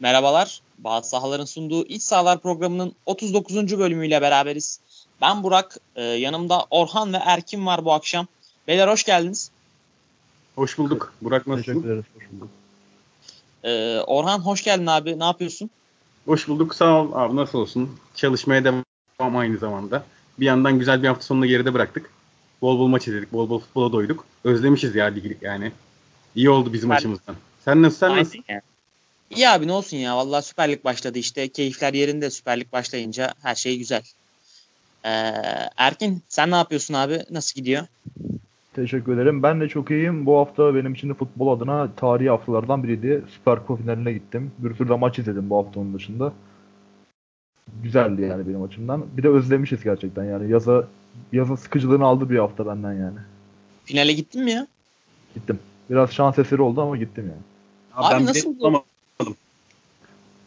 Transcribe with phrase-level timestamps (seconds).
[0.00, 0.60] Merhabalar.
[0.78, 3.78] Bazı sahaların sunduğu İç Sahalar programının 39.
[3.78, 4.80] bölümüyle beraberiz.
[5.20, 8.26] Ben Burak, e, yanımda Orhan ve Erkin var bu akşam.
[8.68, 9.50] Beyler hoş geldiniz.
[10.54, 11.12] Hoş bulduk.
[11.22, 11.72] Burak nasılsın?
[11.72, 12.04] Teşekkür ederiz.
[12.14, 12.48] Hoş bulduk.
[13.64, 15.18] E, Orhan hoş geldin abi.
[15.18, 15.70] Ne yapıyorsun?
[16.26, 16.74] Hoş bulduk.
[16.74, 17.36] Sağ ol abi.
[17.36, 17.96] Nasıl olsun?
[18.14, 20.04] Çalışmaya devam aynı zamanda.
[20.40, 22.10] Bir yandan güzel bir hafta sonunu geride bıraktık.
[22.62, 23.32] Bol bol maç izledik.
[23.32, 24.24] Bol bol futbola doyduk.
[24.44, 25.72] Özlemişiz ya ligi yani.
[26.34, 27.36] İyi oldu bizim Ben- açımızdan.
[27.64, 27.98] Sen nasıl?
[27.98, 28.38] Sen nasıl?
[28.48, 28.62] Aynen.
[29.36, 30.16] İyi abi ne olsun ya.
[30.16, 31.48] Vallahi Süper Lig başladı işte.
[31.48, 34.02] Keyifler yerinde Süper Lig başlayınca her şey güzel.
[35.04, 35.10] E,
[35.76, 37.22] Erkin sen ne yapıyorsun abi?
[37.30, 37.86] Nasıl gidiyor?
[38.74, 39.42] Teşekkür ederim.
[39.42, 40.26] Ben de çok iyiyim.
[40.26, 43.22] Bu hafta benim için de futbol adına tarihi haftalardan biriydi.
[43.28, 44.52] Süper Kupa finaline gittim.
[44.58, 46.32] Bir sürü de maç izledim bu haftanın dışında.
[47.82, 49.06] Güzeldi yani benim açımdan.
[49.16, 50.50] Bir de özlemişiz gerçekten yani.
[50.50, 50.88] Yaza
[51.32, 53.18] yazın sıkıcılığını aldı bir hafta benden yani.
[53.84, 54.66] Finale gittin mi ya?
[55.34, 55.58] Gittim.
[55.90, 57.42] Biraz şans eseri oldu ama gittim yani.
[57.94, 58.82] Abi ben nasıl bilet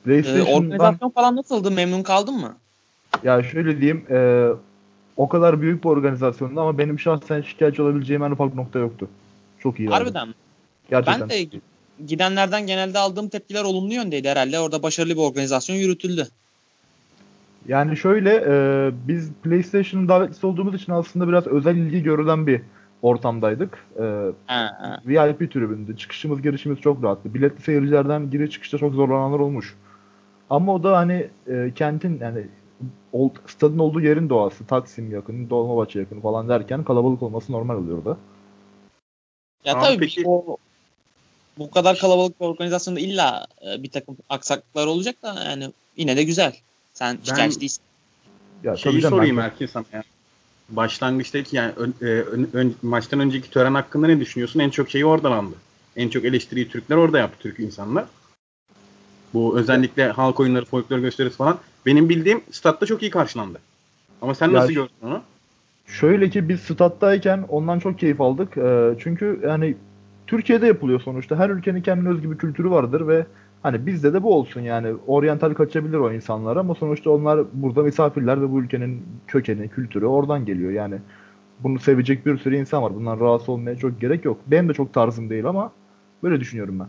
[0.06, 0.22] bulamadım.
[0.22, 1.72] E, PlayStation'dan organizasyon falan nasıldı?
[1.72, 2.56] Memnun kaldın mı?
[3.24, 4.50] ya şöyle diyeyim e,
[5.18, 9.10] o kadar büyük bir organizasyondu ama benim şahsen şikayetçi olabileceğim en ufak nokta yoktu.
[9.60, 9.90] Çok iyi.
[9.90, 10.34] Harbiden mi?
[10.90, 11.22] Gerçekten.
[11.22, 11.48] Ben de
[12.08, 14.60] gidenlerden genelde aldığım tepkiler olumlu yöndeydi herhalde.
[14.60, 16.28] Orada başarılı bir organizasyon yürütüldü.
[17.68, 22.62] Yani şöyle e, biz PlayStation'ın davetlisi olduğumuz için aslında biraz özel ilgi görülen bir
[23.02, 23.86] ortamdaydık.
[24.00, 24.04] E,
[24.48, 25.02] Ha, ha.
[25.06, 27.34] VIP tribünde çıkışımız girişimiz çok rahattı.
[27.34, 29.76] Biletli seyircilerden giriş çıkışta çok zorlananlar olmuş.
[30.52, 32.48] Ama o da hani e, kentin yani
[33.14, 38.06] ol, stadın olduğu yerin doğası Taksim yakın, Dolmabahçe yakın falan derken kalabalık olması normal oluyor
[38.06, 38.18] da.
[39.66, 40.58] Ya Abi tabii peki- o,
[41.58, 46.24] bu kadar kalabalık bir organizasyonda illa e, bir takım aksaklıklar olacak da yani yine de
[46.24, 46.56] güzel.
[46.94, 47.84] Sen şikayetçi değilsin.
[48.64, 50.04] Ya Şeyi sorayım ben- Erkin sana ya.
[50.70, 54.60] Başlangıçtaki yani ön- e, ön- ön- maçtan önceki tören hakkında ne düşünüyorsun?
[54.60, 55.56] En çok şeyi oradan aldı.
[55.96, 58.06] En çok eleştiriyi Türkler orada yaptı Türk insanlar.
[59.34, 61.58] Bu özellikle halk oyunları, folklor gösterisi falan.
[61.86, 63.60] Benim bildiğim statta çok iyi karşılandı.
[64.22, 65.22] Ama sen Ya nasıl şu- gördün onu?
[65.86, 68.58] Şöyle ki biz stat'tayken ondan çok keyif aldık.
[68.58, 69.76] Ee, çünkü yani
[70.28, 71.36] Türkiye'de yapılıyor sonuçta.
[71.36, 73.26] Her ülkenin kendine özgü bir kültürü vardır ve
[73.64, 74.94] hani bizde de bu olsun yani.
[75.08, 80.46] Oryantal kaçabilir o insanlar ama sonuçta onlar burada misafirler ve bu ülkenin kökeni, kültürü oradan
[80.46, 80.72] geliyor.
[80.72, 80.96] Yani
[81.60, 82.96] bunu sevecek bir sürü insan var.
[82.96, 84.38] Bundan rahatsız olmaya çok gerek yok.
[84.48, 85.72] Benim de çok tarzım değil ama
[86.24, 86.88] böyle düşünüyorum ben.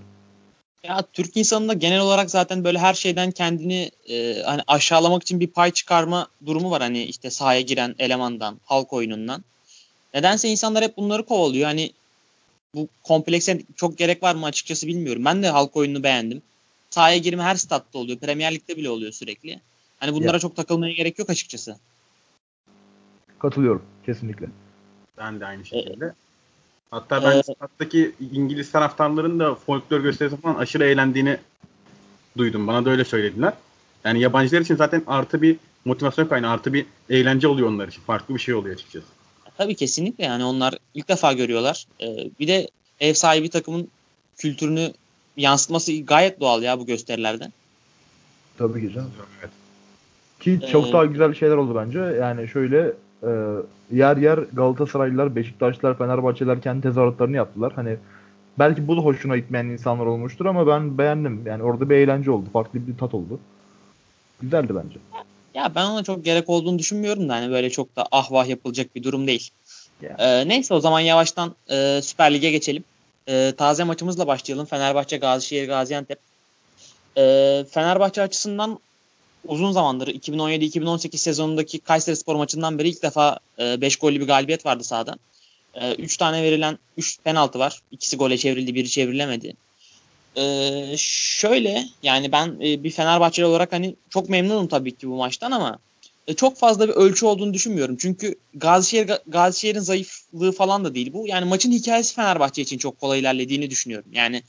[0.84, 5.46] Ya Türk insanında genel olarak zaten böyle her şeyden kendini e, hani aşağılamak için bir
[5.46, 9.44] pay çıkarma durumu var hani işte sahaya giren elemandan, halk oyunundan.
[10.14, 11.66] Nedense insanlar hep bunları kovalıyor.
[11.66, 11.92] Hani
[12.74, 15.24] bu komplekse çok gerek var mı açıkçası bilmiyorum.
[15.24, 16.42] Ben de halk oyununu beğendim.
[16.90, 18.18] Sahaya girme her statta oluyor.
[18.18, 19.60] Premier Lig'de bile oluyor sürekli.
[19.98, 20.38] Hani bunlara Ya.
[20.40, 21.76] çok takılmaya gerek yok açıkçası.
[23.38, 24.46] Katılıyorum kesinlikle.
[25.18, 26.14] Ben de aynı şekilde.
[26.92, 31.36] Hatta ben Ee, stattaki İngiliz taraftarların da folklor gösterisi falan aşırı eğlendiğini
[32.38, 32.66] duydum.
[32.66, 33.52] Bana da öyle söylediler.
[34.04, 38.02] Yani yabancılar için zaten artı bir motivasyon kaynağı, artı bir eğlence oluyor onlar için.
[38.02, 39.06] Farklı bir şey oluyor açıkçası.
[39.58, 41.86] Tabii kesinlikle yani onlar ilk defa görüyorlar.
[42.00, 42.68] Ee, bir de
[43.00, 43.88] ev sahibi takımın
[44.36, 44.92] kültürünü
[45.36, 47.50] yansıtması gayet doğal ya bu gösterilerde.
[48.58, 49.12] Tabii ki canım.
[49.40, 49.50] Evet.
[50.40, 51.98] Ki Ee, çok daha güzel şeyler oldu bence.
[51.98, 53.30] Yani şöyle e,
[53.92, 57.72] yer yer Galatasaraylılar, Beşiktaşlılar, Fenerbahçeliler kendi tezahüratlarını yaptılar.
[57.76, 57.96] Hani
[58.58, 61.42] belki bu da hoşuna gitmeyen insanlar olmuştur ama ben beğendim.
[61.46, 62.46] Yani orada bir eğlence oldu.
[62.52, 63.40] Farklı bir tat oldu.
[64.42, 64.98] Güzeldi bence.
[65.54, 68.94] Ya ben ona çok gerek olduğunu düşünmüyorum da hani böyle çok da ah vah yapılacak
[68.94, 69.50] bir durum değil.
[70.02, 70.16] Ya.
[70.18, 72.84] Ee, neyse o zaman yavaştan e, Süper Lig'e geçelim.
[73.28, 74.66] Ee, taze maçımızla başlayalım.
[74.66, 76.18] Fenerbahçe Gazişehir Gaziantep.
[77.16, 78.78] Ee, Fenerbahçe açısından
[79.44, 84.84] uzun zamandır 2017-2018 sezonundaki Kayseri Spor maçından beri ilk defa 5 gollü bir galibiyet vardı
[84.84, 85.16] sahada.
[85.98, 87.82] 3 tane verilen 3 penaltı var.
[87.90, 89.56] İkisi gole çevrildi, biri çevrilemedi.
[90.36, 95.50] Ee, şöyle yani ben e, bir Fenerbahçeli olarak hani çok memnunum tabii ki bu maçtan
[95.50, 95.78] ama
[96.26, 97.96] e, çok fazla bir ölçü olduğunu düşünmüyorum.
[97.96, 101.26] Çünkü Gazişehir Gazişehir'in zayıflığı falan da değil bu.
[101.26, 104.10] Yani maçın hikayesi Fenerbahçe için çok kolay ilerlediğini düşünüyorum.
[104.12, 104.42] Yani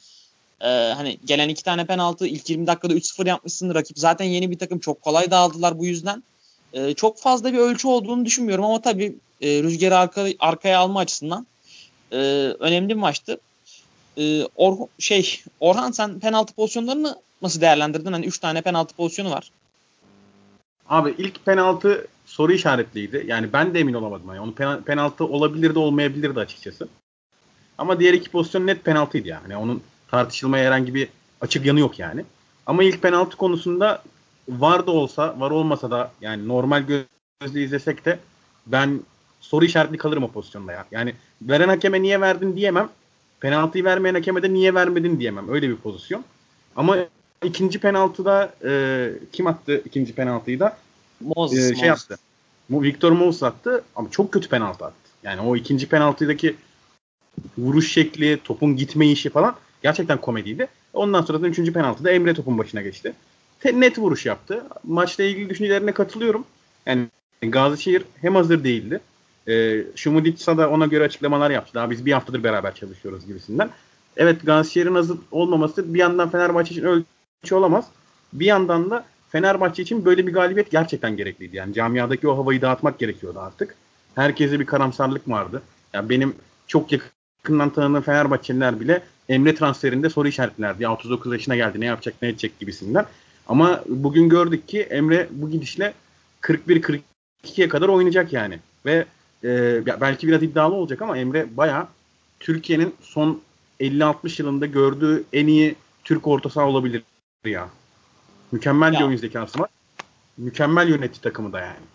[0.63, 3.75] e, hani gelen iki tane penaltı ilk 20 dakikada 3-0 yapmışsın.
[3.75, 6.23] Rakip zaten yeni bir takım çok kolay dağıldılar bu yüzden.
[6.73, 11.47] E, çok fazla bir ölçü olduğunu düşünmüyorum ama tabii e, rüzgarı arka, arkaya alma açısından
[12.11, 12.17] e,
[12.59, 13.39] önemli bir maçtı.
[14.17, 18.13] E, Or şey Orhan sen penaltı pozisyonlarını nasıl değerlendirdin?
[18.13, 19.51] Hani 3 tane penaltı pozisyonu var.
[20.89, 23.23] Abi ilk penaltı soru işaretliydi.
[23.27, 24.27] Yani ben de emin olamadım.
[24.27, 26.87] Yani onu pena- penaltı olabilirdi olmayabilirdi açıkçası.
[27.77, 29.57] Ama diğer iki pozisyon net penaltıydı yani.
[29.57, 29.83] Onun
[30.13, 31.07] tartışılmaya herhangi bir
[31.41, 32.25] açık yanı yok yani.
[32.65, 34.03] Ama ilk penaltı konusunda
[34.49, 38.19] var da olsa, var olmasa da yani normal gözle izlesek de
[38.67, 38.99] ben
[39.41, 40.85] soru işaretli kalırım o pozisyonda ya.
[40.91, 42.89] Yani veren hakeme niye verdin diyemem.
[43.39, 45.49] Penaltıyı vermeyen hakeme de niye vermedin diyemem.
[45.49, 46.23] Öyle bir pozisyon.
[46.75, 46.97] Ama
[47.43, 50.77] ikinci penaltıda e, kim attı ikinci penaltıyı da?
[51.35, 52.11] Moses, e, şey Moses.
[52.11, 52.21] attı.
[52.69, 55.09] Victor Moses attı ama çok kötü penaltı attı.
[55.23, 56.55] Yani o ikinci penaltıdaki
[57.57, 60.67] vuruş şekli, topun gitme işi falan gerçekten komediydi.
[60.93, 63.13] Ondan sonra da üçüncü penaltıda Emre topun başına geçti.
[63.73, 64.63] Net vuruş yaptı.
[64.83, 66.45] Maçla ilgili düşüncelerine katılıyorum.
[66.85, 67.07] Yani
[67.41, 68.99] Gazişehir hem hazır değildi.
[69.47, 71.73] E, Şumuditsa da ona göre açıklamalar yaptı.
[71.73, 73.69] Daha biz bir haftadır beraber çalışıyoruz gibisinden.
[74.17, 77.85] Evet Gazişehir'in hazır olmaması bir yandan Fenerbahçe için ölçü olamaz.
[78.33, 81.55] Bir yandan da Fenerbahçe için böyle bir galibiyet gerçekten gerekliydi.
[81.55, 83.75] Yani camiadaki o havayı dağıtmak gerekiyordu artık.
[84.15, 85.61] Herkese bir karamsarlık vardı.
[85.93, 86.35] Yani benim
[86.67, 90.83] çok yakından tanıdığım Fenerbahçeliler bile Emre transferinde soru işaretlerdi.
[90.83, 93.05] Ya 39 yaşına geldi ne yapacak ne edecek gibisinden.
[93.47, 95.93] Ama bugün gördük ki Emre bu gidişle
[96.41, 98.59] 41-42'ye kadar oynayacak yani.
[98.85, 99.05] Ve
[99.43, 101.87] e, belki biraz iddialı olacak ama Emre baya
[102.39, 103.41] Türkiye'nin son
[103.79, 107.03] 50-60 yılında gördüğü en iyi Türk orta saha olabilir
[107.45, 107.69] ya.
[108.51, 108.99] Mükemmel Ya.
[108.99, 109.69] bir oyun zekası var.
[110.37, 111.85] Mükemmel yönetti takımı da yani.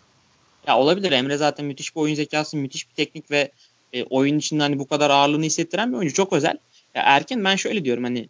[0.67, 1.13] Ya olabilir.
[1.13, 3.53] Emre zaten müthiş bir oyun zekası, müthiş bir teknik ve
[3.93, 6.15] e, oyun içinde hani bu kadar ağırlığını hissettiren bir oyuncu.
[6.15, 6.59] Çok özel.
[6.99, 8.29] Ya erken ben şöyle diyorum hani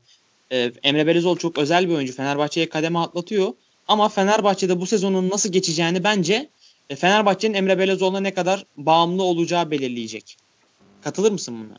[0.52, 2.12] e, Emre Belezoğlu çok özel bir oyuncu.
[2.12, 3.52] Fenerbahçe'ye kademe atlatıyor.
[3.88, 6.48] Ama Fenerbahçe'de bu sezonun nasıl geçeceğini bence
[6.90, 10.36] e, Fenerbahçe'nin Emre Belezoğlu'na ne kadar bağımlı olacağı belirleyecek.
[11.02, 11.78] Katılır mısın buna?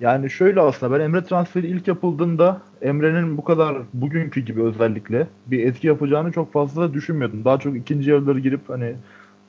[0.00, 5.66] Yani şöyle aslında ben Emre transferi ilk yapıldığında Emre'nin bu kadar bugünkü gibi özellikle bir
[5.66, 7.44] etki yapacağını çok fazla düşünmüyordum.
[7.44, 8.94] Daha çok ikinci yarıları girip hani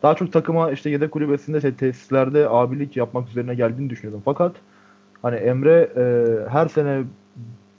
[0.03, 4.21] daha çok takıma işte yedek kulübesinde te- tesislerde abilik yapmak üzerine geldiğini düşünüyordum.
[4.25, 4.55] Fakat
[5.21, 6.03] hani Emre e,
[6.49, 7.03] her sene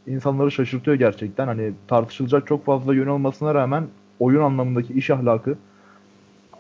[0.07, 1.47] insanları şaşırtıyor gerçekten.
[1.47, 3.87] Hani tartışılacak çok fazla yön olmasına rağmen
[4.21, 5.57] oyun anlamındaki iş ahlakı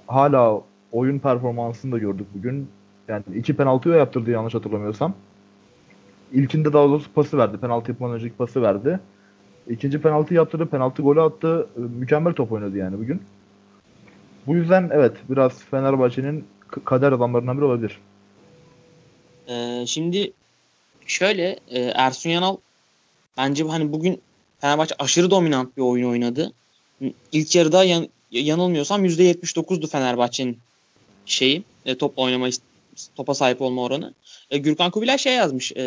[0.06, 0.60] hala
[0.92, 2.68] oyun performansını da gördük bugün.
[3.08, 5.14] Yani iki penaltıya yaptırdı yanlış hatırlamıyorsam.
[6.32, 7.58] İlkinde daha doğrusu pası verdi.
[7.58, 9.00] Penaltı yapmadan önceki pası verdi.
[9.68, 10.66] İkinci penaltı yaptırdı.
[10.66, 11.68] Penaltı golü attı.
[11.76, 13.22] Ee, Mükemmel top oynadı yani bugün.
[14.46, 16.44] Bu yüzden evet biraz Fenerbahçe'nin
[16.84, 17.98] kader adamlarından biri olabilir.
[19.48, 20.32] Ee, şimdi
[21.06, 22.56] şöyle e, Ersun Yanal
[23.36, 24.22] bence hani bugün
[24.60, 26.52] Fenerbahçe aşırı dominant bir oyun oynadı.
[27.32, 30.58] İlk yarıda yan, yanılmıyorsam %79'du Fenerbahçe'nin
[31.26, 32.48] şeyi e, top oynama
[33.16, 34.14] topa sahip olma oranı.
[34.50, 35.72] E, Gürkan Kubilay şey yazmış.
[35.72, 35.84] E,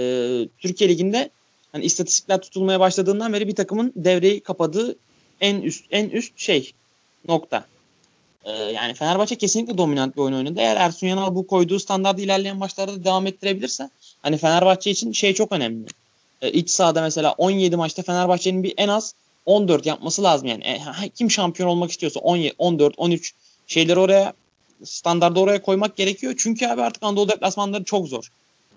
[0.60, 1.30] Türkiye Ligi'nde
[1.72, 4.96] hani istatistikler tutulmaya başladığından beri bir takımın devreyi kapadığı
[5.42, 6.72] en üst en üst şey
[7.28, 7.66] nokta.
[8.46, 10.60] E, yani Fenerbahçe kesinlikle dominant bir oyun oynadı.
[10.60, 13.90] Eğer Ersun Yanal bu koyduğu standardı ilerleyen maçlarda da devam ettirebilirse
[14.26, 15.86] hani Fenerbahçe için şey çok önemli.
[16.42, 19.14] E, iç sahada mesela 17 maçta Fenerbahçe'nin bir en az
[19.46, 20.64] 14 yapması lazım yani.
[20.64, 23.34] E, kim şampiyon olmak istiyorsa 17, 14, 13
[23.68, 24.34] şeyleri oraya
[24.84, 26.34] standardı oraya koymak gerekiyor.
[26.38, 28.32] Çünkü abi artık Anadolu deplasmanları çok zor.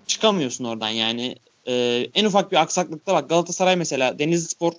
[0.07, 1.37] Çıkamıyorsun oradan yani.
[1.67, 4.73] E, en ufak bir aksaklıkta bak Galatasaray mesela Denizli Spor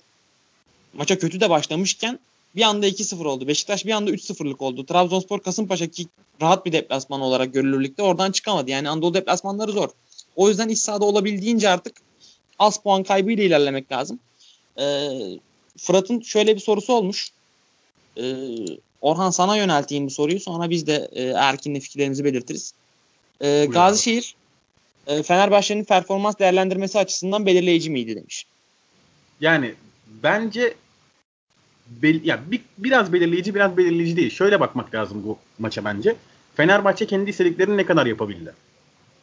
[0.94, 2.18] maça kötü de başlamışken
[2.56, 3.48] bir anda 2-0 oldu.
[3.48, 4.86] Beşiktaş bir anda 3-0'lık oldu.
[4.86, 6.06] Trabzonspor Kasımpaşa ki
[6.42, 8.70] rahat bir deplasman olarak görülürlükte oradan çıkamadı.
[8.70, 9.88] Yani Anadolu deplasmanları zor.
[10.36, 11.96] O yüzden iç sahada olabildiğince artık
[12.58, 14.18] az puan kaybıyla ilerlemek lazım.
[14.78, 15.08] Ee,
[15.78, 17.30] Fırat'ın şöyle bir sorusu olmuş.
[18.16, 18.46] Ee,
[19.00, 20.40] Orhan sana yönelteyim bu soruyu.
[20.40, 22.74] Sonra biz de e, Erkin'le fikirlerimizi belirtiriz.
[23.40, 24.34] Ee, Gazişehir
[25.06, 28.46] e, Fenerbahçe'nin performans değerlendirmesi açısından belirleyici miydi demiş.
[29.40, 29.74] Yani
[30.22, 30.74] bence
[31.86, 34.30] bel- ya bir, biraz belirleyici biraz belirleyici değil.
[34.30, 36.16] Şöyle bakmak lazım bu maça bence.
[36.54, 38.52] Fenerbahçe kendi istediklerini ne kadar yapabildi?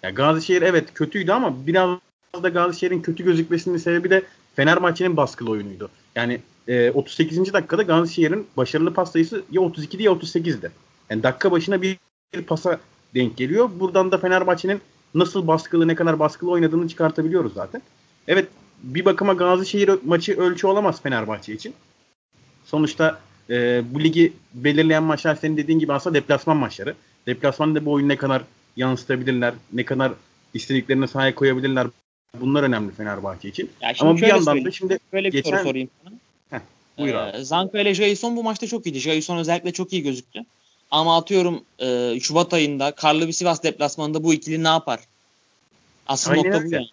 [0.03, 1.97] Ya Gazişehir evet kötüydü ama biraz
[2.43, 4.23] da Gazişehir'in kötü gözükmesinin sebebi de
[4.55, 5.89] Fenerbahçe'nin baskılı oyunuydu.
[6.15, 7.53] Yani e, 38.
[7.53, 10.71] dakikada Gazişehir'in başarılı pas sayısı ya 32'di ya 38'di.
[11.09, 11.97] Yani dakika başına bir,
[12.33, 12.79] bir pasa
[13.15, 13.69] denk geliyor.
[13.79, 14.81] Buradan da Fenerbahçe'nin
[15.15, 17.81] nasıl baskılı ne kadar baskılı oynadığını çıkartabiliyoruz zaten.
[18.27, 18.47] Evet
[18.83, 21.73] bir bakıma Gazişehir maçı ölçü olamaz Fenerbahçe için.
[22.65, 26.95] Sonuçta e, bu ligi belirleyen maçlar senin dediğin gibi aslında deplasman maçları.
[27.27, 28.41] Deplasmanda bu oyunu ne kadar
[28.77, 30.11] yansıtabilirler, ne kadar
[30.53, 31.87] istediklerine sahaya koyabilirler.
[32.39, 33.71] Bunlar önemli Fenerbahçe için.
[33.81, 36.13] Ya şimdi Ama bir yandan da şimdi Böyle bir geçen- soru sorayım sana.
[36.49, 36.65] Heh,
[36.97, 37.45] buyur Ee, abi.
[37.45, 38.99] Zanko ile Jason bu maçta çok iyiydi.
[38.99, 40.45] Jason özellikle çok iyi gözüktü.
[40.91, 44.99] Ama atıyorum e, Şubat ayında karlı bir Sivas deplasmanında bu ikili ne yapar?
[46.07, 46.75] Asıl Aynen nokta bu öyle.
[46.75, 46.87] yani.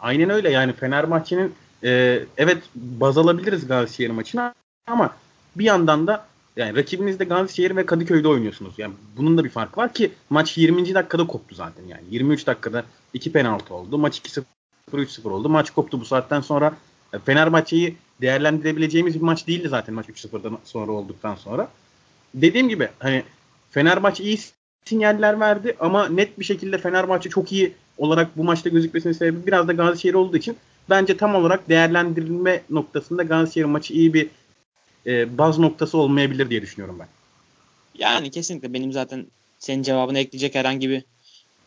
[0.00, 4.54] Aynen öyle yani Fenerbahçe'nin e, evet baz alabiliriz Gazişehir maçına
[4.86, 5.16] ama
[5.56, 6.26] bir yandan da
[6.56, 8.74] yani rakibiniz de Gazişehir ve Kadıköy'de oynuyorsunuz.
[8.78, 10.94] Yani bunun da bir farkı var ki maç 20.
[10.94, 12.02] dakikada koptu zaten yani.
[12.10, 13.98] 23 dakikada 2 penaltı oldu.
[13.98, 14.42] Maç 2-0
[14.92, 15.48] 3-0 oldu.
[15.48, 16.72] Maç koptu bu saatten sonra.
[17.12, 21.68] e, Fenerbahçe'yi değerlendirebileceğimiz bir maç değildi zaten maç 3-0'dan sonra olduktan sonra.
[22.34, 23.22] Dediğim gibi hani
[23.70, 24.38] Fenerbahçe iyi
[24.84, 29.68] sinyaller verdi ama net bir şekilde Fenerbahçe çok iyi olarak bu maçta gözükmesinin sebebi biraz
[29.68, 30.56] da Gazişehir olduğu için
[30.90, 34.30] bence tam olarak değerlendirilme noktasında Gazişehir maçı iyi bir
[35.06, 37.08] e, baz noktası olmayabilir diye düşünüyorum ben.
[37.98, 39.26] Yani kesinlikle benim zaten
[39.58, 41.04] senin cevabını ekleyecek herhangi bir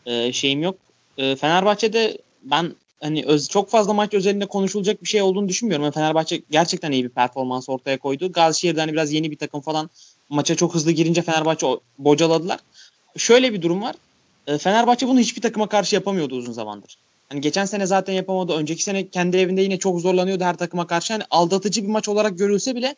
[0.06, 0.76] e, şeyim yok.
[1.18, 5.84] E, Fenerbahçe'de ben hani öz, çok fazla maç özelinde konuşulacak bir şey olduğunu düşünmüyorum.
[5.84, 8.32] Yani Fenerbahçe gerçekten iyi bir performans ortaya koydu.
[8.32, 9.90] Gazişehir'de hani biraz yeni bir takım falan
[10.28, 11.66] maça çok hızlı girince Fenerbahçe
[11.98, 12.60] bocaladılar.
[13.16, 13.96] Şöyle bir durum var.
[14.46, 16.96] E, Fenerbahçe bunu hiçbir takıma karşı yapamıyordu uzun zamandır.
[17.28, 18.52] Hani geçen sene zaten yapamadı.
[18.52, 21.12] Önceki sene kendi evinde yine çok zorlanıyordu her takıma karşı.
[21.12, 22.96] Hani aldatıcı bir maç olarak görülse bile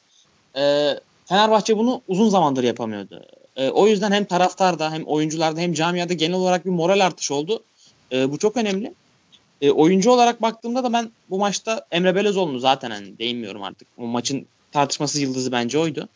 [0.56, 0.94] e,
[1.26, 3.22] Fenerbahçe bunu uzun zamandır yapamıyordu.
[3.56, 7.62] E, o yüzden hem taraftarda hem oyuncularda hem camiada genel olarak bir moral artışı oldu.
[8.12, 8.94] E, bu çok önemli.
[9.60, 13.88] E, oyuncu olarak baktığımda da ben bu maçta Emre Belözoğlu'nu zaten hani değinmiyorum artık.
[13.98, 16.08] O maçın tartışmasız yıldızı bence oydu.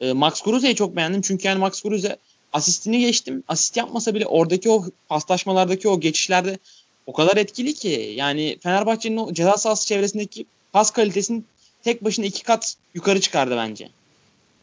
[0.00, 1.22] E, Max Kruse'yi çok beğendim.
[1.22, 2.16] Çünkü yani Max Kruse
[2.52, 3.44] asistini geçtim.
[3.48, 6.58] Asist yapmasa bile oradaki o paslaşmalardaki o geçişlerde
[7.06, 8.14] o kadar etkili ki.
[8.16, 11.42] Yani Fenerbahçe'nin o ceza sahası çevresindeki pas kalitesini
[11.84, 13.88] tek başına iki kat yukarı çıkardı bence.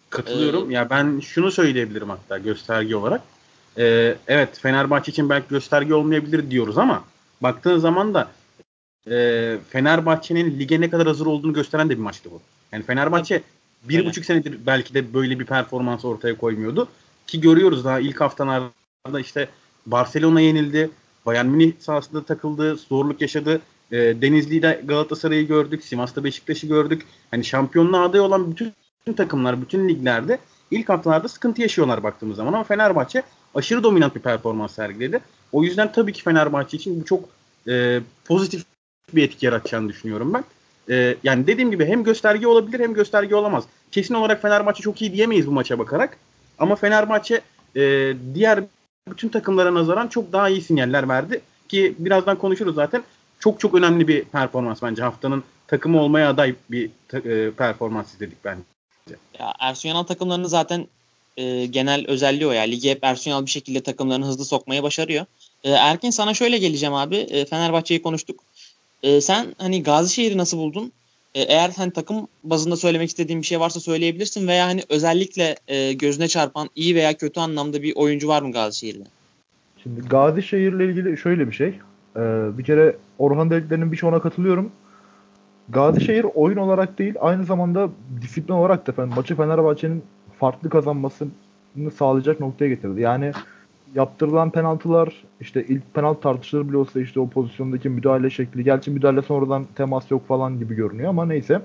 [0.10, 0.72] Katılıyorum.
[0.72, 3.22] Ee, ya ben şunu söyleyebilirim hatta gösterge olarak.
[3.78, 7.04] Ee, evet Fenerbahçe için belki gösterge olmayabilir diyoruz ama
[7.42, 8.32] baktığın zaman da
[9.12, 12.42] e, Fenerbahçe'nin lige ne kadar hazır olduğunu gösteren de bir maçtı bu.
[12.72, 13.42] Yani Fenerbahçe
[13.84, 14.08] bir evet.
[14.08, 16.88] buçuk senedir belki de böyle bir performans ortaya koymuyordu.
[17.28, 19.50] Ki görüyoruz daha ilk haftalarda işte
[19.86, 20.90] Barcelona yenildi.
[21.26, 22.76] Bayern Münih sahasında takıldı.
[22.76, 23.62] Zorluk yaşadı.
[23.92, 25.84] E, Denizli'de Galatasaray'ı gördük.
[25.84, 27.06] Sivas'ta Beşiktaş'ı gördük.
[27.32, 28.74] Hani şampiyonluğa aday olan bütün
[29.14, 30.40] takımlar, bütün liglerde
[30.72, 32.54] ilk haftalarda sıkıntı yaşıyorlar baktığımız zaman.
[32.54, 33.24] Ama Fenerbahçe
[33.56, 35.20] aşırı dominant bir performans sergiledi.
[35.52, 37.30] O yüzden tabii ki Fenerbahçe için bu çok
[37.68, 38.64] e, pozitif
[39.14, 40.44] bir etki yaratacağını düşünüyorum ben.
[40.90, 43.64] E, yani dediğim gibi hem gösterge olabilir hem gösterge olamaz.
[43.92, 46.18] Kesin olarak Fenerbahçe çok iyi diyemeyiz bu maça bakarak.
[46.60, 47.42] Ama Fenerbahçe
[47.76, 48.64] e, diğer
[49.10, 51.42] bütün takımlara nazaran çok daha iyi sinyaller verdi.
[51.70, 53.04] Ki birazdan konuşuruz zaten.
[53.46, 55.04] Çok çok önemli bir performans bence.
[55.04, 58.62] Haftanın takımı olmaya aday bir e, performans izledik bence.
[59.40, 60.88] Ya Ersun Yanal takımlarının zaten
[61.38, 62.62] e, genel özelliği o ya.
[62.62, 65.26] Ligi hep Ersun Yanal bir şekilde takımlarını hızlı sokmaya başarıyor.
[65.64, 67.16] E, Erkin sana şöyle geleceğim abi.
[67.16, 68.40] E, Fenerbahçe'yi konuştuk.
[69.04, 70.92] E, sen hani Gazişehir'i nasıl buldun?
[71.36, 75.94] E, eğer hani takım bazında söylemek istediğin bir şey varsa söyleyebilirsin veya hani özellikle e,
[75.94, 79.04] gözüne çarpan iyi veya kötü anlamda bir oyuncu var mı Gazişehir'de?
[79.84, 81.74] Şimdi Gazişehir'le ilgili şöyle bir şey.
[82.18, 84.72] Ee, bir kere Orhan dediklerinin birçoğuna katılıyorum.
[85.70, 87.90] Gazişehir oyun olarak değil aynı zamanda
[88.22, 90.04] disiplin olarak da maçı Fenerbahçe'nin
[90.40, 91.30] farklı kazanmasını
[91.98, 93.02] sağlayacak noktaya getirdi.
[93.02, 93.32] Yani
[93.96, 98.64] yaptırılan penaltılar işte ilk penaltı tartışılır bile olsa işte o pozisyondaki müdahale şekli.
[98.64, 101.62] Gerçi müdahale sonradan temas yok falan gibi görünüyor ama neyse.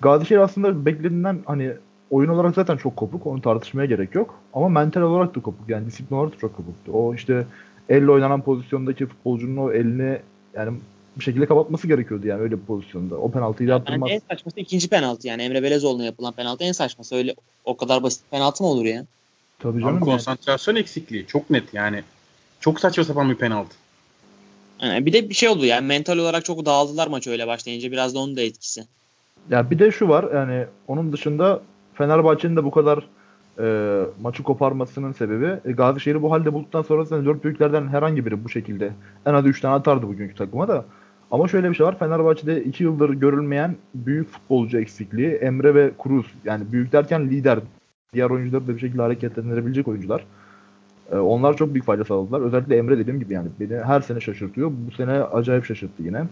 [0.00, 1.72] Gazişehir aslında beklediğinden hani
[2.10, 3.26] oyun olarak zaten çok kopuk.
[3.26, 4.34] Onu tartışmaya gerek yok.
[4.54, 5.68] Ama mental olarak da kopuk.
[5.68, 6.92] Yani disiplin olarak da çok kopuktu.
[6.92, 7.46] O işte
[7.88, 10.18] elle oynanan pozisyondaki futbolcunun o elini
[10.54, 10.78] yani
[11.16, 13.16] bir şekilde kapatması gerekiyordu yani öyle bir pozisyonda.
[13.16, 14.10] O penaltıyı yani yaptırmaz.
[14.10, 17.14] en saçması ikinci penaltı yani Emre Belezoğlu'na yapılan penaltı en saçması.
[17.14, 17.34] Öyle
[17.64, 19.04] o kadar basit penaltı mı olur ya?
[19.58, 19.96] Tabii canım.
[19.96, 20.82] Abi, konsantrasyon yani.
[20.82, 22.02] eksikliği çok net yani.
[22.60, 23.76] Çok saçma sapan bir penaltı.
[24.82, 28.14] Yani bir de bir şey oldu yani mental olarak çok dağıldılar maç öyle başlayınca biraz
[28.14, 28.84] da onun da etkisi.
[29.50, 31.62] Ya bir de şu var yani onun dışında
[31.94, 33.06] Fenerbahçe'nin de bu kadar
[33.58, 38.44] e, maçı koparmasının sebebi e, Gazişehir'i bu halde bulduktan sonra zaten dört büyüklerden herhangi biri
[38.44, 38.92] bu şekilde
[39.26, 40.84] en az 3 tane atardı bugünkü takıma da.
[41.30, 41.98] Ama şöyle bir şey var.
[41.98, 45.28] Fenerbahçe'de 2 yıldır görülmeyen büyük futbolcu eksikliği.
[45.28, 46.26] Emre ve Cruz.
[46.44, 47.58] Yani büyük derken lider.
[48.14, 50.24] Diğer oyuncuları da bir şekilde hareketlendirebilecek oyuncular.
[51.12, 52.40] Ee, onlar çok büyük fayda sağladılar.
[52.40, 54.72] Özellikle Emre dediğim gibi yani beni her sene şaşırtıyor.
[54.86, 56.24] Bu sene acayip şaşırttı yine.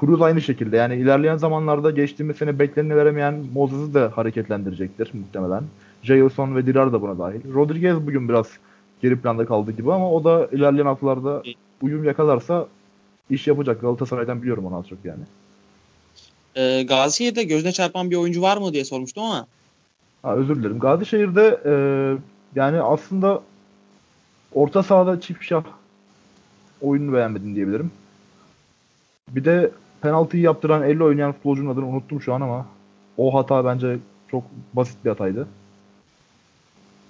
[0.00, 0.76] Cruz aynı şekilde.
[0.76, 5.62] Yani ilerleyen zamanlarda geçtiğimiz sene bekleneni veremeyen Moses'ı da hareketlendirecektir muhtemelen.
[6.06, 7.54] Jailson ve Dirar da buna dahil.
[7.54, 8.46] Rodriguez bugün biraz
[9.02, 11.42] geri planda kaldı gibi ama o da ilerleyen haftalarda
[11.82, 12.66] uyum yakalarsa
[13.30, 13.80] iş yapacak.
[13.80, 15.22] Galatasaray'dan biliyorum onu az çok yani.
[16.56, 19.46] Ee, Gazişehir'de gözüne çarpan bir oyuncu var mı diye sormuştum ama.
[20.22, 20.78] Ha, özür dilerim.
[20.78, 21.74] Gazişehir'de e,
[22.54, 23.42] yani aslında
[24.54, 25.64] orta sahada çift şah
[26.80, 27.90] oyununu beğenmedim diyebilirim.
[29.28, 29.70] Bir de
[30.00, 32.66] penaltıyı yaptıran elle oynayan futbolcunun adını unuttum şu an ama
[33.16, 33.98] o hata bence
[34.30, 34.44] çok
[34.74, 35.48] basit bir hataydı.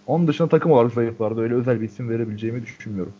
[0.06, 1.40] Onun dışında takım olarak zayıflardı.
[1.40, 3.12] Öyle özel bir isim verebileceğimi düşünmüyorum.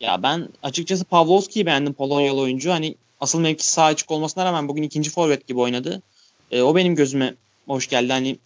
[0.00, 2.70] Ya ben açıkçası Pavlovski'yi beğendim Polonyalı oyuncu.
[2.70, 6.02] Hani asıl mevkisi sağ açık olmasına rağmen bugün ikinci forvet gibi oynadı.
[6.50, 7.34] E, o benim gözüme
[7.66, 8.12] hoş geldi.
[8.12, 8.38] Hani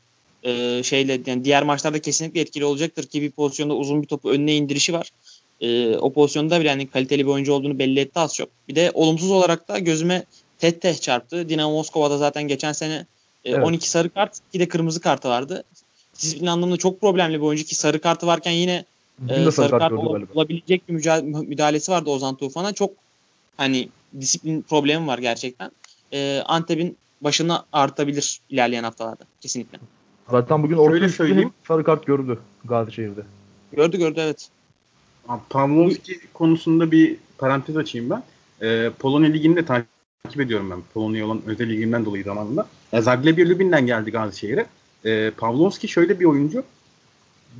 [0.42, 4.54] e, şeyle yani diğer maçlarda kesinlikle etkili olacaktır ki bir pozisyonda uzun bir topu önüne
[4.54, 5.10] indirişi var.
[5.60, 8.48] E, o pozisyonda bile hani kaliteli bir oyuncu olduğunu belli etti az çok.
[8.68, 10.24] Bir de olumsuz olarak da gözüme
[10.58, 11.48] Tete çarptı.
[11.48, 13.06] Dinamo Moskova'da zaten geçen sene
[13.44, 13.64] e, evet.
[13.64, 15.64] 12 sarı kart, 2 de kırmızı kartı vardı.
[16.20, 18.84] Disiplin anlamında çok problemli bir oyuncu ki sarı kartı varken yine
[19.28, 20.94] e, sarı kart ol, olabilecek bir
[21.48, 22.72] müdahalesi vardı Ozan Tufan'a.
[22.72, 22.90] Çok
[23.56, 23.88] hani
[24.20, 25.70] disiplin problemi var gerçekten.
[26.12, 29.78] E, Antep'in başını artabilir ilerleyen haftalarda kesinlikle.
[30.30, 31.52] Zaten bugün orta söyleyeyim.
[31.68, 33.22] sarı kart gördü Gazişehir'de.
[33.72, 34.48] Gördü gördü evet.
[35.50, 38.22] Pavlovski konusunda bir parantez açayım ben.
[38.62, 40.82] Ee, Polonya Ligi'ni de takip ediyorum ben.
[40.94, 42.66] Polonya olan özel ligimden dolayı zamanında.
[42.92, 44.66] E, Zagrebir Lubin'den geldi Gazişehir'e.
[45.04, 46.64] E, Pavlovski şöyle bir oyuncu.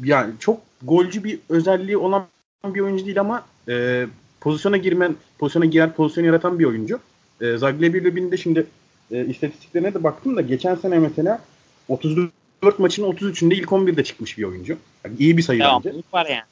[0.05, 2.27] Yani çok golcü bir özelliği olan
[2.65, 4.07] bir oyuncu değil ama e,
[4.41, 7.01] pozisyona girmen, pozisyona girer, pozisyon yaratan bir oyuncu.
[7.41, 8.67] E, Zagrebir Lubin'de şimdi
[9.11, 11.43] e, istatistiklerine de baktım da geçen sene mesela
[11.89, 14.77] 34 maçın 33'ünde ilk 11'de çıkmış bir oyuncu.
[15.05, 15.85] Yani iyi bir sayı bence.
[15.85, 16.43] Devamlılık var yani.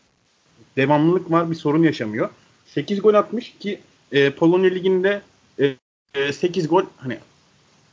[0.76, 2.29] Devamlılık var, bir sorun yaşamıyor.
[2.67, 3.81] 8 gol atmış ki
[4.12, 5.23] e, Polonya Ligi'nde
[5.61, 7.19] e, 8 gol hani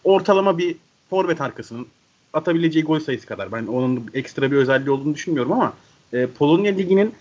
[0.04, 0.76] ortalama bir
[1.10, 1.88] forvet arkasının
[2.34, 3.52] atabileceği gol sayısı kadar.
[3.52, 5.74] Ben onun ekstra bir özelliği olduğunu düşünmüyorum ama
[6.14, 7.14] e, Polonya Ligi'nin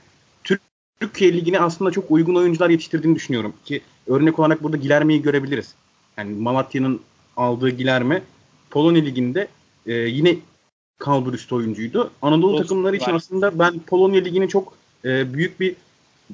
[1.01, 3.55] Türkiye Ligi'ne aslında çok uygun oyuncular yetiştirdiğini düşünüyorum.
[3.65, 5.75] Ki örnek olarak burada Gilerme'yi görebiliriz.
[6.17, 7.01] Yani Malatya'nın
[7.37, 8.23] aldığı Gilerme
[8.71, 9.49] Polonya Ligi'nde
[9.87, 10.37] e, yine
[10.99, 12.11] kalbur üstü oyuncuydu.
[12.23, 13.17] Anadolu Dost takımları için var.
[13.17, 14.75] aslında ben Polonya Ligi'ni çok
[15.05, 15.77] e, büyük bir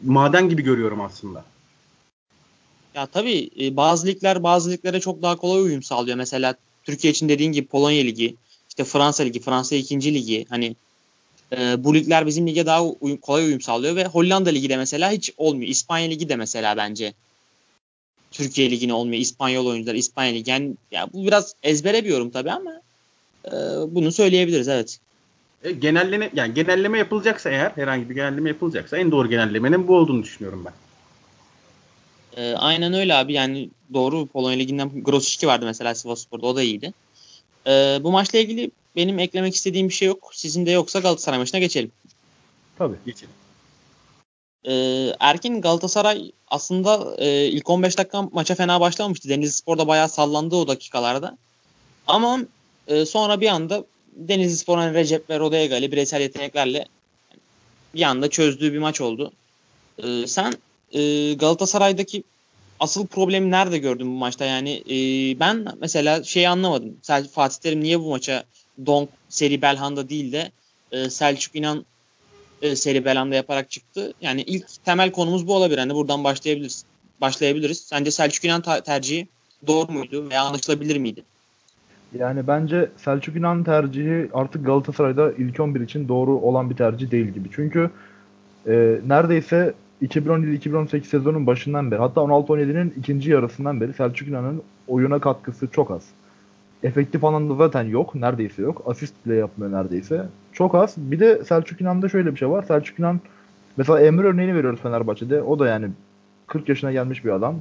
[0.05, 1.45] maden gibi görüyorum aslında.
[2.95, 6.17] Ya tabii e, bazı ligler bazı liglere çok daha kolay uyum sağlıyor.
[6.17, 6.55] Mesela
[6.85, 8.37] Türkiye için dediğin gibi Polonya Ligi,
[8.79, 10.15] işte Fransa Ligi, Fransa 2.
[10.15, 10.77] Ligi hani
[11.57, 15.11] e, bu ligler bizim lige daha uyum, kolay uyum sağlıyor ve Hollanda Ligi de mesela
[15.11, 15.71] hiç olmuyor.
[15.71, 17.13] İspanya Ligi de mesela bence
[18.31, 19.21] Türkiye Ligi'ne olmuyor.
[19.21, 20.51] İspanyol oyuncular İspanya Ligi.
[20.51, 22.73] Yani ya bu biraz ezbere bir yorum tabii ama
[23.45, 23.53] e,
[23.89, 24.99] bunu söyleyebiliriz evet.
[25.65, 30.23] E, genelleme yani genelleme yapılacaksa eğer herhangi bir genelleme yapılacaksa en doğru genellemenin bu olduğunu
[30.23, 30.73] düşünüyorum ben.
[32.43, 36.93] E, aynen öyle abi yani doğru Polonya Ligi'nden Grosicki vardı mesela Sivasspor'da o da iyiydi.
[37.67, 40.31] E, bu maçla ilgili benim eklemek istediğim bir şey yok.
[40.35, 41.93] Sizin de yoksa Galatasaray maçına geçelim.
[42.79, 42.97] Tabii.
[43.07, 43.35] Geçelim.
[44.65, 44.73] E,
[45.21, 49.29] Erkin Galatasaray aslında e, ilk 15 dakika maça fena başlamamıştı.
[49.29, 51.39] Denizli Spor'da bayağı sallandı o dakikalarda.
[52.07, 52.41] Ama
[52.89, 53.85] e, sonra bir anda
[54.17, 56.87] Denizli Spor'un hani Recep ve Rodega ile bireysel yeteneklerle
[57.95, 59.33] bir anda çözdüğü bir maç oldu.
[59.99, 60.55] E, sen
[60.93, 62.23] e, Galatasaray'daki
[62.81, 64.45] asıl problemi nerede gördün bu maçta?
[64.45, 64.97] Yani e,
[65.41, 66.97] ben mesela şeyi anlamadım.
[67.33, 68.45] Fatih Terim niye bu maça
[68.87, 70.51] Donk seri Belhanda değil de
[70.93, 71.85] e, Selçuk İnan
[72.63, 74.13] e, seri Belhanda yaparak çıktı.
[74.21, 75.79] Yani ilk temel konumuz bu olabilir.
[75.79, 76.85] Hani buradan başlayabiliriz.
[77.21, 77.81] Başlayabiliriz.
[77.81, 79.29] Sence Selçuk İnan tercihi
[79.67, 81.25] doğru muydu veya anlaşılabilir miydi?
[82.19, 87.27] Yani bence Selçuk İnan tercihi artık Galatasaray'da ilk 11 için doğru olan bir tercih değil
[87.27, 87.49] gibi.
[87.55, 87.91] Çünkü
[88.67, 95.69] e, neredeyse 2017-2018 sezonun başından beri hatta 16-17'nin ikinci yarısından beri Selçuk İnan'ın oyuna katkısı
[95.69, 96.03] çok az.
[96.83, 98.15] Efektif alanda zaten yok.
[98.15, 98.83] Neredeyse yok.
[98.87, 100.27] Asist bile yapmıyor neredeyse.
[100.53, 100.95] Çok az.
[100.97, 102.63] Bir de Selçuk İnan'da şöyle bir şey var.
[102.63, 103.21] Selçuk İnan
[103.77, 105.43] mesela Emre örneğini veriyoruz Fenerbahçe'de.
[105.43, 105.89] O da yani
[106.47, 107.55] 40 yaşına gelmiş bir adam.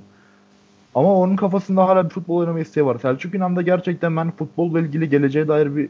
[0.95, 2.99] Ama onun kafasında hala bir futbol oynama isteği var.
[2.99, 5.89] Selçuk İnan'da gerçekten ben futbolla ilgili geleceğe dair bir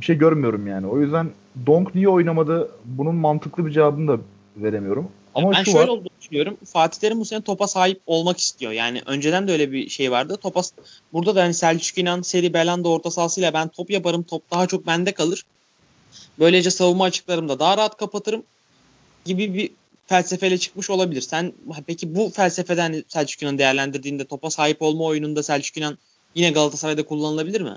[0.00, 0.86] bir şey görmüyorum yani.
[0.86, 1.26] O yüzden
[1.66, 2.70] Donk niye oynamadı?
[2.84, 4.18] Bunun mantıklı bir cevabını da
[4.56, 5.08] veremiyorum.
[5.34, 5.88] Ama ben şöyle var.
[5.88, 6.56] olduğunu düşünüyorum.
[6.72, 8.72] Fatih Terim bu sene topa sahip olmak istiyor.
[8.72, 10.36] Yani önceden de öyle bir şey vardı.
[10.42, 10.62] Topa
[11.12, 14.22] burada da hani Selçuk İnan, Seri Belanda orta sahasıyla ben top yaparım.
[14.22, 15.42] Top daha çok bende kalır.
[16.38, 18.42] Böylece savunma açıklarımda daha rahat kapatırım
[19.24, 19.70] gibi bir
[20.06, 21.20] felsefeyle çıkmış olabilir.
[21.20, 21.52] Sen
[21.86, 25.98] peki bu felsefeden Selçuk İnan değerlendirdiğinde topa sahip olma oyununda Selçuk İnan
[26.34, 27.76] yine Galatasaray'da kullanılabilir mi?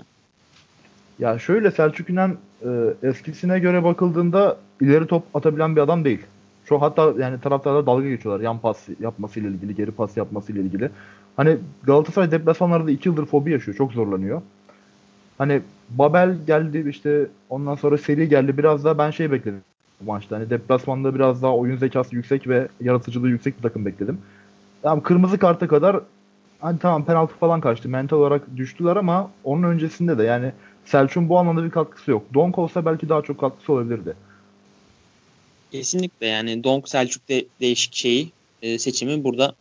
[1.18, 2.68] Ya şöyle Selçuk İnan e,
[3.02, 6.20] eskisine göre bakıldığında ileri top atabilen bir adam değil.
[6.68, 10.90] Şu hatta yani taraftarlar dalga geçiyorlar yan pas yapmasıyla ilgili, geri pas yapmasıyla ilgili.
[11.36, 13.76] Hani Galatasaray deplasmanlarda 2 yıldır fobi yaşıyor.
[13.76, 14.42] Çok zorlanıyor.
[15.38, 18.58] Hani Babel geldi işte ondan sonra seri geldi.
[18.58, 19.60] Biraz daha ben şey bekledim
[20.00, 20.36] bu maçta.
[20.36, 24.18] Hani deplasmanda biraz daha oyun zekası yüksek ve yaratıcılığı yüksek bir takım bekledim.
[24.82, 26.00] Tamam kırmızı karta kadar
[26.60, 27.88] hani tamam penaltı falan kaçtı.
[27.88, 30.52] Mental olarak düştüler ama onun öncesinde de yani
[30.84, 32.22] Selçuk'un bu anlamda bir katkısı yok.
[32.34, 34.14] Donk olsa belki daha çok katkısı olabilirdi.
[35.72, 38.30] Kesinlikle yani Donk Selçuk de, değişik şeyi
[38.62, 39.54] e, seçimi burada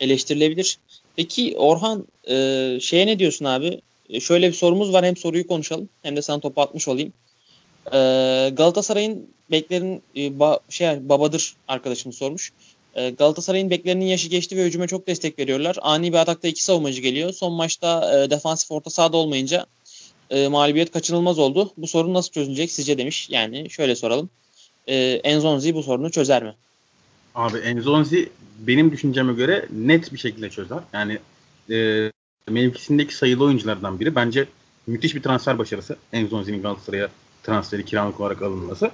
[0.00, 0.78] eleştirilebilir.
[1.16, 3.80] Peki Orhan e, şeye ne diyorsun abi?
[4.10, 7.12] E, şöyle bir sorumuz var hem soruyu konuşalım hem de sana topu atmış olayım.
[7.86, 7.98] E,
[8.52, 12.52] Galatasaray'ın beklerin e, ba, şey babadır arkadaşım sormuş.
[12.94, 15.76] E, Galatasaray'ın beklerinin yaşı geçti ve hücuma çok destek veriyorlar.
[15.80, 17.32] Ani bir atakta iki savunmacı geliyor.
[17.32, 19.66] Son maçta e, defansif orta sahada olmayınca
[20.30, 21.72] e, mağlubiyet kaçınılmaz oldu.
[21.76, 23.30] Bu sorun nasıl çözülecek sizce demiş.
[23.30, 24.30] Yani şöyle soralım
[24.86, 26.54] e, Enzonzi bu sorunu çözer mi?
[27.34, 30.78] Abi Enzonzi benim düşünceme göre net bir şekilde çözer.
[30.92, 31.18] Yani
[31.70, 32.10] e,
[32.48, 34.14] mevkisindeki sayılı oyunculardan biri.
[34.14, 34.46] Bence
[34.86, 35.96] müthiş bir transfer başarısı.
[36.12, 37.08] Enzonzi'nin Galatasaray'a
[37.42, 38.90] transferi kiralık olarak alınması.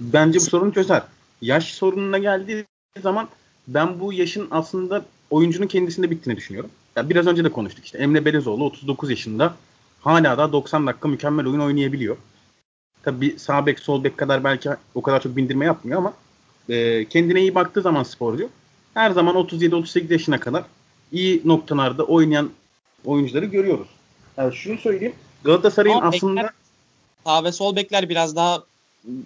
[0.00, 1.02] Bence bu sorunu çözer.
[1.42, 2.64] Yaş sorununa geldiği
[3.02, 3.28] zaman
[3.68, 6.70] ben bu yaşın aslında oyuncunun kendisinde bittiğini düşünüyorum.
[6.96, 7.98] Ya biraz önce de konuştuk işte.
[7.98, 9.54] Emre Belezoğlu 39 yaşında
[10.00, 12.16] hala da 90 dakika mükemmel oyun oynayabiliyor.
[13.02, 16.12] Tabii sağ bek sol bek kadar belki o kadar çok bindirme yapmıyor ama
[16.68, 18.48] e, kendine iyi baktığı zaman sporcu
[18.94, 20.64] her zaman 37-38 yaşına kadar
[21.12, 22.50] iyi noktalarda oynayan
[23.04, 23.88] oyuncuları görüyoruz.
[24.36, 25.14] Yani şunu söyleyeyim.
[25.44, 26.50] Galatasaray'ın Ama aslında bekler-
[27.24, 28.62] Sağ ve sol bekler biraz daha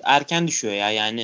[0.05, 1.21] erken düşüyor ya yani.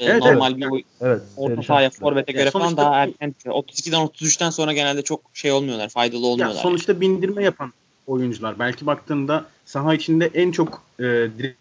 [0.00, 1.22] e, Evet, normal bir oy- Evet.
[1.36, 3.56] orta sahaya forvete Ya göre falan sonuçta- daha erken düşüyor.
[3.56, 5.88] 32'den 33'ten sonra genelde çok şey olmuyorlar.
[5.88, 6.62] Faydalı ya olmuyorlar.
[6.62, 7.72] sonuçta bindirme yapan
[8.06, 8.58] oyuncular.
[8.58, 11.58] Belki baktığında saha içinde en çok e, direkt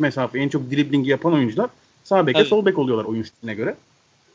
[0.00, 1.70] mesafe, en çok dribbling yapan oyuncular
[2.04, 2.48] sağ beke Tabii.
[2.48, 3.76] sol bek oluyorlar oyun stiline göre.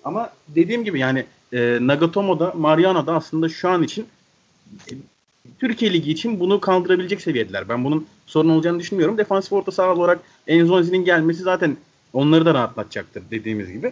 [0.03, 4.05] Ama dediğim gibi yani e, Nagatomo'da, Mariano'da aslında şu an için
[4.91, 4.93] e,
[5.59, 7.69] Türkiye Ligi için bunu kaldırabilecek seviyediler.
[7.69, 9.17] Ben bunun sorun olacağını düşünmüyorum.
[9.17, 11.77] Defansif orta saha olarak Enzonzi'nin gelmesi zaten
[12.13, 13.91] onları da rahatlatacaktır dediğimiz gibi.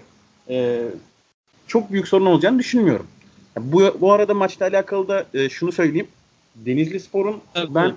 [0.49, 0.85] E,
[1.67, 3.07] çok büyük sorun olacağını düşünmüyorum.
[3.59, 6.07] Bu, bu arada maçla alakalı da e, şunu söyleyeyim.
[6.55, 7.93] Denizli Spor'un Evet, ben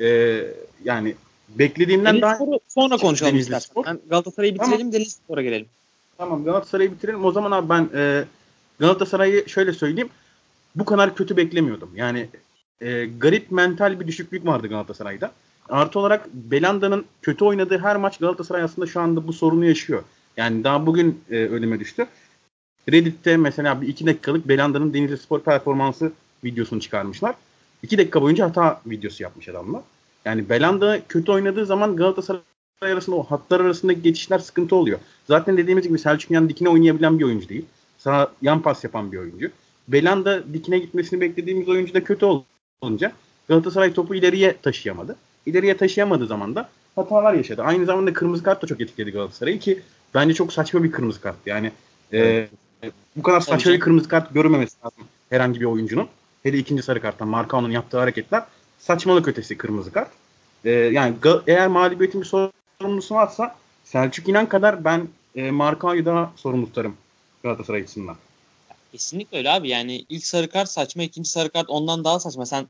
[0.00, 0.40] e,
[0.84, 1.14] yani
[1.48, 3.60] beklediğimden Denizli daha Spor'u sonra konuşalım Denizli.
[3.60, 3.84] Spor.
[3.84, 4.72] Ben Galatasaray'ı Tamam.
[4.72, 5.66] bitirelim Denizli Spor'a gelelim.
[6.18, 7.24] Tamam Galatasaray'ı bitirelim.
[7.24, 8.24] O zaman abi ben e,
[8.78, 10.08] Galatasaray'ı şöyle söyleyeyim.
[10.74, 11.90] Bu kadar kötü beklemiyordum.
[11.94, 12.28] Yani
[12.80, 15.32] e, garip mental bir düşüklük vardı Galatasaray'da.
[15.68, 20.02] Artı olarak Belanda'nın kötü oynadığı her maç Galatasaray aslında şu anda bu sorunu yaşıyor.
[20.36, 22.06] Yani daha bugün e, önüme düştü.
[22.92, 26.12] Reddit'te mesela bir iki dakikalık Belanda'nın Denizli Spor performansı
[26.44, 27.34] videosunu çıkarmışlar.
[27.82, 29.82] İki dakika boyunca hata videosu yapmış adamlar.
[30.24, 32.42] Yani Belanda kötü oynadığı zaman Galatasaray
[32.82, 34.98] arasında o hatlar arasındaki geçişler sıkıntı oluyor.
[35.28, 37.64] Zaten dediğimiz gibi Selçuk Yan dikine oynayabilen bir oyuncu değil.
[37.98, 39.50] Sağ yan pas yapan bir oyuncu.
[39.88, 42.26] Belanda dikine gitmesini beklediğimiz oyuncu da kötü
[42.80, 43.12] olunca
[43.48, 45.16] Galatasaray topu ileriye taşıyamadı.
[45.46, 47.62] İleriye taşıyamadığı zaman da hatalar yaşadı.
[47.62, 49.80] Aynı zamanda kırmızı kart da çok etkiledi Galatasaray'ı ki
[50.14, 51.36] bence çok saçma bir kırmızı kart.
[51.46, 51.72] Yani
[52.12, 52.48] e,
[53.16, 56.08] bu kadar saçma bir kırmızı kart görmemesi lazım herhangi bir oyuncunun.
[56.42, 58.42] Hele ikinci sarı karttan Markao'nun yaptığı hareketler
[58.82, 60.10] saçmalık ötesi kırmızı kart.
[60.64, 62.26] E, yani Ga- eğer mağlubiyetin bir
[62.80, 66.96] sorumlusu varsa Selçuk İnan kadar ben e, Markao'yu daha sorumlu tutarım
[67.42, 68.16] Galatasaray açısından.
[68.92, 69.68] Kesinlikle öyle abi.
[69.68, 72.46] Yani ilk sarı kart saçma, ikinci sarı kart ondan daha saçma.
[72.46, 72.66] Sen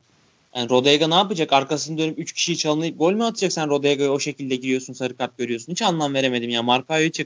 [0.54, 1.52] yani Rodega ne yapacak?
[1.52, 5.38] Arkasını dönüp 3 kişiyi çalınıp gol mü atacak sen Rodega'ya o şekilde giriyorsun sarı kart
[5.38, 5.72] görüyorsun.
[5.72, 6.62] Hiç anlam veremedim ya.
[6.62, 7.20] Markao'ya hiç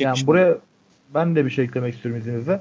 [0.00, 0.58] Yani buraya
[1.14, 2.60] ben de bir şey eklemek istiyorum izninizle.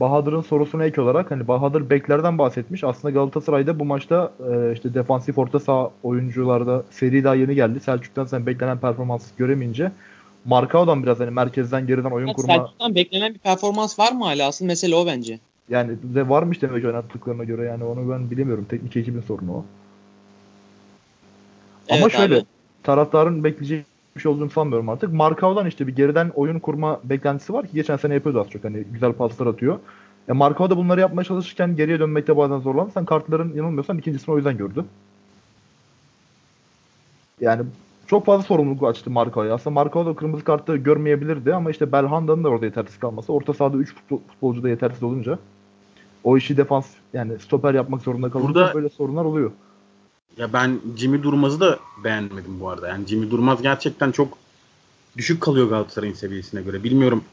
[0.00, 2.84] Bahadır'ın sorusuna ek olarak hani Bahadır beklerden bahsetmiş.
[2.84, 7.80] Aslında Galatasaray'da bu maçta e, işte defansif orta saha oyuncularda seri daha yeni geldi.
[7.80, 9.92] Selçuk'tan sen beklenen performans göremeyince
[10.44, 14.46] Markao'dan biraz hani merkezden geriden oyun Evet, kurma Selçuk'tan beklenen bir performans var mı hala?
[14.46, 15.38] Asıl mesele o bence.
[15.70, 18.66] yani de varmış demek oynattıklarına göre yani onu ben bilemiyorum.
[18.68, 19.64] Teknik ekibin sorunu o.
[21.90, 22.44] Ama Evet şöyle abi.
[22.82, 23.84] taraftarın bekleyeceği
[24.20, 25.12] şey olduğunu sanmıyorum artık.
[25.12, 28.64] Markao'dan işte bir geriden oyun kurma beklentisi var ki geçen sene yapıyordu az çok.
[28.64, 29.78] Hani güzel paslar atıyor.
[30.28, 32.90] E Markao da bunları yapmaya çalışırken geriye dönmekte bazen zorlandı.
[32.94, 34.84] Sen kartların yanılmıyorsam ikincisini o yüzden gördü.
[37.40, 37.62] Yani
[38.06, 39.54] çok fazla sorumluluk açtı Markao'ya.
[39.54, 43.32] Aslında Markao da kırmızı kartı görmeyebilirdi ama işte Belhanda'nın da orada yetersiz kalması.
[43.32, 45.38] Orta sahada 3 futbolcu da yetersiz olunca
[46.24, 49.50] o işi defans yani stoper yapmak zorunda kalınca Burada- böyle sorunlar oluyor.
[50.36, 52.88] Ya ben Jimmy Durmaz'ı da beğenmedim bu arada.
[52.88, 54.38] Yani Jimmy Durmaz gerçekten çok
[55.16, 56.84] düşük kalıyor Galatasaray'ın seviyesine göre.
[56.84, 57.24] Bilmiyorum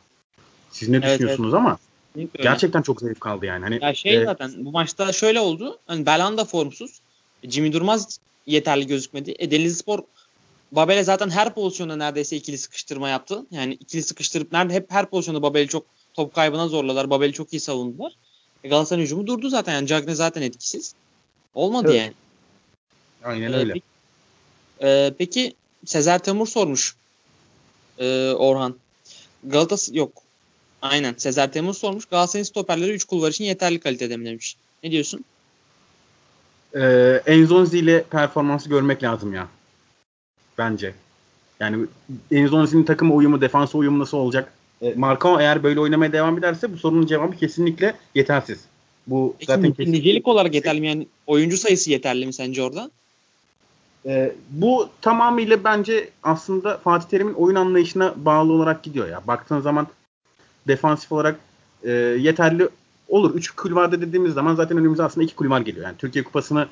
[0.71, 1.77] siz ne Evet, düşünüyorsunuz ama
[2.13, 2.49] Kesinlikle öyle.
[2.49, 3.63] gerçekten çok zayıf kaldı yani.
[3.63, 5.79] Hani Ya şey e, zaten bu maçta şöyle oldu.
[5.87, 6.99] Hani Belhanda formsuz.
[7.43, 9.35] Jimmy Durmaz yeterli gözükmedi.
[9.39, 9.99] E, Denizlispor
[10.71, 13.45] Babel'e zaten her pozisyonda neredeyse ikili sıkıştırma yaptı.
[13.51, 17.09] Yani ikili sıkıştırıp nerede hep her pozisyonda Babel'i çok top kaybına zorladılar.
[17.09, 18.11] Babel'i çok iyi savundular.
[18.63, 19.73] E, Galatasaray hücumu durdu zaten.
[19.73, 20.93] Yani Cagne zaten etkisiz.
[21.55, 21.99] Olmadı Evet.
[21.99, 22.13] yani.
[23.23, 23.73] Aynen Ee, öyle.
[23.73, 23.85] Peki,
[24.81, 25.53] e, peki
[25.85, 26.95] Sezer Temur sormuş.
[27.99, 28.75] Ee, Orhan.
[29.43, 30.11] Galatasaray yok.
[30.81, 31.15] Aynen.
[31.17, 32.05] Sezer Temur sormuş.
[32.05, 34.55] Galatasaray'ın stoperleri 3 kulvar için yeterli kalitede mi demiş.
[34.83, 35.25] Ne diyorsun?
[36.75, 39.47] Ee, Enzonzi ile performansı görmek lazım ya.
[40.57, 40.93] Bence.
[41.59, 41.85] Yani
[42.31, 44.53] Enzonzi'nin takım uyumu, defans uyumu nasıl olacak?
[44.81, 48.59] E, Marcao eğer böyle oynamaya devam ederse bu sorunun cevabı kesinlikle yetersiz.
[49.07, 49.93] Bu Peki zaten kesin.
[49.93, 50.87] nicelik olarak yeterli mi?
[50.87, 52.91] Yani oyuncu sayısı yeterli mi sence orada?
[54.07, 59.27] Ee, bu tamamıyla bence aslında Fatih Terim'in oyun anlayışına bağlı olarak gidiyor ya.
[59.27, 59.87] Baktığın zaman
[60.67, 61.39] defansif olarak
[61.83, 62.69] e, yeterli
[63.07, 63.35] olur.
[63.35, 65.85] 3 kulvarda dediğimiz zaman zaten önümüze aslında 2 kulvar geliyor.
[65.85, 66.67] Yani Türkiye Kupası'nı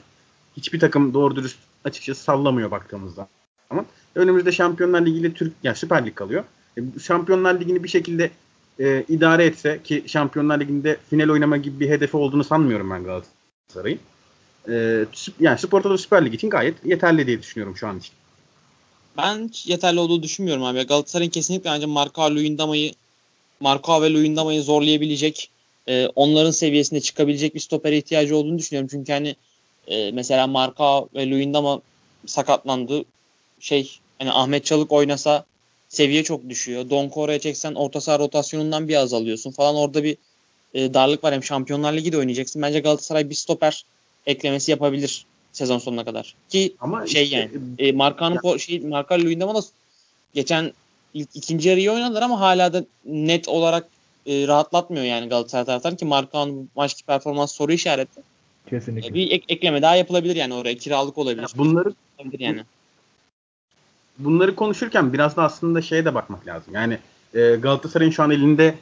[0.58, 3.28] hiçbir takım doğru dürüst açıkçası sallamıyor baktığımızda.
[3.70, 6.44] Ama önümüzde Şampiyonlar Ligi ile Türk yani Süper Lig kalıyor.
[6.78, 8.32] E, Şampiyonlar Ligi'ni bir şekilde
[8.80, 14.00] e, idare etse ki Şampiyonlar Ligi'nde final oynama gibi bir hedefi olduğunu sanmıyorum ben Galatasaray'ın.
[14.70, 15.06] E,
[15.40, 18.12] yani Spor Toto Süper Lig için gayet yeterli diye düşünüyorum şu an için.
[19.18, 20.84] Ben yeterli olduğunu düşünmüyorum abi.
[20.84, 22.92] Galatasaray'ın kesinlikle ancak Marka Luyendama'yı
[23.60, 25.50] Marka ve Luyendama'yı zorlayabilecek
[25.88, 28.90] e, onların seviyesinde çıkabilecek bir stopere ihtiyacı olduğunu düşünüyorum.
[28.92, 29.36] Çünkü hani
[29.88, 31.82] e, mesela Marka ve Luyendama
[32.26, 33.06] sakatlandı.
[33.60, 35.46] şey hani Ahmet Çalık oynasa
[35.90, 36.90] seviye çok düşüyor.
[36.90, 39.76] Donko oraya çeksen orta saha rotasyonundan bir azalıyorsun falan.
[39.76, 40.18] Orada bir
[40.74, 41.34] e, darlık var.
[41.34, 42.62] Hem Şampiyonlar Ligi de oynayacaksın.
[42.62, 43.86] Bence Galatasaray bir stoper
[44.26, 46.36] eklemesi yapabilir sezon sonuna kadar.
[46.50, 48.58] Ki Ama şey işte, yani e, Markan'ın ya.
[48.58, 49.60] şey Markan Luyendam'a da
[50.34, 50.72] geçen
[51.14, 53.88] ilk, ikinci yarıyı oynadılar ama hala da net olarak
[54.26, 58.22] e, rahatlatmıyor yani Galatasaray taraftarı ki Markan maçki performans soru işareti.
[58.70, 59.10] Kesinlikle.
[59.10, 61.42] E, bir ek, ekleme daha yapılabilir yani oraya kiralık olabilir.
[61.42, 62.64] Ya bunları olabilir yani.
[64.18, 66.74] Bunları konuşurken biraz da aslında şeye de bakmak lazım.
[66.74, 66.98] Yani
[67.34, 68.76] e, Galatasaray'ın şu an elinde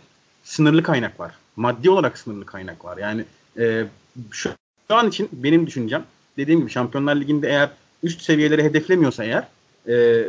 [0.43, 1.31] sınırlı kaynak var.
[1.55, 2.97] Maddi olarak sınırlı kaynak var.
[2.97, 3.25] Yani
[3.59, 3.85] e,
[4.31, 4.49] şu,
[4.93, 6.03] şu an için benim düşüncem
[6.37, 7.69] dediğim gibi Şampiyonlar Ligi'nde eğer
[8.03, 9.47] üst seviyeleri hedeflemiyorsa eğer
[9.87, 10.25] e,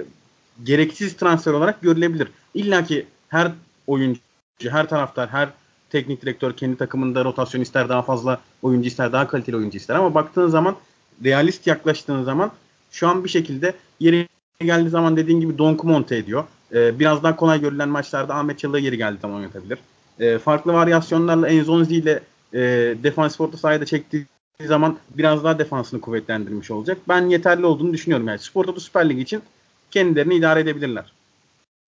[0.64, 2.28] gereksiz transfer olarak görülebilir.
[2.54, 3.52] İlla ki her
[3.86, 4.20] oyuncu,
[4.68, 5.48] her taraftar, her
[5.90, 9.94] teknik direktör kendi takımında rotasyon ister, daha fazla oyuncu ister, daha kaliteli oyuncu ister.
[9.94, 10.76] Ama baktığın zaman
[11.24, 12.52] realist yaklaştığın zaman
[12.90, 14.28] şu an bir şekilde yeri
[14.60, 16.44] geldiği zaman dediğin gibi Donku monte ediyor.
[16.74, 19.78] Ee, biraz daha kolay görülen maçlarda Ahmet Çalık'a yeri geldiği zaman oynatabilir.
[20.20, 22.20] Ee, farklı varyasyonlarla Enzonzi ile
[22.52, 22.60] e,
[23.02, 24.26] defans orta sahada çektiği
[24.60, 26.98] zaman biraz daha defansını kuvvetlendirmiş olacak.
[27.08, 28.28] Ben yeterli olduğunu düşünüyorum.
[28.28, 29.42] Yani Spor Toto Süper Lig için
[29.90, 31.12] kendilerini idare edebilirler.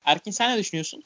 [0.05, 1.03] Erkin sen ne düşünüyorsun?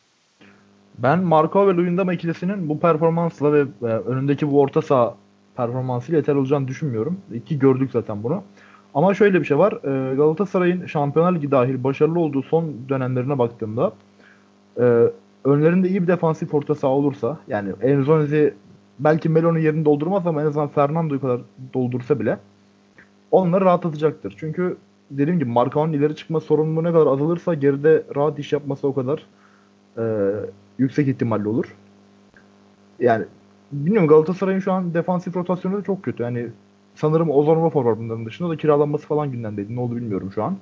[0.98, 5.16] Ben Marco ve Luyendama ikilisinin bu performansla ve e, önündeki bu orta saha
[5.56, 7.20] performansıyla yeter olacağını düşünmüyorum.
[7.34, 8.42] İki gördük zaten bunu.
[8.94, 9.72] Ama şöyle bir şey var.
[9.72, 13.92] E, Galatasaray'ın Şampiyonlar Ligi dahil başarılı olduğu son dönemlerine baktığımda
[14.76, 15.06] e,
[15.44, 18.54] önlerinde iyi bir defansif orta saha olursa yani Enzonzi
[19.00, 21.40] belki Melo'nun yerini doldurmaz ama en azından Fernando'yu kadar
[21.74, 22.38] doldursa bile
[23.30, 24.34] onları rahatlatacaktır.
[24.38, 24.76] Çünkü
[25.10, 29.26] dediğim gibi Markao'nun ileri çıkma sorumluluğu ne kadar azalırsa geride rahat iş yapması o kadar
[29.98, 30.04] e,
[30.78, 31.76] yüksek ihtimalle olur.
[33.00, 33.24] Yani
[33.72, 36.22] bilmiyorum Galatasaray'ın şu an defansif rotasyonu da çok kötü.
[36.22, 36.46] Yani
[36.94, 39.76] sanırım Ozanova forvar bunların dışında da kiralanması falan gündemdeydi.
[39.76, 40.56] Ne oldu bilmiyorum şu an.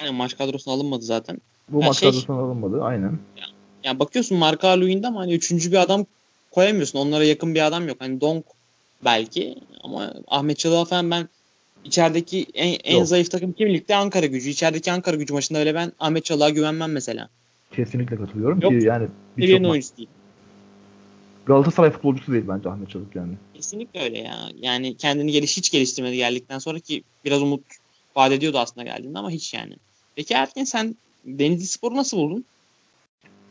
[0.00, 1.38] Aynen maç kadrosuna alınmadı zaten.
[1.68, 3.18] Bu yani maç şey, kadrosuna alınmadı aynen.
[3.36, 3.44] Ya,
[3.84, 6.06] yani bakıyorsun Marka Luyend'de ama hani üçüncü bir adam
[6.58, 6.98] koyamıyorsun.
[6.98, 7.96] Onlara yakın bir adam yok.
[8.00, 8.44] Hani Donk
[9.04, 11.28] belki ama Ahmet Çalık'a falan ben
[11.84, 14.50] içerideki en, en zayıf takım kim ligde Ankara gücü.
[14.50, 17.28] İçerideki Ankara gücü maçında öyle ben Ahmet Çalık'a güvenmem mesela.
[17.72, 18.72] Kesinlikle katılıyorum yok.
[18.72, 20.08] ki yani birçok oyuncusu değil.
[21.46, 23.32] Galatasaray futbolcusu değil bence Ahmet Çalık yani.
[23.54, 24.38] Kesinlikle öyle ya.
[24.60, 27.62] Yani kendini geliş hiç geliştirmedi geldikten sonra ki biraz umut
[28.16, 29.76] vaat ediyordu aslında geldiğinde ama hiç yani.
[30.16, 32.44] Peki Erkin sen Denizli Spor'u nasıl buldun?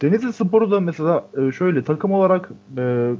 [0.01, 3.13] Denizli Spor'u da mesela e, şöyle takım olarak e,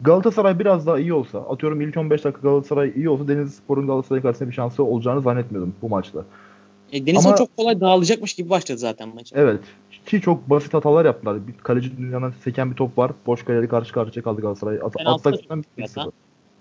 [0.00, 4.22] Galatasaray biraz daha iyi olsa, atıyorum ilk 15 dakika Galatasaray iyi olsa Denizli Spor'un Galatasaray
[4.22, 6.24] karşısında bir şansı olacağını zannetmiyordum bu maçta.
[6.92, 9.32] E, Denizli Ama, çok kolay dağılacakmış gibi başladı zaten maç.
[9.34, 9.60] Evet.
[10.06, 11.48] Ki çok basit hatalar yaptılar.
[11.48, 13.12] Bir kaleci dünyanın seken bir top var.
[13.26, 14.78] Boş kaleli karşı karşıya kaldı Galatasaray.
[14.82, 16.12] At penaltı, Atsak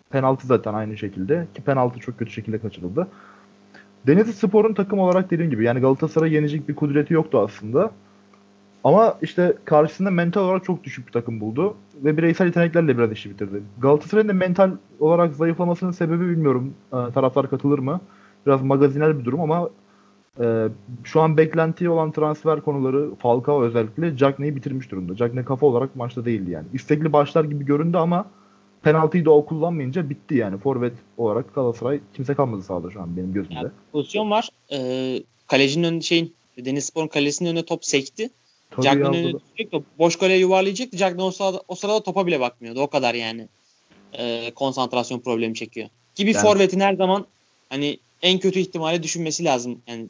[0.10, 1.48] penaltı zaten aynı şekilde.
[1.56, 3.08] Ki penaltı çok kötü şekilde kaçırıldı.
[4.08, 7.92] Denizli Spor'un takım olarak dediğim gibi yani Galatasaray yenecek bir kudreti yoktu aslında.
[8.86, 11.76] Ama işte karşısında mental olarak çok düşük bir takım buldu.
[11.96, 13.64] Ve bireysel yeteneklerle biraz işi bitirdi.
[13.78, 16.74] Galatasaray'ın da mental olarak zayıflamasının sebebi bilmiyorum.
[16.88, 18.02] E, taraftar katılır mı?
[18.46, 19.70] Biraz magazinel bir durum ama
[20.40, 20.68] e,
[21.04, 25.16] şu an beklenti olan transfer konuları Falcao özellikle Cagney'i bitirmiş durumda.
[25.16, 26.66] Cagney kafa olarak maçta değildi yani.
[26.74, 28.26] İstekli başlar gibi göründü ama
[28.84, 30.58] penaltıyı da o kullanmayınca bitti yani.
[30.58, 33.56] Forvet olarak Galatasaray kimse kalmadı sahada şu an benim gözümde.
[33.56, 34.50] Yani pozisyon var.
[34.72, 38.30] Ee, kalecinin önünde şeyin Deniz Spor'un kalesinin önüne top sekti.
[38.82, 40.98] Cagney'in önüne boş kaleye yuvarlayacaktı.
[40.98, 42.82] Cagney o sırada, o sırada topa bile bakmıyordu.
[42.82, 43.48] O kadar yani.
[44.20, 45.88] Ee, konsantrasyon problemi çekiyor.
[46.16, 47.26] Gibi yani, forvetin her zaman
[47.70, 49.78] hani en kötü ihtimale düşünmesi lazım.
[49.88, 50.08] Yani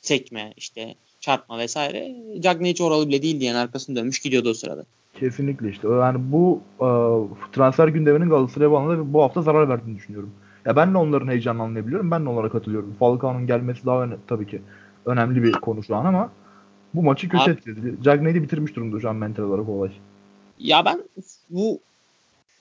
[0.00, 2.14] sekme işte çarpma vesaire.
[2.40, 4.84] Cagney hiç oralı bile değildi yani arkasını dönmüş gidiyordu o sırada.
[5.20, 5.88] Kesinlikle işte.
[5.88, 6.88] Yani bu e,
[7.52, 10.30] transfer gündeminin Galatasaray'a bağlı bu hafta zarar verdiğini düşünüyorum.
[10.64, 12.10] Ya ben de onların heyecanını anlayabiliyorum.
[12.10, 12.96] Ben de onlara katılıyorum.
[12.98, 14.62] Falcao'nun gelmesi daha öne, tabii ki
[15.06, 16.30] önemli bir konu şu an ama
[16.94, 18.02] bu maçı kötü etkiledi.
[18.02, 19.90] Cagney'i bitirmiş durumda şu an mental olarak olay.
[20.58, 21.02] Ya ben
[21.50, 21.80] bu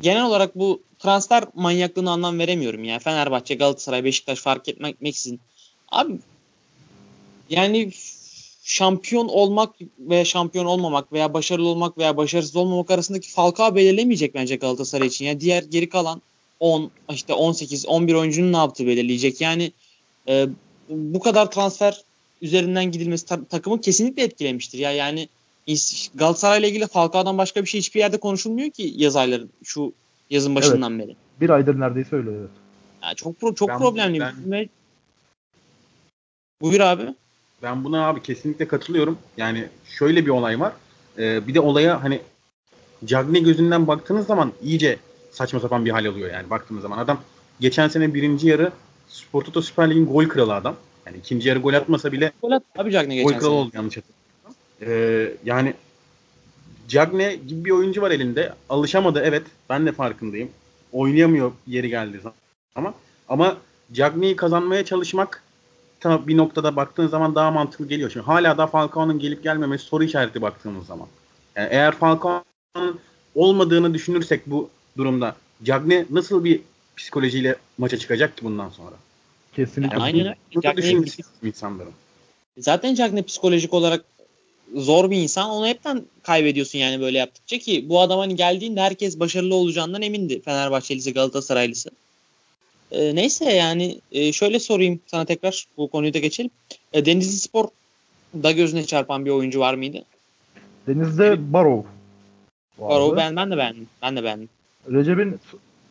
[0.02, 3.00] genel olarak bu transfer manyaklığına anlam veremiyorum ya.
[3.00, 5.40] Fenerbahçe, Galatasaray, Beşiktaş fark etmeksizin.
[5.92, 6.20] Abi
[7.50, 7.92] yani
[8.64, 14.56] şampiyon olmak veya şampiyon olmamak veya başarılı olmak veya başarısız olmamak arasındaki Falcao belirlemeyecek bence
[14.56, 15.26] Galatasaray için.
[15.26, 16.22] Yani diğer geri kalan
[16.60, 19.42] 10 işte 18 11 oyuncunun ne yaptığı belirleyecek.
[19.42, 19.72] Yani
[20.28, 20.48] e,
[20.90, 22.02] bu kadar transfer
[22.42, 24.80] üzerinden gidilmesi ta- takımı kesinlikle etkilemiştir.
[24.80, 25.30] Ya yani
[26.16, 29.94] Galatasaray ile ilgili Falcao'dan başka bir şey hiçbir yerde konuşulmuyor ki yaz ayları şu
[30.30, 31.08] yazın başından evet.
[31.08, 31.16] beri.
[31.42, 32.50] Bir aydır neredeyse öyle evet.
[33.04, 34.20] Ya çok pro- çok ben, problemli.
[34.20, 34.70] Ben...
[36.62, 37.02] Buyur abi.
[37.64, 39.18] Ben buna abi kesinlikle katılıyorum.
[39.38, 40.74] Yani şöyle bir olay var.
[41.18, 42.22] Ee, bir de olaya hani
[43.06, 45.00] Cagney gözünden baktığınız zaman iyice
[45.32, 46.98] saçma sapan bir hal alıyor yani baktığınız zaman.
[46.98, 47.22] Adam
[47.60, 48.72] geçen sene birinci yarı
[49.08, 50.76] Spor Toto Süper Lig'in gol kralı adam.
[51.08, 54.54] Yani ikinci yarı gol atmasa bile Gol Cagney geçen gol kralı oldu yanlış hatırlamıyorsam.
[54.82, 55.74] Ee, yani
[56.88, 58.54] Cagne gibi bir oyuncu var elinde.
[58.70, 59.44] Alışamadı evet.
[59.70, 60.50] Ben de farkındayım.
[60.92, 62.36] Oynayamıyor yeri geldiği zaman.
[62.76, 62.94] Ama
[63.30, 63.58] ama
[63.94, 65.44] Cagne'yi kazanmaya çalışmak
[66.00, 68.10] ta bir noktada baktığın zaman daha mantıklı geliyor.
[68.10, 71.08] Şimdi hala da Falcao'nun gelip gelmemesi soru işareti baktığımız zaman.
[71.56, 73.00] Yani eğer Falcao'nun
[73.36, 76.62] olmadığını düşünürsek bu durumda Cagne nasıl bir
[76.98, 78.96] psikolojiyle maça çıkacak ki bundan sonra?
[79.58, 79.98] Kesinlikle.
[79.98, 81.92] Yani aynen düşünmesi insanların.
[82.58, 84.06] Zaten Cagney psikolojik olarak
[84.76, 85.50] zor bir insan.
[85.50, 90.42] Onu hepten kaybediyorsun yani böyle yaptıkça ki bu adam hani geldiğinde herkes başarılı olacağından emindi.
[90.42, 91.90] Fenerbahçelisi, Galatasaraylısı.
[92.92, 96.52] Ee, neyse yani e, şöyle sorayım sana tekrar bu konuyu da geçelim.
[96.94, 97.68] E, Denizli Spor
[98.44, 100.04] da gözüne çarpan bir oyuncu var mıydı?
[100.88, 101.84] Deniz'de Barov.
[102.80, 103.18] Vardı.
[103.18, 103.88] ben, ben de beğendim.
[104.02, 104.50] Ben de beğendim.
[104.92, 105.40] Recep'in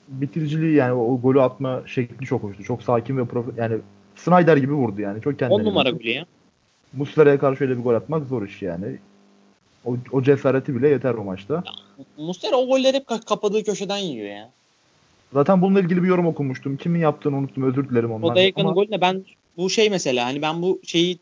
[0.09, 2.65] bitiriciliği yani o, o golü atma şekli çok hoştu.
[2.65, 3.79] Çok sakin ve profe yani
[4.17, 5.23] Snyder gibi vurdu yani.
[5.23, 6.27] Çok kendine 10 numara golü ya.
[6.93, 8.99] Muslera'ya karşı öyle bir gol atmak zor iş yani.
[9.85, 11.65] O, o cesareti bile yeter o maçta.
[12.17, 14.51] Muslera o golleri hep ka- kapadığı köşeden yiyor ya.
[15.33, 16.77] Zaten bununla ilgili bir yorum okumuştum.
[16.77, 17.63] Kimin yaptığını unuttum.
[17.63, 18.31] Özür dilerim ondan.
[18.31, 19.25] Rodayega'nın Ama golüne ben
[19.57, 21.19] bu şey mesela hani ben bu şeyi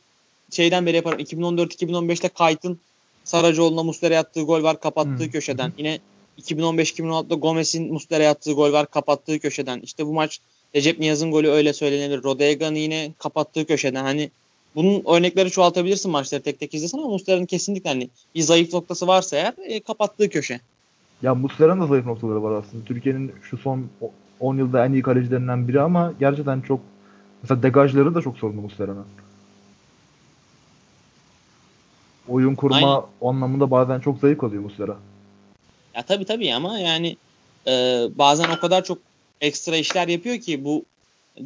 [0.50, 1.18] şeyden beri yaparım.
[1.18, 2.78] 2014-2015'te Kayt'ın
[3.24, 5.30] Saracoğlu'na Muslera'ya attığı gol var kapattığı Hı.
[5.30, 5.72] köşeden.
[5.78, 5.98] Yine
[6.42, 9.80] 2015-2016'da Gomez'in Muslera'ya attığı gol var kapattığı köşeden.
[9.80, 10.40] İşte bu maç
[10.74, 12.22] Recep Niyaz'ın golü öyle söylenebilir.
[12.24, 14.04] Rodayega'nın yine kapattığı köşeden.
[14.04, 14.30] Hani
[14.74, 19.36] bunun örnekleri çoğaltabilirsin maçları tek tek izlesen ama Muslera'nın kesinlikle hani bir zayıf noktası varsa
[19.36, 20.60] eğer e, kapattığı köşe.
[21.22, 22.84] ya Muslera'nın da zayıf noktaları var aslında.
[22.84, 26.80] Türkiye'nin şu son o- 10 yılda en iyi kalecilerinden biri ama gerçekten çok
[27.42, 29.04] mesela degajları da çok sorunlu Muslera'nın.
[32.28, 33.02] Oyun kurma Aynen.
[33.22, 34.96] anlamında bazen çok zayıf kalıyor Muslera.
[35.94, 37.16] Ya tabii tabii ama yani
[37.66, 37.72] e,
[38.14, 38.98] bazen o kadar çok
[39.40, 40.84] ekstra işler yapıyor ki bu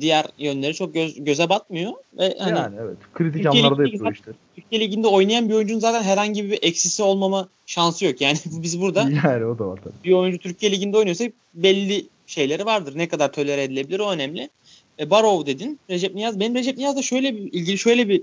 [0.00, 2.96] diğer yönleri çok göz, göze batmıyor ve hani yani evet.
[3.14, 4.32] Kritik Türkiye anlarda Ligi'ndeki yapıyor işte.
[4.54, 8.20] Türkiye Ligi'nde oynayan bir oyuncunun zaten herhangi bir eksisi olmama şansı yok.
[8.20, 9.94] Yani biz burada Yani o da var tabii.
[10.04, 12.92] bir oyuncu Türkiye Ligi'nde oynuyorsa belli şeyleri vardır.
[12.96, 14.50] Ne kadar tolere edilebilir o önemli.
[14.98, 15.78] E, Barov dedin.
[15.90, 16.40] Recep Niyaz.
[16.40, 18.22] Benim Recep Niyaz'la şöyle bir ilgili şöyle bir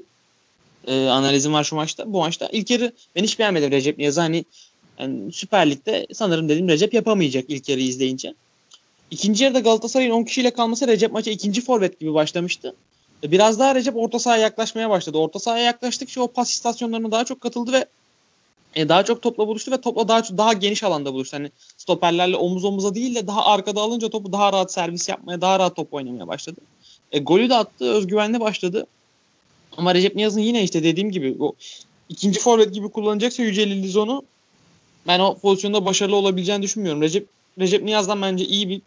[0.88, 2.14] e, analizim var şu maçta.
[2.14, 2.50] Bu maçta.
[2.52, 4.22] İlk yarı ben hiç beğenmedim Recep Niyaz'ı.
[4.22, 4.46] Hani
[5.00, 8.34] yani Süper Lig'de sanırım dedim Recep yapamayacak ilk yarı izleyince.
[9.12, 12.76] İkinci yarıda Galatasaray'ın 10 kişiyle kalması Recep maça ikinci forvet gibi başlamıştı.
[13.24, 15.18] E, Biraz daha Recep orta sahaya yaklaşmaya başladı.
[15.18, 17.86] Orta sahaya yaklaştıkça o pas istasyonlarına daha çok katıldı ve
[18.76, 21.38] e, daha çok topla buluştu ve topla daha daha geniş alanda buluştu.
[21.38, 25.60] Hani stoperlerle omuz omuza değil de daha arkada alınca topu daha rahat servis yapmaya, daha
[25.60, 26.62] rahat top oynamaya başladı.
[27.12, 28.88] E, golü de attı, özgüvenli başladı.
[29.78, 31.54] Ama Recep Niyaz'ın yine işte dediğim gibi o
[32.10, 34.24] ikinci forvet gibi kullanacaksa Yücel Lizon'u
[35.08, 37.02] ben o pozisyonda başarılı olabileceğini düşünmüyorum.
[37.02, 37.28] Recep
[37.60, 38.82] Recep Niyaz'dan bence iyi bir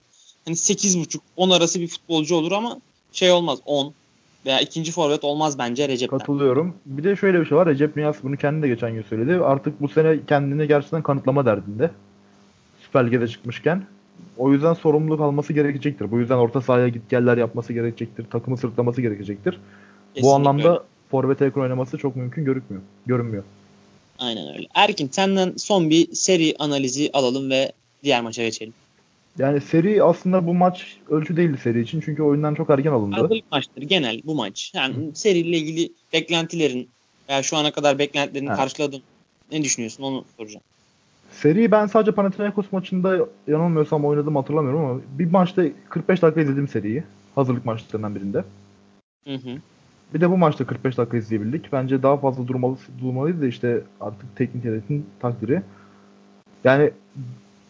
[0.45, 2.81] hani 8.5 10 arası bir futbolcu olur ama
[3.13, 3.93] şey olmaz 10
[4.47, 6.19] veya ikinci forvet olmaz bence Recep'ten.
[6.19, 6.75] Katılıyorum.
[6.87, 7.69] Bir de şöyle bir şey var.
[7.69, 9.45] Recep Niyaz bunu kendi de geçen gün söyledi.
[9.45, 11.91] Artık bu sene kendini gerçekten kanıtlama derdinde.
[12.83, 13.85] Süper Lig'e çıkmışken.
[14.37, 16.11] O yüzden sorumluluk alması gerekecektir.
[16.11, 18.27] Bu yüzden orta sahaya git geller yapması gerekecektir.
[18.31, 19.53] Takımı sırtlaması gerekecektir.
[19.55, 20.81] bu Kesinlikle anlamda öyle.
[21.11, 22.83] forvet ekran oynaması çok mümkün görünmüyor.
[23.07, 23.45] Görünmüyor.
[24.19, 24.67] Aynen öyle.
[24.75, 27.73] Erkin senden son bir seri analizi alalım ve
[28.05, 28.75] diğer maça geçelim.
[29.39, 32.01] Yani seri aslında bu maç ölçü değildi seri için.
[32.01, 33.17] Çünkü oyundan çok erken alındı.
[33.17, 34.73] Hazırlık maçları genel bu maç.
[34.75, 36.89] Yani seriyle ilgili beklentilerin
[37.29, 38.59] veya şu ana kadar beklentilerini Evet.
[38.59, 39.03] karşıladın.
[39.53, 40.63] Ne düşünüyorsun onu soracağım.
[41.31, 47.03] Seri ben sadece Panathinaikos maçında yanılmıyorsam oynadım hatırlamıyorum ama bir maçta 45 dakika izledim seriyi.
[47.35, 48.45] Hazırlık maçlarından birinde.
[49.27, 49.59] Hı hı.
[50.15, 51.73] Bir de bu maçta 45 dakika izleyebildik.
[51.73, 55.63] Bence daha fazla durmalı, durmalıydı da işte artık teknik heyetin takdiri.
[56.65, 56.91] Yani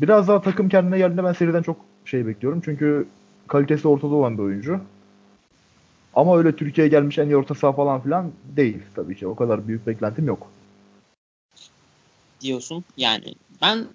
[0.00, 2.62] biraz daha takım kendine geldiğinde ben seriden çok şey bekliyorum.
[2.64, 3.08] Çünkü
[3.48, 4.80] kalitesi ortada olan bir oyuncu.
[6.14, 9.26] Ama öyle Türkiye'ye gelmiş en iyi orta saha falan filan değil tabii ki.
[9.26, 10.50] O kadar büyük beklentim yok.
[12.40, 12.84] diyorsun.
[12.96, 13.86] Yani ben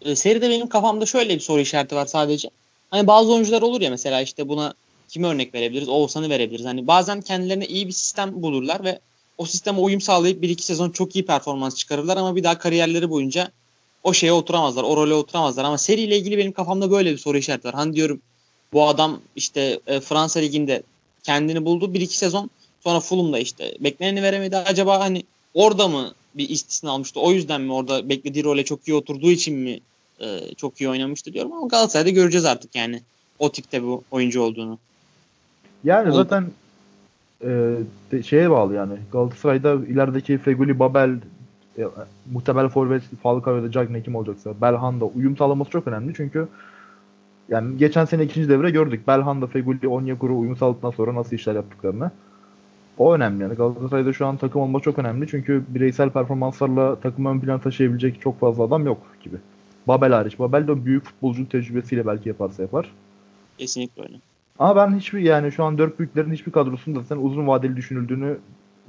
[0.00, 2.50] e, seride benim kafamda şöyle bir soru işareti var sadece.
[2.90, 4.74] Hani bazı oyuncular olur ya mesela işte buna
[5.14, 5.88] kime örnek verebiliriz?
[5.88, 6.66] Oğuzhan'ı verebiliriz.
[6.66, 8.98] Hani bazen kendilerine iyi bir sistem bulurlar ve
[9.38, 13.10] o sisteme uyum sağlayıp bir iki sezon çok iyi performans çıkarırlar ama bir daha kariyerleri
[13.10, 13.50] boyunca
[14.02, 15.64] o şeye oturamazlar, o role oturamazlar.
[15.64, 17.74] Ama seriyle ilgili benim kafamda böyle bir soru işareti var.
[17.74, 18.20] Hani diyorum
[18.72, 20.82] bu adam işte e, Fransa Ligi'nde
[21.22, 22.50] kendini buldu bir iki sezon
[22.84, 24.56] sonra Fulham'da işte bekleneni veremedi.
[24.56, 25.22] Acaba hani
[25.54, 27.20] orada mı bir istisna almıştı?
[27.20, 29.80] O yüzden mi orada beklediği role çok iyi oturduğu için mi
[30.20, 33.02] e, çok iyi oynamıştı diyorum ama Galatasaray'da göreceğiz artık yani
[33.38, 34.78] o tipte bu oyuncu olduğunu.
[35.84, 36.16] Yani Oldu.
[36.16, 36.44] zaten
[37.44, 37.76] e,
[38.12, 38.92] de- şeye bağlı yani.
[39.12, 41.18] Galatasaray'da ilerideki Feguli, Babel,
[41.78, 41.82] e,
[42.32, 46.48] muhtemel forvet Falcao ya da Cagney kim olacaksa Belhanda uyum sağlaması çok önemli çünkü
[47.48, 49.08] yani geçen sene ikinci devre gördük.
[49.08, 52.10] Belhanda, Feguli, Onyekuru uyum sağladıktan sonra nasıl işler yaptıklarını.
[52.98, 53.54] O önemli yani.
[53.54, 55.28] Galatasaray'da şu an takım olma çok önemli.
[55.28, 59.36] Çünkü bireysel performanslarla takımı ön plan taşıyabilecek çok fazla adam yok gibi.
[59.88, 60.38] Babel hariç.
[60.38, 62.92] Babel de büyük futbolcu tecrübesiyle belki yaparsa yapar.
[63.58, 64.16] Kesinlikle öyle.
[64.58, 68.38] Ama ben hiçbir yani şu an dört büyüklerin hiçbir kadrosunda zaten uzun vadeli düşünüldüğünü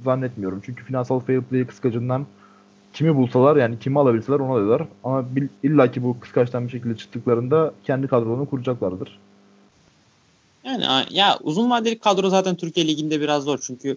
[0.04, 0.62] zannetmiyorum.
[0.66, 2.26] Çünkü finansal fair play kıskacından
[2.92, 4.82] kimi bulsalar yani kimi alabilseler ona alırlar.
[5.04, 5.24] Ama
[5.62, 9.18] illa ki bu kıskaçtan bir şekilde çıktıklarında kendi kadrolarını kuracaklardır.
[10.64, 13.96] Yani ya uzun vadeli kadro zaten Türkiye Ligi'nde biraz zor çünkü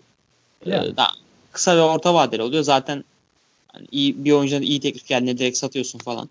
[0.65, 0.87] e, yani.
[0.87, 1.11] e, daha
[1.51, 2.63] kısa ve orta vadeli oluyor.
[2.63, 3.03] Zaten
[3.67, 6.29] hani iyi bir oyuncudan iyi teklif geldiğinde direkt satıyorsun falan.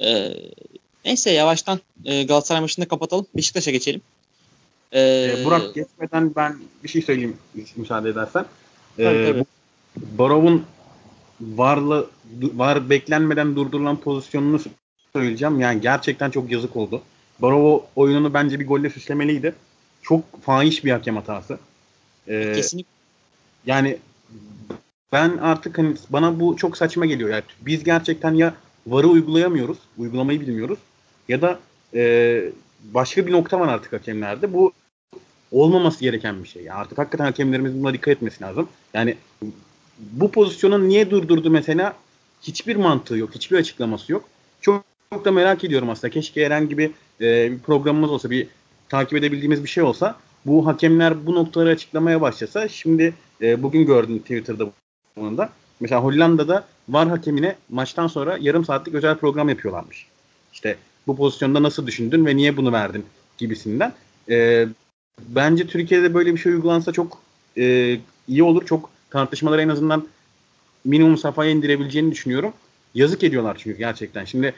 [0.00, 0.32] E,
[1.04, 3.26] neyse yavaştan e, Galatasaray maçını kapatalım.
[3.36, 4.00] Beşiktaş'a geçelim.
[4.96, 7.36] E, ee, Burak geçmeden ben bir şey söyleyeyim
[7.76, 8.44] müsaade edersen.
[8.98, 9.44] Ee.
[9.96, 10.64] Borov'un
[11.40, 14.60] varlı var beklenmeden durdurulan pozisyonunu
[15.12, 15.60] söyleyeceğim.
[15.60, 17.02] Yani gerçekten çok yazık oldu.
[17.38, 19.54] Barov oyununu bence bir golle süslemeliydi.
[20.02, 21.58] Çok fahiş bir hakem hatası.
[22.28, 22.90] Ee, Kesinlikle.
[23.66, 23.98] Yani
[25.12, 27.30] ben artık hani bana bu çok saçma geliyor.
[27.30, 28.54] Yani biz gerçekten ya
[28.86, 30.78] varı uygulayamıyoruz, uygulamayı bilmiyoruz
[31.28, 31.58] ya da
[31.94, 32.42] e,
[32.84, 34.52] başka bir nokta var artık hakemlerde.
[34.52, 34.72] Bu
[35.52, 36.62] olmaması gereken bir şey.
[36.62, 38.68] Yani artık hakikaten hakemlerimiz buna dikkat etmesi lazım.
[38.94, 39.16] Yani
[39.98, 41.96] bu pozisyonun niye durdurdu mesela
[42.42, 44.24] hiçbir mantığı yok, hiçbir açıklaması yok.
[44.60, 46.10] Çok, çok da merak ediyorum aslında.
[46.10, 46.90] Keşke herhangi bir,
[47.20, 48.46] e, bir programımız olsa, bir
[48.88, 50.16] takip edebildiğimiz bir şey olsa.
[50.46, 52.68] Bu hakemler bu noktaları açıklamaya başlasa.
[52.68, 54.70] Şimdi e, bugün gördüm Twitter'da
[55.16, 55.50] bunu da.
[55.80, 60.06] Mesela Hollanda'da VAR hakemine maçtan sonra yarım saatlik özel program yapıyorlarmış.
[60.52, 60.76] İşte
[61.06, 63.04] bu pozisyonda nasıl düşündün ve niye bunu verdin
[63.38, 63.92] gibisinden.
[64.30, 64.66] E,
[65.28, 67.18] bence Türkiye'de böyle bir şey uygulansa çok
[67.58, 67.98] e,
[68.28, 68.66] iyi olur.
[68.66, 70.08] Çok tartışmaları en azından
[70.84, 72.52] minimum safhaya indirebileceğini düşünüyorum.
[72.94, 74.24] Yazık ediyorlar çünkü gerçekten.
[74.24, 74.54] Şimdi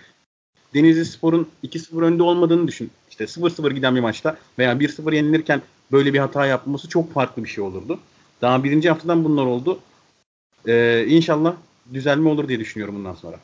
[0.75, 2.91] Denizli Spor'un 2-0 önde olmadığını düşün.
[3.11, 7.49] İşte 0-0 giden bir maçta veya 1-0 yenilirken böyle bir hata yapması çok farklı bir
[7.49, 8.01] şey olurdu.
[8.43, 9.81] Daha birinci haftadan bunlar oldu.
[10.69, 11.55] Ee, inşallah
[11.95, 13.37] düzelme olur diye düşünüyorum bundan sonra.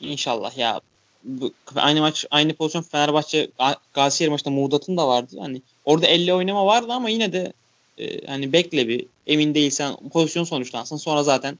[0.00, 0.80] İnşallah ya.
[1.24, 3.50] Bu, aynı maç aynı pozisyon Fenerbahçe
[3.94, 5.36] Galatasaray maçında Muğdat'ın da vardı.
[5.40, 7.52] Hani orada elle oynama vardı ama yine de
[7.98, 11.58] e, hani bekle bir emin değilsen pozisyon sonuçlansın sonra zaten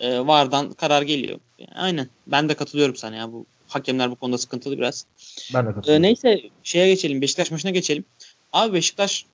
[0.00, 1.38] e, VAR'dan karar geliyor.
[1.58, 2.08] Yani aynen.
[2.26, 5.06] Ben de katılıyorum sana ya bu hakemler bu konuda sıkıntılı biraz.
[5.54, 6.04] Ben de e, katılıyorum.
[6.04, 7.20] E, neyse şeye geçelim.
[7.20, 8.04] Beşiktaş maçına geçelim.
[8.52, 9.26] Abi Beşiktaş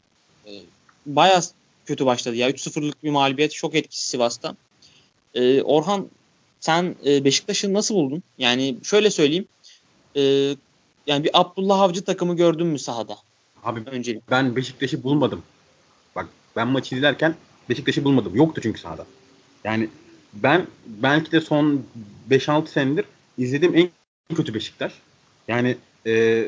[0.47, 0.53] e,
[1.07, 1.43] bayağı
[1.87, 2.51] kötü başladı ya.
[2.51, 3.53] 3-0'lık bir mağlubiyet.
[3.53, 4.57] Çok etkisi Sivas'ta.
[5.35, 6.09] E, Orhan
[6.61, 8.23] sen e, Beşiktaş'ı nasıl buldun?
[8.39, 9.47] Yani şöyle söyleyeyim.
[10.17, 10.23] E,
[11.07, 13.17] yani bir Abdullah Avcı takımı gördün mü sahada?
[13.65, 14.31] Abi Öncelikle.
[14.31, 15.43] ben Beşiktaş'ı bulmadım.
[16.17, 17.35] Bak ben maçı izlerken
[17.69, 18.37] Beşiktaş'ı bulmadım.
[18.37, 19.07] Yoktu çünkü sahada.
[19.65, 19.89] Yani
[20.35, 21.83] ben belki de son
[22.31, 23.05] 5-6 senedir
[23.39, 23.91] izlediğim en
[24.37, 24.93] kötü Beşiktaş.
[25.49, 26.45] Yani e,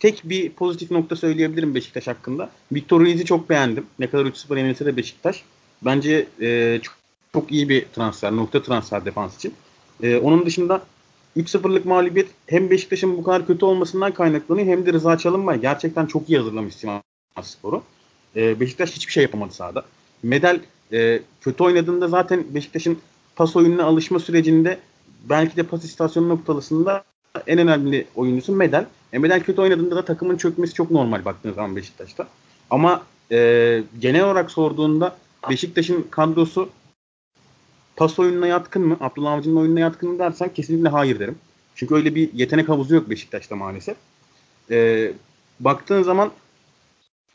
[0.00, 2.50] tek bir pozitif nokta söyleyebilirim Beşiktaş hakkında.
[2.72, 3.86] Victor Ruiz'i çok beğendim.
[3.98, 5.42] Ne kadar 3-0 yenilse de Beşiktaş.
[5.82, 6.94] Bence e, çok,
[7.34, 8.32] çok iyi bir transfer.
[8.36, 9.54] Nokta transfer defans için.
[10.02, 10.82] E, onun dışında
[11.36, 16.30] 3-0'lık mağlubiyet hem Beşiktaş'ın bu kadar kötü olmasından kaynaklanıyor hem de Rıza Çalınbay gerçekten çok
[16.30, 17.02] iyi hazırlamış Sivas
[17.42, 17.82] Spor'u.
[18.36, 19.84] E, Beşiktaş hiçbir şey yapamadı sahada.
[20.22, 20.60] Medel
[20.92, 22.98] e, kötü oynadığında zaten Beşiktaş'ın
[23.36, 24.78] pas oyununa alışma sürecinde
[25.28, 27.04] belki de pas istasyonu noktalısında
[27.46, 28.86] en önemli oyuncusu Medel.
[29.12, 32.28] E, Medel kötü oynadığında da takımın çökmesi çok normal baktığınız zaman Beşiktaş'ta.
[32.70, 35.16] Ama e, genel olarak sorduğunda
[35.50, 36.68] Beşiktaş'ın kadrosu
[37.96, 38.96] pas oyununa yatkın mı?
[39.00, 41.38] Abdullah Avcı'nın oyununa yatkın mı dersen kesinlikle hayır derim.
[41.74, 43.96] Çünkü öyle bir yetenek havuzu yok Beşiktaş'ta maalesef.
[44.70, 45.12] E,
[45.60, 46.32] baktığın zaman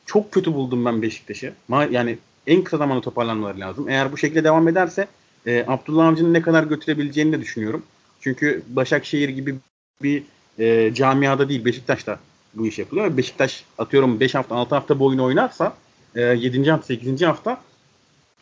[0.06, 1.54] çok kötü buldum ben Beşiktaş'ı.
[1.90, 3.88] Yani en kısa zamanda toparlanmaları lazım.
[3.88, 5.08] Eğer bu şekilde devam ederse
[5.46, 7.82] e, Abdullah Avcı'nın ne kadar götürebileceğini de düşünüyorum.
[8.20, 9.56] Çünkü Başakşehir gibi
[10.02, 10.22] bir
[10.58, 12.18] e, camiada değil Beşiktaş'ta
[12.54, 13.16] bu iş yapılıyor.
[13.16, 15.74] Beşiktaş atıyorum 5 hafta 6 hafta boyunu oynarsa
[16.14, 16.70] e, 7.
[16.70, 17.22] hafta 8.
[17.22, 17.60] hafta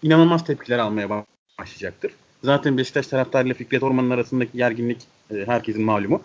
[0.02, 1.10] inanılmaz tepkiler almaya
[1.58, 2.12] başlayacaktır.
[2.44, 4.98] Zaten Beşiktaş taraftarıyla Fikret Orman'ın arasındaki gerginlik
[5.30, 6.22] e, herkesin malumu.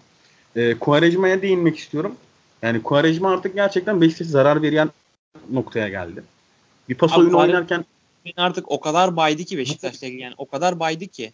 [0.56, 2.16] E, Kuarejma'ya değinmek istiyorum.
[2.62, 4.90] Yani Kuarejma artık gerçekten Beşiktaş'a zarar veren
[5.52, 6.24] noktaya geldi.
[6.90, 7.86] Bir pas Abi, oyunu oynarken
[8.38, 11.32] artık o kadar baydı ki Beşiktaş'ta yani o kadar baydı ki.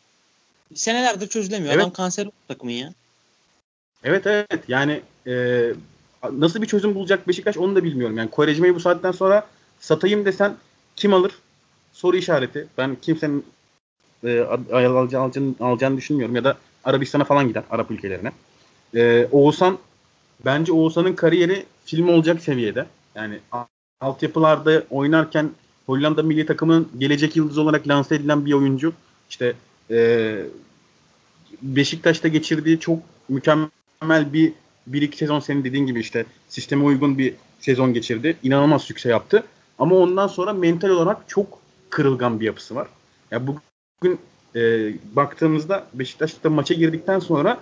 [0.76, 1.74] Senelerdir çözülemiyor.
[1.74, 1.82] Evet.
[1.82, 2.94] Adam kanser oldu takımın ya.
[4.04, 5.64] Evet evet yani e,
[6.32, 8.18] nasıl bir çözüm bulacak Beşiktaş onu da bilmiyorum.
[8.18, 9.48] Yani Kovarejma'yı bu saatten sonra
[9.80, 10.56] satayım desen
[10.96, 11.32] kim alır?
[11.94, 12.68] Soru işareti.
[12.78, 13.46] Ben kimsenin
[14.24, 18.32] e, alacağını, alacağını, alacağını düşünmüyorum ya da Arabistan'a falan gider Arap ülkelerine.
[18.96, 19.78] E, Oğuzhan
[20.46, 22.86] bence Oğuzhan'ın kariyeri film olacak seviyede.
[23.16, 23.40] Yani
[24.02, 25.50] altyapılarda oynarken
[25.86, 28.94] Hollanda milli takımının gelecek yıldızı olarak lanse edilen bir oyuncu.
[29.30, 29.54] İşte
[29.92, 30.40] e,
[31.62, 33.00] Beşiktaş'ta geçirdiği çok
[33.30, 34.54] mükemmel bir
[34.88, 38.38] bir iki sezon senin dediğin gibi işte sisteme uygun bir sezon geçirdi.
[38.44, 39.44] İnanılmaz sükse yaptı.
[39.80, 41.60] Ama ondan sonra mental olarak çok
[41.90, 42.88] kırılgan bir yapısı var.
[43.32, 43.48] Ya
[44.02, 44.20] bugün
[44.56, 47.60] e, baktığımızda Beşiktaş'ta maça girdikten sonra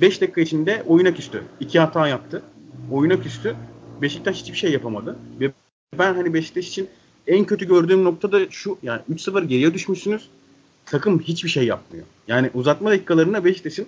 [0.00, 1.42] 5 dakika içinde oyuna küstü.
[1.60, 2.42] İki hata yaptı.
[2.90, 3.56] Oyuna küstü.
[4.02, 5.16] Beşiktaş hiçbir şey yapamadı.
[5.40, 5.52] Ve
[5.98, 6.88] ben hani Beşiktaş için
[7.26, 8.78] en kötü gördüğüm nokta da şu.
[8.82, 10.28] Yani 3-0 geriye düşmüşsünüz.
[10.86, 12.06] Takım hiçbir şey yapmıyor.
[12.28, 13.86] Yani uzatma dakikalarında Beşiktaş'ın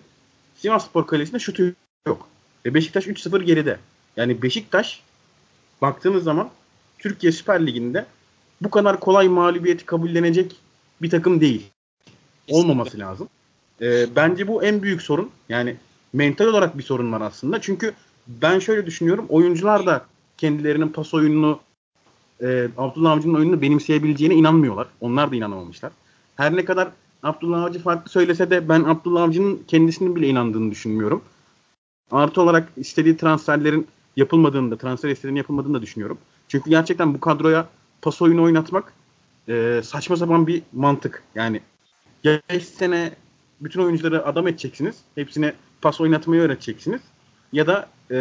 [0.54, 1.74] Sivas Spor Kalesi'nde şutu
[2.06, 2.28] yok.
[2.66, 3.78] Ve Beşiktaş 3-0 geride.
[4.16, 5.02] Yani Beşiktaş
[5.82, 6.50] baktığınız zaman
[6.98, 8.06] Türkiye Süper Ligi'nde
[8.60, 10.56] bu kadar kolay mağlubiyeti kabullenecek
[11.02, 11.70] bir takım değil.
[12.48, 13.28] Olmaması lazım.
[13.80, 15.30] Ee, bence bu en büyük sorun.
[15.48, 15.76] Yani
[16.12, 17.60] mental olarak bir sorun var aslında.
[17.60, 17.94] Çünkü
[18.26, 19.26] ben şöyle düşünüyorum.
[19.28, 21.60] Oyuncular da kendilerinin pas oyununu
[22.42, 24.86] e, Abdullah Avcı'nın oyununu benimseyebileceğine inanmıyorlar.
[25.00, 25.92] Onlar da inanamamışlar.
[26.36, 26.88] Her ne kadar
[27.22, 31.22] Abdullah Avcı farklı söylese de ben Abdullah Avcı'nın kendisinin bile inandığını düşünmüyorum.
[32.10, 33.86] Artı olarak istediği transferlerin
[34.16, 36.18] yapılmadığını da, transfer istediğinin yapılmadığını da düşünüyorum.
[36.48, 37.68] Çünkü gerçekten bu kadroya
[38.02, 38.92] pas oyunu oynatmak
[39.48, 41.22] e, saçma sapan bir mantık.
[41.34, 41.60] Yani
[42.24, 43.12] 5 sene
[43.60, 44.96] bütün oyuncuları adam edeceksiniz.
[45.14, 45.52] Hepsine
[45.82, 47.00] pas oynatmayı öğreteceksiniz.
[47.52, 48.16] Ya da e,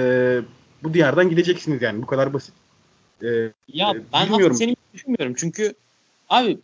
[0.83, 2.01] bu diyardan gideceksiniz yani.
[2.01, 2.53] Bu kadar basit.
[3.23, 3.27] E,
[3.67, 5.33] ya ben aslında seni düşünmüyorum.
[5.37, 5.73] Çünkü
[6.29, 6.59] abi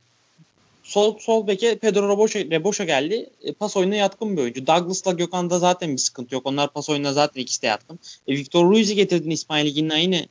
[0.84, 3.30] sol sol beke Pedro Reboşa, Reboşa geldi.
[3.44, 4.68] E, pas oyununa yatkın bir oyuncu.
[4.68, 6.46] Douglas'la Gökhan'da zaten bir sıkıntı yok.
[6.46, 8.00] Onlar pas oyununa zaten ikisi de yatkın.
[8.28, 10.28] E, Victor Ruiz'i getirdin İsmail Ligi'nden yine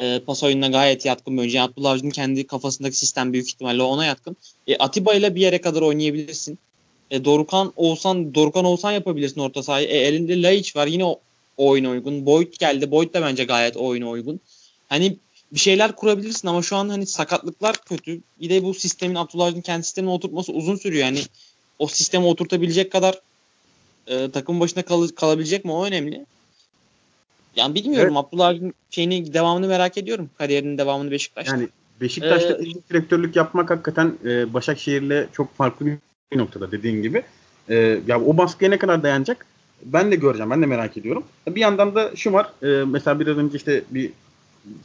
[0.00, 1.56] e, pas oyununa gayet yatkın bir oyuncu.
[1.56, 4.36] Yani Abdullah Avcı'nın kendi kafasındaki sistem büyük ihtimalle ona yatkın.
[4.66, 6.58] E, Atiba ile bir yere kadar oynayabilirsin.
[7.10, 9.88] E, Dorukan olsan Dorukan olsan yapabilirsin orta sahayı.
[9.88, 11.20] E, elinde Laiç var yine o,
[11.56, 12.26] o uygun.
[12.26, 12.90] Boyd geldi.
[12.90, 14.40] Boyd da bence gayet o uygun.
[14.88, 15.16] Hani
[15.52, 18.20] bir şeyler kurabilirsin ama şu an hani sakatlıklar kötü.
[18.40, 21.04] Bir de bu sistemin Abdullah Avcı'nın kendi sistemine oturtması uzun sürüyor.
[21.04, 21.20] Yani
[21.78, 23.20] o sisteme oturtabilecek kadar
[24.06, 26.26] e, takım başına kal- kalabilecek mi o önemli.
[27.56, 28.26] Yani bilmiyorum evet.
[28.26, 30.30] Abdullah Avcı'nın şeyini devamını merak ediyorum.
[30.38, 31.56] Kariyerinin devamını Beşiktaş'ta.
[31.56, 31.68] Yani
[32.00, 37.22] Beşiktaş'ta ee, direktörlük yapmak hakikaten e, Başakşehir'le çok farklı bir noktada dediğin gibi.
[37.68, 39.46] E, ya o baskıya ne kadar dayanacak?
[39.84, 40.50] Ben de göreceğim.
[40.50, 41.24] Ben de merak ediyorum.
[41.48, 42.52] Bir yandan da şu var.
[42.62, 44.12] E, mesela biraz önce işte bir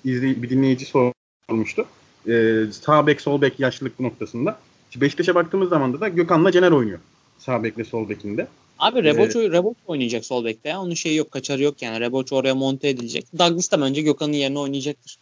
[0.06, 1.86] izley bir dinleyici sormuştu.
[2.28, 4.60] E, sağ bek sol bek yaşlılık noktasında.
[4.96, 7.00] Beşiktaş'a baktığımız zaman da Gökhan'la Cener oynuyor.
[7.38, 8.48] Sağ bekle sol bekinde.
[8.82, 10.82] Abi Reboço, ee, Reboço oynayacak sol bekte ya.
[10.82, 12.00] Onun şeyi yok, kaçarı yok yani.
[12.00, 13.26] Reboço oraya monte edilecek.
[13.40, 15.18] Douglas da önce Gökhan'ın yerine oynayacaktır.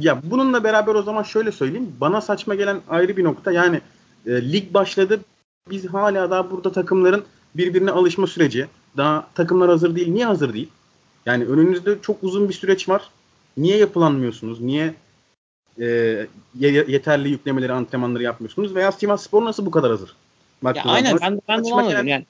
[0.00, 1.92] Ya bununla beraber o zaman şöyle söyleyeyim.
[2.00, 3.52] Bana saçma gelen ayrı bir nokta.
[3.52, 3.80] Yani
[4.26, 5.20] e, lig başladı.
[5.70, 7.24] Biz hala daha burada takımların
[7.54, 8.66] birbirine alışma süreci.
[8.96, 10.08] Daha takımlar hazır değil.
[10.08, 10.68] Niye hazır değil?
[11.26, 13.02] Yani önünüzde çok uzun bir süreç var.
[13.56, 14.60] Niye yapılanmıyorsunuz?
[14.60, 14.94] Niye
[15.80, 16.26] e,
[16.60, 18.74] yeterli yüklemeleri, antrenmanları yapmıyorsunuz?
[18.74, 20.16] Veya Sivas Spor nasıl bu kadar hazır?
[20.62, 22.24] Bak, ya aynen ben, ben de anladım yani.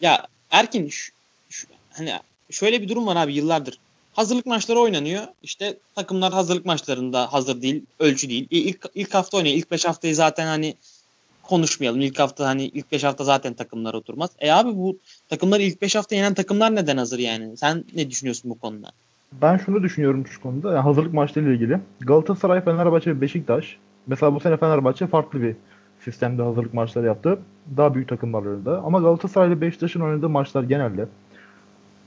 [0.00, 1.12] Ya Erkin şu,
[1.48, 2.12] şu, hani
[2.50, 3.78] şöyle bir durum var abi yıllardır.
[4.12, 5.22] Hazırlık maçları oynanıyor.
[5.42, 8.46] İşte takımlar hazırlık maçlarında hazır değil, ölçü değil.
[8.50, 9.56] İlk, ilk hafta oynuyor.
[9.56, 10.74] İlk 5 haftayı zaten hani
[11.42, 12.00] konuşmayalım.
[12.00, 14.30] İlk hafta hani ilk 5 hafta zaten takımlar oturmaz.
[14.38, 17.56] E abi bu takımları ilk 5 hafta yenen takımlar neden hazır yani?
[17.56, 18.90] Sen ne düşünüyorsun bu konuda?
[19.32, 20.72] Ben şunu düşünüyorum şu konuda.
[20.72, 21.80] Yani hazırlık maçlarıyla ilgili.
[22.00, 23.76] Galatasaray, Fenerbahçe Beşiktaş.
[24.06, 25.56] Mesela bu sene Fenerbahçe farklı bir
[26.04, 27.38] sistemde hazırlık maçları yaptı.
[27.76, 28.82] Daha büyük takımlarında.
[28.82, 31.06] Ama Galatasaray ile Beşiktaş'ın oynadığı maçlar genelde.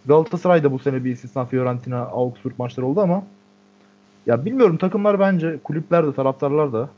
[0.05, 3.23] Galatasaray'da bu sene bir istisna Fiorentina, Augsburg maçları oldu ama
[4.25, 6.89] ya bilmiyorum takımlar bence kulüpler de taraftarlar da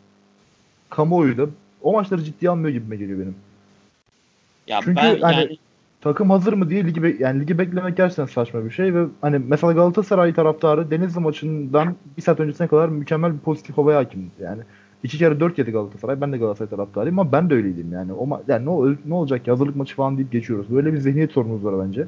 [0.89, 1.45] kamuoyu da
[1.81, 3.35] o maçları ciddiye almıyor gibime geliyor benim.
[4.67, 5.57] Ya Çünkü ben hani yani...
[6.01, 9.41] takım hazır mı diye ligi be- yani ligi beklemek gerçekten saçma bir şey ve hani
[9.47, 14.29] mesela Galatasaray taraftarı Denizli maçından bir saat öncesine kadar mükemmel bir pozitif havaya hakimdi.
[14.41, 14.61] Yani
[15.03, 16.21] İki kere dört yedi Galatasaray.
[16.21, 18.13] Ben de Galatasaray taraftarıyım ama ben de öyleydim yani.
[18.13, 20.69] O yani ne, ne olacak ki hazırlık maçı falan deyip geçiyoruz.
[20.69, 22.07] Böyle bir zihniyet sorunumuz var bence.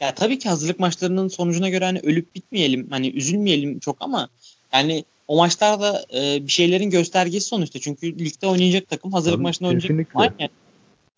[0.00, 2.86] Ya tabii ki hazırlık maçlarının sonucuna göre hani ölüp bitmeyelim.
[2.90, 4.28] Hani üzülmeyelim çok ama
[4.72, 7.78] yani o maçlarda e, bir şeylerin göstergesi sonuçta.
[7.78, 10.08] Çünkü ligde oynayacak takım hazırlık tabii, maçında oynayacak.
[10.14, 10.48] Aynen.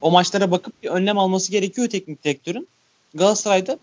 [0.00, 2.68] O maçlara bakıp bir önlem alması gerekiyor teknik direktörün.
[3.14, 3.78] Galatasaray'da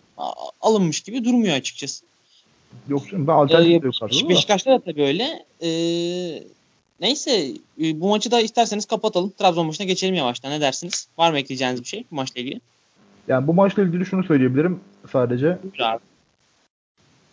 [0.62, 2.06] alınmış gibi durmuyor açıkçası.
[2.90, 5.46] Yok canım ben alternatif ee, yok kadroda Beşiktaş'ta da tabii öyle.
[5.62, 6.44] Ee,
[7.02, 7.32] neyse
[7.82, 9.32] e, bu maçı da isterseniz kapatalım.
[9.40, 10.52] Trabzon maçına geçelim yavaştan.
[10.52, 11.08] Ne dersiniz?
[11.18, 12.62] Var mı ekleyeceğiniz bir şey bu maçla ilgili?
[13.28, 14.80] Yani bu maçla ilgili şunu söyleyebilirim
[15.12, 15.58] sadece.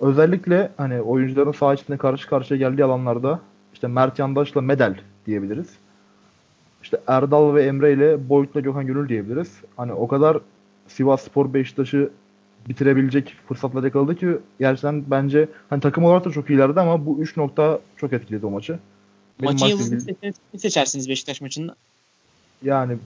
[0.00, 3.40] Özellikle hani oyuncuların saha içinde karşı karşıya geldiği alanlarda
[3.74, 4.94] işte Mert Yandaş'la Medel
[5.26, 5.68] diyebiliriz.
[6.82, 9.52] İşte Erdal ve Emre ile Boyut'la Gökhan Gönül diyebiliriz.
[9.76, 10.38] Hani o kadar
[10.88, 12.10] Sivas Spor Beşiktaş'ı
[12.68, 17.36] bitirebilecek fırsatlar yakaladı ki gerçekten bence hani takım olarak da çok iyilerdi ama bu 3
[17.36, 18.78] nokta çok etkiledi o maçı.
[19.42, 20.32] Benim Maçın yıldızını ilgili...
[20.58, 21.74] seçersiniz Beşiktaş maçında?
[22.62, 22.96] Yani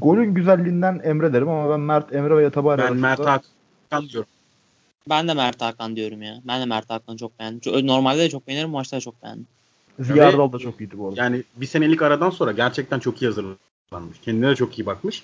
[0.00, 3.00] golün güzelliğinden Emre derim ama ben Mert, Emre ve Yatabari Ben arasında...
[3.00, 4.28] Mert Hakan diyorum.
[5.08, 6.40] Ben de Mert Hakan diyorum ya.
[6.44, 7.86] Ben de Mert Hakan'ı çok beğendim.
[7.86, 8.70] Normalde de çok beğenirim.
[8.70, 9.46] Maçta da çok beğendim.
[9.98, 11.22] Ziya Erdal da çok iyiydi bu arada.
[11.22, 14.18] Yani bir senelik aradan sonra gerçekten çok iyi hazırlanmış.
[14.22, 15.22] Kendine de çok iyi bakmış.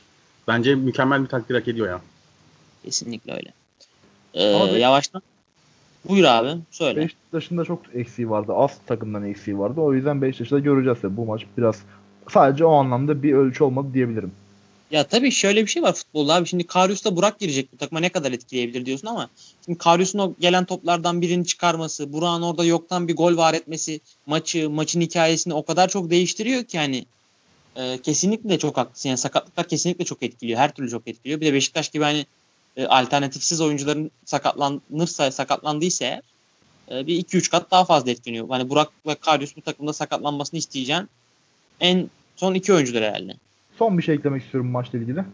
[0.48, 2.00] Bence mükemmel bir takdir hak ediyor ya.
[2.84, 3.52] Kesinlikle öyle.
[4.34, 5.22] Ee, Abi, yavaştan
[6.08, 7.00] Buyur abi söyle.
[7.00, 8.52] Beşiktaş'ın da çok eksiği vardı.
[8.54, 9.80] Az takımdan eksiği vardı.
[9.80, 11.76] O yüzden Beşiktaş'ta göreceğiz de bu maç biraz
[12.30, 14.32] sadece o anlamda bir ölçü olmadı diyebilirim.
[14.90, 16.46] Ya tabii şöyle bir şey var futbolda abi.
[16.46, 19.30] Şimdi Karius'ta Burak girecek bu takıma ne kadar etkileyebilir diyorsun ama
[19.64, 24.70] şimdi Karius'un o gelen toplardan birini çıkarması, Burak'ın orada yoktan bir gol var etmesi maçı,
[24.70, 27.04] maçın hikayesini o kadar çok değiştiriyor ki hani
[27.76, 29.08] e, kesinlikle çok haklısın.
[29.08, 30.58] Yani sakatlıklar kesinlikle çok etkiliyor.
[30.58, 31.40] Her türlü çok etkiliyor.
[31.40, 32.26] Bir de Beşiktaş gibi hani
[32.76, 36.22] e, alternatifsiz oyuncuların sakatlanırsa, sakatlandıysa eğer
[36.90, 38.48] e, bir 2-3 kat daha fazla etkileniyor.
[38.48, 41.08] Hani Burak ve Karius bu takımda sakatlanmasını isteyeceğin
[41.80, 43.34] en son iki oyuncudur herhalde.
[43.78, 45.24] Son bir şey eklemek istiyorum maçla ilgili.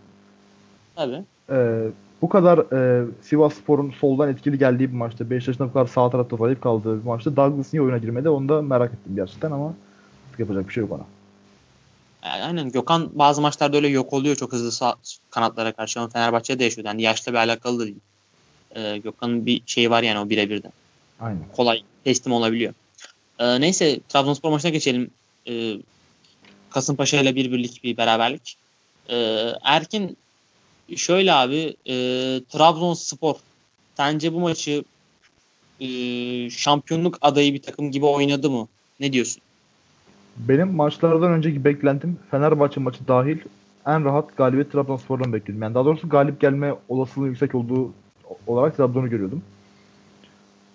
[0.97, 1.22] Tabii.
[1.51, 1.86] Ee,
[2.22, 6.36] bu kadar e, Sivas Spor'un soldan etkili geldiği bir maçta, Beşiktaş'ın bu kadar sağ tarafta
[6.36, 9.74] zayıf kaldığı bir maçta Douglas niye oyuna girmedi onu da merak ettim gerçekten ama
[10.38, 11.05] yapacak bir şey yok ona.
[12.23, 14.95] Aynen Gökhan bazı maçlarda öyle yok oluyor çok hızlı sağ,
[15.31, 16.01] kanatlara karşı.
[16.01, 16.87] Ama Fenerbahçe'de de yaşıyor.
[16.87, 18.01] Yani yaşla bir alakalı da değil.
[18.77, 20.73] Ee, Gökhan'ın bir şeyi var yani o birebirden.
[21.21, 21.45] Aynen.
[21.57, 22.75] Kolay teslim olabiliyor.
[23.39, 25.11] Ee, neyse Trabzonspor maçına geçelim.
[25.49, 25.77] Ee,
[26.71, 28.57] Kasımpaşa ile bir birlik bir beraberlik.
[29.09, 30.16] Ee, Erkin
[30.97, 31.95] şöyle abi e,
[32.49, 33.35] Trabzonspor
[33.97, 34.85] sence bu maçı
[35.81, 35.87] e,
[36.51, 38.68] şampiyonluk adayı bir takım gibi oynadı mı?
[39.01, 39.43] Ne diyorsun?
[40.37, 43.39] Benim maçlardan önceki beklentim Fenerbahçe maçı dahil
[43.87, 45.62] en rahat galibiyet Trabzonspor'dan bekliyordum.
[45.62, 47.93] Yani daha doğrusu galip gelme olasılığı yüksek olduğu
[48.47, 49.43] olarak Trabzon'u görüyordum.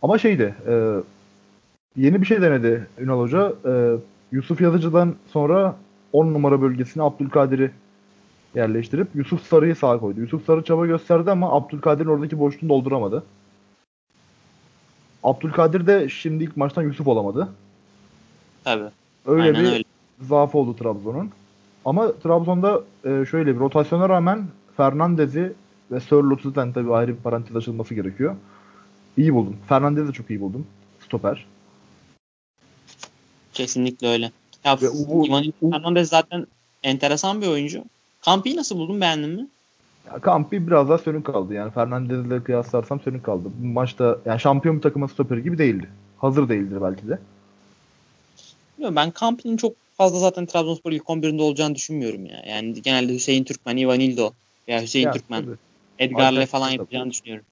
[0.01, 0.93] Ama şeydi, e,
[1.97, 3.53] yeni bir şey denedi Ünal Hoca.
[3.65, 3.95] E,
[4.31, 5.75] Yusuf Yazıcı'dan sonra
[6.13, 7.71] 10 numara bölgesine Abdülkadir'i
[8.55, 10.19] yerleştirip Yusuf Sarı'yı sağa koydu.
[10.19, 13.23] Yusuf Sarı çaba gösterdi ama Abdülkadir'in oradaki boşluğunu dolduramadı.
[15.23, 17.47] Abdülkadir de şimdi ilk maçtan Yusuf olamadı.
[18.63, 18.89] Tabii.
[19.25, 19.83] Öyle Aynen bir öyle.
[20.21, 21.31] zaaf oldu Trabzon'un.
[21.85, 24.47] Ama Trabzon'da e, şöyle bir rotasyona rağmen
[24.77, 25.53] Fernandez'i
[25.91, 28.35] ve Sörlot'u tabii ayrı bir parantez açılması gerekiyor.
[29.17, 29.57] İyi buldum.
[29.69, 30.67] Fernandez'i de çok iyi buldum.
[31.05, 31.45] Stoper.
[33.53, 34.31] Kesinlikle öyle.
[34.63, 36.47] Ya ve u, u, Fernandez zaten
[36.83, 37.83] enteresan bir oyuncu.
[38.25, 39.01] Kampi'yi nasıl buldun?
[39.01, 39.47] Beğendin mi?
[40.07, 41.53] Ya Kampi biraz daha sönük kaldı.
[41.53, 43.49] Yani Fernandez'le kıyaslarsam sönük kaldı.
[43.59, 45.89] Bu maçta yani şampiyon bir takımın stoperi gibi değildi.
[46.17, 47.19] Hazır değildir belki de.
[48.77, 52.43] Bilmiyorum, ben Kampi'nin çok fazla zaten Trabzonspor ilk 11'inde olacağını düşünmüyorum ya.
[52.47, 54.31] Yani genelde Hüseyin Türkmen, Ivanildo
[54.67, 55.55] veya Hüseyin ya, Türkmen, tabii.
[55.99, 57.45] Edgar'le falan yapacağını düşünüyorum.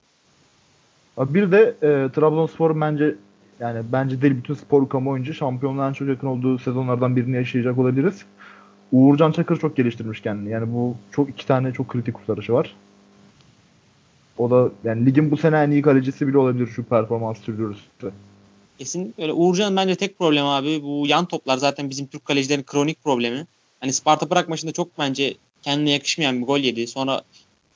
[1.18, 3.16] Bir de e, Trabzonspor bence
[3.60, 8.26] yani bence değil bütün spor kamuoyunca şampiyonluğa çok yakın olduğu sezonlardan birini yaşayacak olabiliriz.
[8.92, 10.50] Uğurcan Çakır çok geliştirmiş kendini.
[10.50, 12.76] Yani bu çok iki tane çok kritik kurtarışı var.
[14.38, 17.82] O da yani ligin bu sene en iyi kalecisi bile olabilir şu performans sürdürürse.
[18.78, 19.34] Kesinlikle öyle.
[19.34, 23.48] Uğurcan'ın bence tek problem abi bu yan toplar zaten bizim Türk kalecilerin kronik problemi.
[23.80, 26.88] Hani Sparta Prag maçında çok bence kendine yakışmayan bir gol yedi.
[26.88, 27.22] Sonra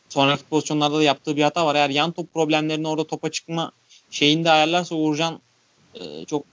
[0.09, 1.75] sonraki pozisyonlarda da yaptığı bir hata var.
[1.75, 3.71] Eğer yan top problemlerini orada topa çıkma
[4.11, 5.39] şeyinde ayarlarsa Uğurcan
[5.95, 6.43] e, çok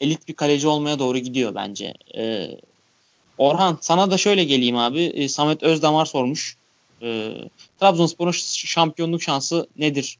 [0.00, 1.94] elit bir kaleci olmaya doğru gidiyor bence.
[2.16, 2.50] E,
[3.38, 5.00] Orhan sana da şöyle geleyim abi.
[5.02, 6.56] E, Samet Özdamar sormuş.
[7.02, 7.34] E,
[7.80, 8.32] Trabzonspor'un
[8.66, 10.18] şampiyonluk şansı nedir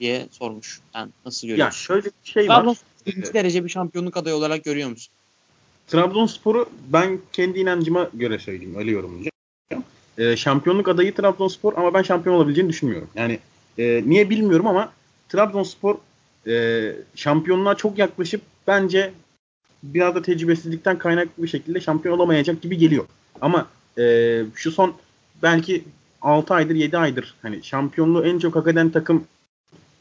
[0.00, 0.80] diye sormuş.
[0.94, 1.78] Ben nasıl görüyorsun?
[1.78, 2.76] Ya şöyle bir şey var
[3.06, 5.14] ikinci derece bir şampiyonluk adayı olarak görüyor musun?
[5.88, 8.74] Trabzonspor'u ben kendi inancıma göre söyleyeyim.
[8.78, 9.34] Öyle yorumlayacağım.
[10.18, 13.08] E, şampiyonluk adayı Trabzonspor ama ben şampiyon olabileceğini düşünmüyorum.
[13.14, 13.38] Yani
[13.78, 14.92] e, niye bilmiyorum ama
[15.28, 15.96] Trabzonspor
[16.46, 19.12] e, şampiyonluğa çok yaklaşıp bence
[19.82, 23.04] biraz da tecrübesizlikten kaynaklı bir şekilde şampiyon olamayacak gibi geliyor.
[23.40, 24.94] Ama e, şu son
[25.42, 25.84] belki
[26.22, 29.24] 6 aydır 7 aydır hani şampiyonluğu en çok hak eden takım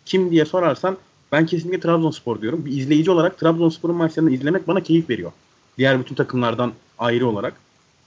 [0.06, 0.98] kim diye sorarsan
[1.34, 2.66] ben kesinlikle Trabzonspor diyorum.
[2.66, 5.32] Bir izleyici olarak Trabzonspor'un maçlarını izlemek bana keyif veriyor.
[5.78, 7.54] Diğer bütün takımlardan ayrı olarak.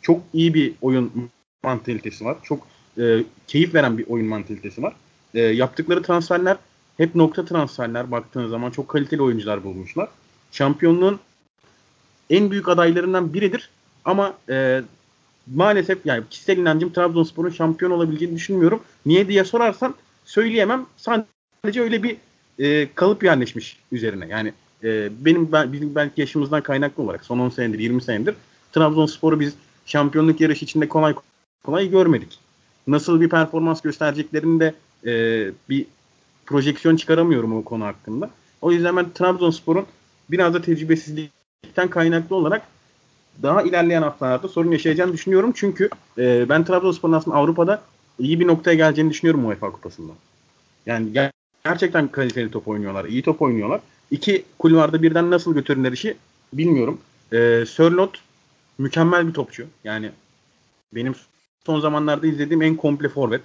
[0.02, 1.30] Çok iyi bir oyun
[1.62, 2.36] mantalitesi var.
[2.42, 2.66] Çok
[2.98, 4.96] e, keyif veren bir oyun mantalitesi var.
[5.34, 6.56] E, yaptıkları transferler
[6.96, 10.08] hep nokta transferler baktığınız zaman çok kaliteli oyuncular bulmuşlar.
[10.52, 11.20] Şampiyonluğun
[12.30, 13.70] en büyük adaylarından biridir.
[14.04, 14.82] Ama e,
[15.54, 18.80] maalesef yani kişisel inancım Trabzonspor'un şampiyon olabileceğini düşünmüyorum.
[19.06, 20.86] Niye diye sorarsan söyleyemem.
[20.96, 22.16] Sadece öyle bir
[22.58, 24.26] e, kalıp yerleşmiş üzerine.
[24.28, 24.52] Yani
[24.84, 28.34] e, benim ben, bizim belki yaşımızdan kaynaklı olarak son 10 senedir 20 senedir
[28.72, 29.54] Trabzonspor'u biz
[29.86, 31.14] şampiyonluk yarışı içinde kolay
[31.64, 32.38] kolay görmedik.
[32.86, 34.74] Nasıl bir performans göstereceklerini de
[35.06, 35.12] e,
[35.68, 35.86] bir
[36.46, 38.30] projeksiyon çıkaramıyorum o konu hakkında.
[38.62, 39.86] O yüzden ben Trabzonspor'un
[40.30, 42.62] biraz da tecrübesizlikten kaynaklı olarak
[43.42, 45.52] daha ilerleyen haftalarda sorun yaşayacağını düşünüyorum.
[45.54, 45.88] Çünkü
[46.18, 47.82] e, ben Trabzonspor'un aslında Avrupa'da
[48.18, 50.12] iyi bir noktaya geleceğini düşünüyorum UEFA Kupası'nda.
[50.86, 51.12] Yani
[51.68, 53.04] gerçekten kaliteli top oynuyorlar.
[53.04, 53.80] iyi top oynuyorlar.
[54.10, 56.16] İki kulvarda birden nasıl götürürler işi
[56.52, 57.00] bilmiyorum.
[57.32, 58.20] E, Sörlot
[58.78, 59.66] mükemmel bir topçu.
[59.84, 60.10] Yani
[60.94, 61.14] benim
[61.66, 63.40] son zamanlarda izlediğim en komple forvet.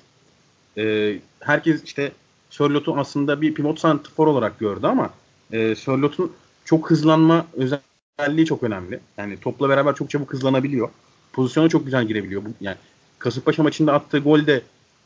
[0.78, 2.12] E, herkes işte
[2.50, 5.10] Sörlot'u aslında bir pivot santrfor olarak gördü ama
[5.52, 6.32] e, Sörlot'un
[6.66, 9.00] çok hızlanma özelliği çok önemli.
[9.18, 10.90] Yani topla beraber çok çabuk hızlanabiliyor.
[11.34, 12.44] Pozisyona çok güzel girebiliyor.
[12.62, 12.78] Yani
[13.20, 14.62] Kasımpaşa maçında attığı gol de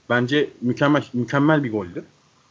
[0.10, 2.04] bence mükemmel mükemmel bir goldü.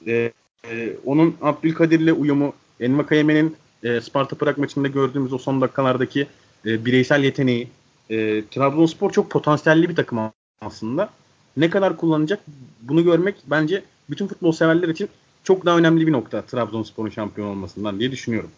[0.06, 0.32] E,
[0.70, 6.26] e, onun Abdülkadir'le uyumu, Envakayeme'nin e, Sparta Prag maçında gördüğümüz o son dakikalardaki
[6.66, 7.68] e, bireysel yeteneği.
[8.10, 10.18] E, Trabzonspor çok potansiyelli bir takım
[10.60, 11.10] aslında.
[11.56, 12.40] Ne kadar kullanacak
[12.82, 15.08] bunu görmek bence bütün futbol severler için
[15.44, 18.50] çok daha önemli bir nokta Trabzonspor'un şampiyon olmasından diye düşünüyorum.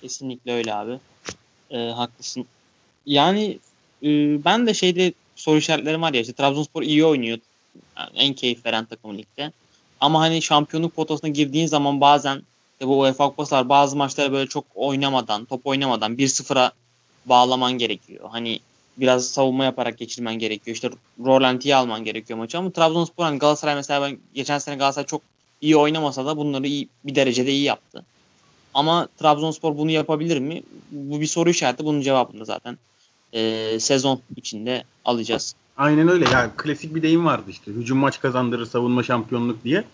[0.00, 0.98] Kesinlikle öyle abi.
[1.70, 2.46] E, haklısın.
[3.06, 3.58] Yani
[4.02, 4.08] e,
[4.44, 7.38] ben de şeyde soru işaretlerim var ya işte Trabzonspor iyi oynuyor.
[7.98, 9.52] Yani en keyif veren takım ligde.
[10.00, 12.42] Ama hani şampiyonluk potasına girdiğin zaman bazen
[12.72, 16.72] işte bu UEFA Kupası bazı maçlara böyle çok oynamadan, top oynamadan 1-0'a
[17.26, 18.28] bağlaman gerekiyor.
[18.30, 18.60] Hani
[18.96, 20.74] biraz savunma yaparak geçirmen gerekiyor.
[20.74, 20.90] İşte
[21.24, 25.22] Rolanti'yi alman gerekiyor maçı ama Trabzonspor hani Galatasaray mesela ben geçen sene Galatasaray çok
[25.60, 28.04] iyi oynamasa da bunları iyi, bir derecede iyi yaptı.
[28.74, 30.62] Ama Trabzonspor bunu yapabilir mi?
[30.90, 31.84] Bu bir soru işareti.
[31.84, 32.78] Bunun cevabını zaten
[33.32, 35.54] e, sezon içinde alacağız.
[35.76, 36.24] Aynen öyle.
[36.32, 37.72] Yani klasik bir deyim vardı işte.
[37.72, 39.84] Hücum maç kazandırır, savunma şampiyonluk diye.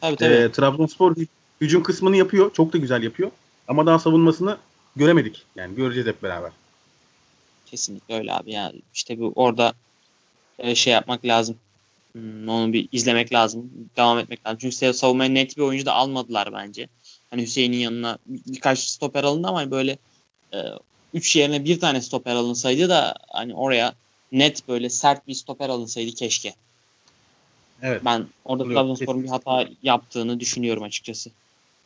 [0.00, 0.34] Tabii tabii.
[0.34, 1.14] E, Trabzonspor
[1.60, 2.52] hücum kısmını yapıyor.
[2.52, 3.30] Çok da güzel yapıyor.
[3.68, 4.56] Ama daha savunmasını
[4.96, 5.44] göremedik.
[5.56, 6.52] Yani göreceğiz hep beraber.
[7.66, 8.52] Kesinlikle öyle abi.
[8.52, 9.74] Yani işte bu orada
[10.58, 11.56] e, şey yapmak lazım.
[12.12, 13.70] Hmm, onu bir izlemek lazım.
[13.96, 14.58] Devam etmek lazım.
[14.58, 16.88] Çünkü savunmaya net bir oyuncu da almadılar bence.
[17.30, 19.98] Hani Hüseyin'in yanına birkaç stoper alındı ama böyle
[21.14, 23.94] 3 e, yerine bir tane stoper alınsaydı da hani oraya
[24.38, 26.54] net böyle sert bir stoper alınsaydı keşke.
[27.82, 28.04] Evet.
[28.04, 31.30] Ben orada Trabzonspor'un bir hata yaptığını düşünüyorum açıkçası.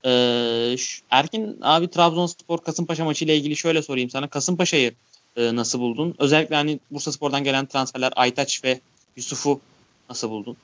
[0.05, 0.77] Ee,
[1.11, 4.29] Erkin abi Trabzonspor Kasımpaşa maçı ile ilgili şöyle sorayım sana.
[4.29, 4.93] Kasımpaşa'yı
[5.37, 6.15] e, nasıl buldun?
[6.19, 8.81] Özellikle hani Bursa Spor'dan gelen transferler Aytaç ve
[9.17, 9.61] Yusuf'u
[10.09, 10.57] nasıl buldun?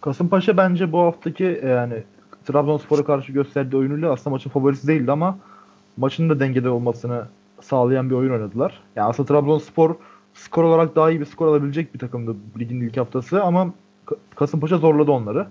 [0.00, 2.02] Kasımpaşa bence bu haftaki e, yani
[2.46, 5.38] Trabzonspor'a karşı gösterdiği oyunuyla aslında maçın favorisi değildi ama
[5.96, 7.26] maçın da dengede olmasını
[7.60, 8.82] sağlayan bir oyun oynadılar.
[8.96, 9.94] Yani aslında Trabzonspor
[10.34, 13.72] skor olarak daha iyi bir skor alabilecek bir takımdı ligin ilk haftası ama
[14.34, 15.46] Kasımpaşa zorladı onları.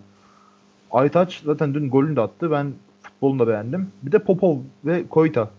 [0.92, 2.52] Aytaç zaten dün golünü de attı.
[2.52, 3.92] Ben futbolunu da beğendim.
[4.04, 5.50] Bir de Popov ve Koyta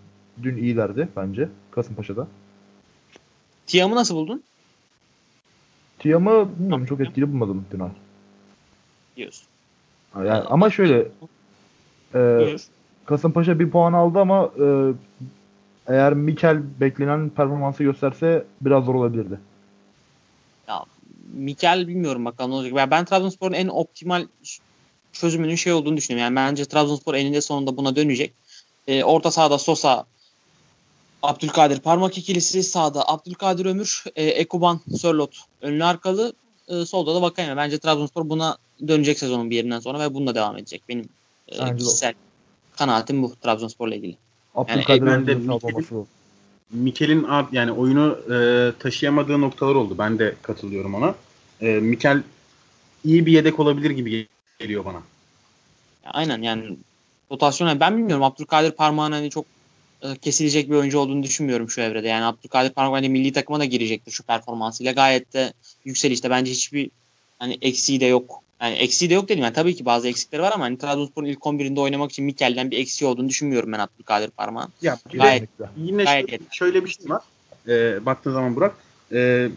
[0.43, 2.27] dün iyilerdi bence Kasımpaşa'da.
[3.67, 4.43] Tiam'ı nasıl buldun?
[5.99, 7.83] Tiam'ı bilmiyorum çok etkili bulmadım dün.
[9.17, 9.47] Diyorsun.
[10.17, 11.09] Yani, ama şöyle
[12.15, 12.57] e,
[13.05, 14.93] Kasımpaşa bir puan aldı ama e,
[15.89, 19.41] eğer Mikel beklenen performansı gösterse biraz zor olabilirdi.
[20.69, 20.85] Ya
[21.35, 22.91] Mikel bilmiyorum bakalım ne olacak.
[22.91, 24.27] Ben Trabzonspor'un en optimal
[25.13, 26.37] çözümünün şey olduğunu düşünüyorum.
[26.37, 28.33] Yani bence Trabzonspor eninde sonunda buna dönecek.
[28.89, 30.07] E, orta sahada Sosa,
[31.23, 36.33] Abdülkadir parmak ikilisi sağda Abdülkadir Ömür, e, Ekuban, Sörlot önlü arkalı,
[36.69, 37.57] e, solda da Vakayeme.
[37.57, 38.57] Bence Trabzonspor buna
[38.89, 40.83] dönecek sezonun bir yerinden sonra ve bununla devam edecek.
[40.89, 41.09] Benim
[41.49, 42.15] e, kişisel
[42.77, 44.17] kanaatim bu Trabzonspor'la ilgili.
[44.55, 46.07] Abdülkadir yani, ben Mikel'in,
[46.71, 49.95] Mikel'in yani oyunu e, taşıyamadığı noktalar oldu.
[49.99, 51.15] Ben de katılıyorum ona.
[51.61, 52.23] E, Mikel
[53.05, 54.29] iyi bir yedek olabilir gibi
[54.59, 55.03] geliyor bana.
[56.05, 56.77] Aynen yani
[57.31, 59.47] rotasyon ben bilmiyorum Abdülkadir Parmağan hani çok
[60.03, 62.09] e, kesilecek bir oyuncu olduğunu düşünmüyorum şu evrede.
[62.09, 64.93] Yani Abdülkadir Parmak hani milli takıma da girecektir şu performansıyla.
[64.93, 65.53] Gayet de
[65.85, 66.31] yükselişte.
[66.31, 66.91] Bence hiçbir
[67.39, 68.43] hani eksiği de yok.
[68.65, 69.43] Yani eksiği de yok dedim.
[69.43, 72.79] Yani tabii ki bazı eksikleri var ama hani Trabzonspor'un ilk 11'inde oynamak için Mikel'den bir
[72.79, 74.73] eksiği olduğunu düşünmüyorum ben Abdülkadir Parmak'ın.
[74.83, 77.23] Ya gayet, yine gayet şöyle, şöyle bir şey var.
[77.69, 78.75] E, baktığın zaman Burak.
[79.13, 79.49] E,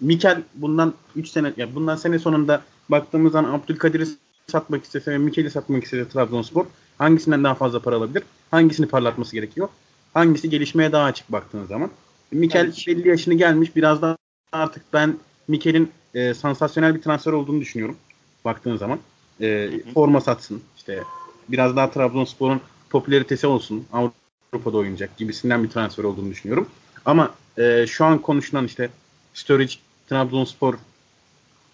[0.00, 4.06] Mikel bundan 3 sene ya bundan sene sonunda baktığımız zaman Abdülkadir'i
[4.46, 6.66] satmak istese ve Mikel'i satmak istese Trabzonspor
[6.98, 8.22] hangisinden daha fazla para alabilir?
[8.50, 9.68] Hangisini parlatması gerekiyor?
[10.14, 11.90] Hangisi gelişmeye daha açık baktığınız zaman?
[12.32, 12.84] Mikel evet.
[12.86, 13.76] belli yaşını gelmiş.
[13.76, 14.16] Biraz daha
[14.52, 15.16] artık ben
[15.48, 17.96] Mikel'in e, sansasyonel bir transfer olduğunu düşünüyorum.
[18.44, 18.98] Baktığın zaman.
[19.40, 20.62] E, forma satsın.
[20.76, 21.02] işte
[21.48, 23.86] biraz daha Trabzonspor'un popülaritesi olsun.
[23.92, 26.68] Avrupa'da oynayacak gibisinden bir transfer olduğunu düşünüyorum.
[27.04, 28.88] Ama e, şu an konuşulan işte
[29.34, 29.74] Sturridge
[30.08, 30.74] Trabzonspor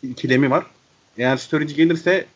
[0.02, 0.66] ikilemi var.
[1.18, 2.26] Eğer Sturridge gelirse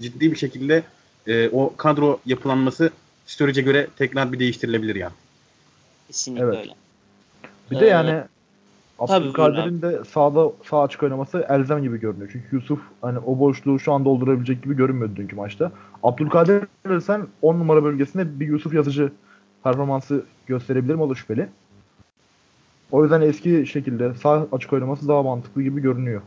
[0.00, 0.82] ciddi bir şekilde
[1.26, 2.90] e, o kadro yapılanması
[3.26, 5.12] Storage'e göre tekrar bir değiştirilebilir yani.
[6.06, 6.58] Kesinlikle evet.
[6.58, 6.74] öyle.
[7.70, 8.22] Bir ee, de yani
[8.98, 12.30] Abdülkadir'in de sağda sağ açık oynaması elzem gibi görünüyor.
[12.32, 15.72] Çünkü Yusuf hani o boşluğu şu an doldurabilecek gibi görünmüyordu dünkü maçta.
[16.02, 19.12] Abdülkadir sen 10 numara bölgesinde bir Yusuf yazıcı
[19.64, 21.48] performansı gösterebilir mi o da şüpheli.
[22.92, 26.22] O yüzden eski şekilde sağ açık oynaması daha mantıklı gibi görünüyor.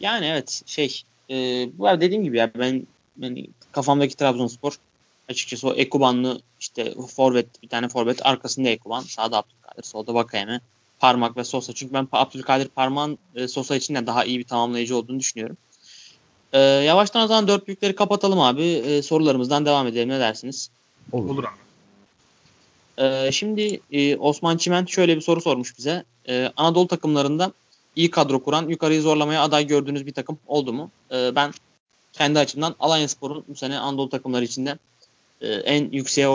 [0.00, 1.34] Yani evet şey e,
[1.78, 2.86] bu dediğim gibi ya ben
[3.18, 4.78] yani kafamdaki Trabzonspor
[5.28, 9.00] Açıkçası o Ekubanlı işte forvet bir tane forvet arkasında Ekuban.
[9.00, 9.82] Sağda Abdülkadir.
[9.82, 10.60] Solda Vakayeme.
[11.00, 11.72] Parmak ve Sosa.
[11.72, 15.56] Çünkü ben Abdülkadir Parmak'ın e, Sosa için de daha iyi bir tamamlayıcı olduğunu düşünüyorum.
[16.52, 18.62] E, yavaştan o zaman dört büyükleri kapatalım abi.
[18.62, 20.08] E, sorularımızdan devam edelim.
[20.08, 20.70] Ne dersiniz?
[21.12, 21.30] Olur.
[21.30, 21.68] Olur abi.
[23.04, 26.04] E, şimdi e, Osman Çimen şöyle bir soru sormuş bize.
[26.28, 27.52] E, Anadolu takımlarında
[27.96, 30.90] iyi kadro kuran, yukarıyı zorlamaya aday gördüğünüz bir takım oldu mu?
[31.12, 31.52] E, ben
[32.12, 34.78] kendi açımdan Alanya Spor'un bu sene Anadolu takımları içinde
[35.40, 36.28] e, en yükseğe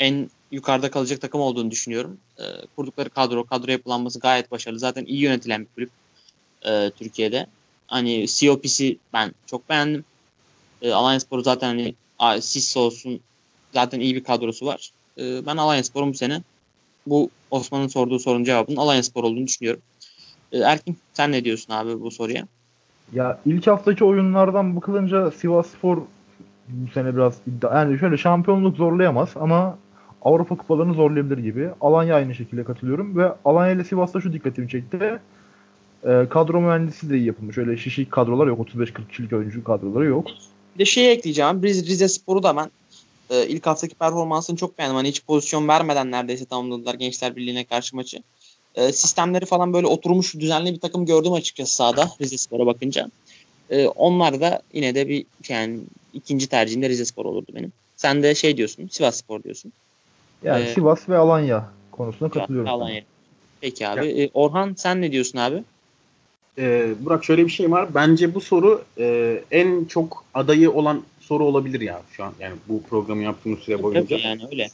[0.00, 2.18] en yukarıda kalacak takım olduğunu düşünüyorum.
[2.38, 2.44] E,
[2.76, 4.78] kurdukları kadro, kadro yapılanması gayet başarılı.
[4.78, 5.90] Zaten iyi yönetilen bir kulüp
[6.62, 7.46] e, Türkiye'de.
[7.86, 10.04] Hani COP'si ben çok beğendim.
[10.82, 11.94] E, Alanya Spor'u zaten hani
[12.42, 13.20] Sis olsun
[13.74, 14.90] zaten iyi bir kadrosu var.
[15.18, 16.42] E, ben Alanya Spor'un bu sene
[17.06, 19.82] bu Osman'ın sorduğu sorunun cevabının Alanya Spor olduğunu düşünüyorum.
[20.52, 22.46] E, Erkin sen ne diyorsun abi bu soruya?
[23.12, 25.98] Ya ilk haftaki oyunlardan bakılınca Sivas Spor
[26.68, 29.78] bu sene biraz iddia yani şöyle şampiyonluk zorlayamaz ama
[30.22, 31.70] Avrupa kupalarını zorlayabilir gibi.
[31.80, 35.20] Alanya aynı şekilde katılıyorum ve Alanya ile Sivas'ta şu dikkatimi çekti.
[36.04, 37.58] E, kadro mühendisi de iyi yapılmış.
[37.58, 38.68] Öyle şişik kadrolar yok.
[38.68, 40.26] 35-40 kişilik oyuncu kadroları yok.
[40.74, 41.62] Bir de şey ekleyeceğim.
[41.62, 42.70] Rize, Rize Spor'u da ben
[43.30, 44.96] e, ilk haftaki performansını çok beğendim.
[44.96, 48.22] Hani hiç pozisyon vermeden neredeyse tamamladılar Gençler Birliği'ne karşı maçı.
[48.74, 53.10] E, sistemleri falan böyle oturmuş düzenli bir takım gördüm açıkçası sahada Rize Spor'a bakınca.
[53.70, 55.80] E, onlar da yine de bir yani
[56.14, 57.72] ikinci tercihimde Rize Spor olurdu benim.
[57.96, 59.72] Sen de şey diyorsun Sivas Spor diyorsun.
[60.42, 62.70] Yani ee, Sivas ve Alanya konusuna katılıyorum.
[62.70, 63.02] Alanya.
[63.60, 64.06] Peki abi.
[64.06, 65.64] Ee, Orhan sen ne diyorsun abi?
[66.58, 67.94] Ee, Burak şöyle bir şey var.
[67.94, 72.32] Bence bu soru e, en çok adayı olan soru olabilir ya şu an.
[72.40, 74.16] Yani bu programı yaptığımız süre boyunca.
[74.16, 74.68] Tabii yani öyle.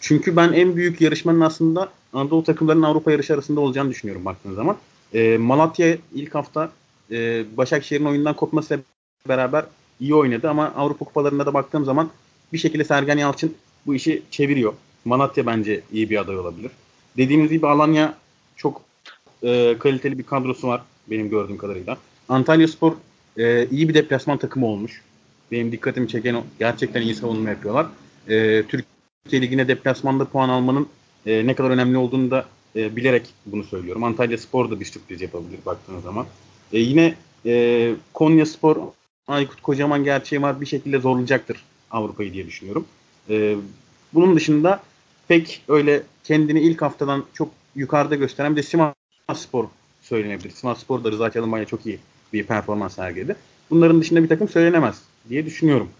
[0.00, 4.76] Çünkü ben en büyük yarışmanın aslında Anadolu takımlarının Avrupa yarışı arasında olacağını düşünüyorum baktığın zaman.
[5.14, 6.70] E, Malatya ilk hafta
[7.10, 8.82] e, Başakşehir'in oyundan kopmasıyla
[9.28, 9.64] beraber
[10.00, 12.10] iyi oynadı ama Avrupa kupalarında da baktığım zaman
[12.52, 13.54] bir şekilde Sergen Yalçın
[13.86, 14.72] bu işi çeviriyor.
[15.04, 16.70] Malatya bence iyi bir aday olabilir.
[17.16, 18.14] Dediğimiz gibi Alanya
[18.56, 18.82] çok
[19.42, 21.98] e, kaliteli bir kadrosu var benim gördüğüm kadarıyla.
[22.28, 22.92] Antalya Spor
[23.38, 25.02] e, iyi bir deplasman takımı olmuş.
[25.52, 26.42] Benim dikkatimi çeken.
[26.58, 27.86] Gerçekten iyi savunma yapıyorlar.
[28.28, 30.88] E, Türkiye Ligi'ne deplasmanda puan almanın
[31.26, 34.04] e, ne kadar önemli olduğunu da e, bilerek bunu söylüyorum.
[34.04, 36.26] Antalya Spor da bir sürpriz yapabilir baktığınız zaman.
[36.72, 37.14] E, yine
[37.46, 38.76] e, Konya Spor
[39.26, 42.86] Aykut Kocaman gerçeği var bir şekilde zorlayacaktır Avrupa'yı diye düşünüyorum.
[43.30, 43.56] E,
[44.14, 44.82] bunun dışında
[45.28, 48.94] pek öyle kendini ilk haftadan çok yukarıda gösteren bir de Sivas
[49.34, 49.64] Spor
[50.02, 50.50] söylenebilir.
[50.50, 51.98] Sivas Spor da Rıza Çalınbay'a çok iyi
[52.32, 53.36] bir performans sergiledi.
[53.70, 55.90] Bunların dışında bir takım söylenemez diye düşünüyorum.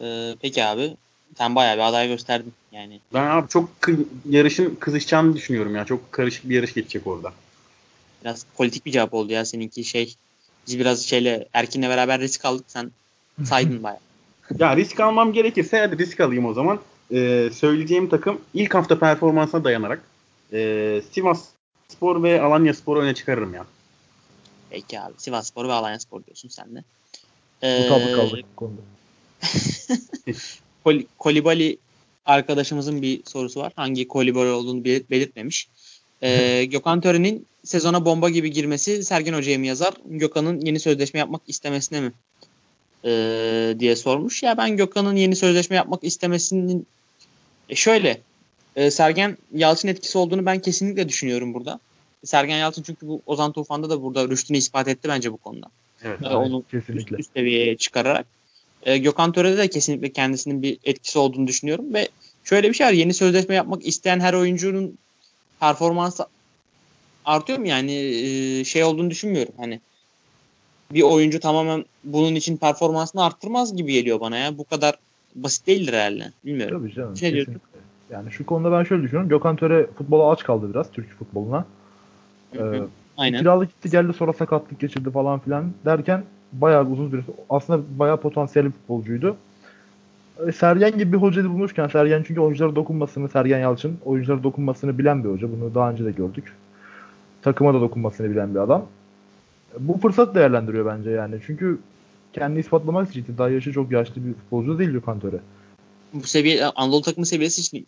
[0.00, 0.96] Ee, peki abi
[1.38, 3.00] sen bayağı bir aday gösterdin yani.
[3.14, 3.68] Ben abi çok
[4.28, 5.84] yarışın kızışacağını düşünüyorum ya.
[5.84, 7.32] Çok karışık bir yarış geçecek orada.
[8.24, 10.14] Biraz politik bir cevap oldu ya seninki şey.
[10.66, 12.90] Biz biraz şeyle Erkin'le beraber risk aldık sen
[13.44, 14.05] saydın bayağı.
[14.58, 16.80] Ya risk almam gerekirse hadi risk alayım o zaman.
[17.12, 20.02] Ee, söyleyeceğim takım ilk hafta performansına dayanarak
[20.52, 21.44] e, Sivas
[21.88, 23.66] Spor ve Alanya Spor'u öne çıkarırım ya.
[24.70, 25.12] Peki abi.
[25.18, 26.84] Sivas Spor ve Alanya Spor diyorsun sen de.
[27.62, 28.80] Ee, Mutabık kaldık bu konuda.
[30.84, 31.78] Kol Kolibali
[32.26, 33.72] arkadaşımızın bir sorusu var.
[33.76, 35.68] Hangi Kolibali olduğunu belirt belirtmemiş.
[36.22, 39.94] Ee, Gökhan Tören'in sezona bomba gibi girmesi Sergen Hoca'ya mı yazar?
[40.04, 42.12] Gökhan'ın yeni sözleşme yapmak istemesine mi?
[43.04, 44.42] Ee, diye sormuş.
[44.42, 46.86] Ya ben Gökhan'ın yeni sözleşme yapmak istemesinin
[47.68, 48.20] e şöyle
[48.76, 51.80] e, Sergen Yalçın etkisi olduğunu ben kesinlikle düşünüyorum burada.
[52.24, 55.66] Sergen Yalçın çünkü bu Ozan Tufan'da da burada rüştünü ispat etti bence bu konuda.
[56.02, 57.16] Evet, ee, onu kesinlikle.
[57.16, 58.26] Üst, üst seviyeye çıkararak.
[58.82, 62.08] Ee, Gökhan Töre'de de kesinlikle kendisinin bir etkisi olduğunu düşünüyorum ve
[62.44, 62.92] şöyle bir şey var.
[62.92, 64.98] Yeni sözleşme yapmak isteyen her oyuncunun
[65.60, 66.26] performansı
[67.24, 67.68] artıyor mu?
[67.68, 69.54] Yani e, şey olduğunu düşünmüyorum.
[69.56, 69.80] Hani
[70.94, 74.58] bir oyuncu tamamen bunun için performansını arttırmaz gibi geliyor bana ya.
[74.58, 74.94] Bu kadar
[75.34, 76.32] basit değildir herhalde.
[76.44, 76.80] Bilmiyorum.
[76.80, 77.14] Tabii canım.
[77.22, 77.56] Ne diyorsun?
[78.10, 79.28] Yani şu konuda ben şöyle düşünüyorum.
[79.28, 80.90] Gökhan Töre futbola aç kaldı biraz.
[80.90, 81.64] Türk futboluna.
[82.54, 82.58] Ee,
[83.16, 83.38] Aynen.
[83.38, 88.70] Kiralık gitti geldi sonra sakatlık geçirdi falan filan derken bayağı uzun süre aslında bayağı potansiyelli
[88.70, 89.36] futbolcuydu.
[90.46, 95.24] Ee, Sergen gibi bir hocayı bulmuşken Sergen çünkü oyunculara dokunmasını Sergen Yalçın oyunculara dokunmasını bilen
[95.24, 95.48] bir hoca.
[95.52, 96.52] Bunu daha önce de gördük.
[97.42, 98.86] Takıma da dokunmasını bilen bir adam.
[99.78, 101.36] Bu fırsat değerlendiriyor bence yani.
[101.46, 101.78] Çünkü
[102.32, 105.40] kendi ispatlamak için daha yaşı çok yaşlı bir futbolcu değil Gökhan Töre
[106.12, 107.86] bu seviye Anadolu takımı seviyesi için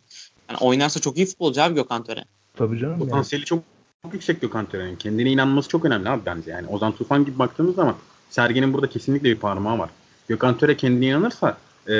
[0.48, 2.24] yani oynarsa çok iyi futbolcu abi Gökhan Töre.
[2.56, 2.98] Tabii canım.
[2.98, 3.46] Potansiyeli yani.
[3.46, 3.62] çok,
[4.02, 4.96] çok yüksek Gökhan Töre'nin.
[4.96, 6.50] Kendine inanması çok önemli abi bence.
[6.50, 7.94] Yani Ozan Tufan gibi baktığımız zaman
[8.30, 9.90] Sergen'in burada kesinlikle bir parmağı var.
[10.28, 11.58] Gökhan Töre kendine inanırsa
[11.88, 11.94] e,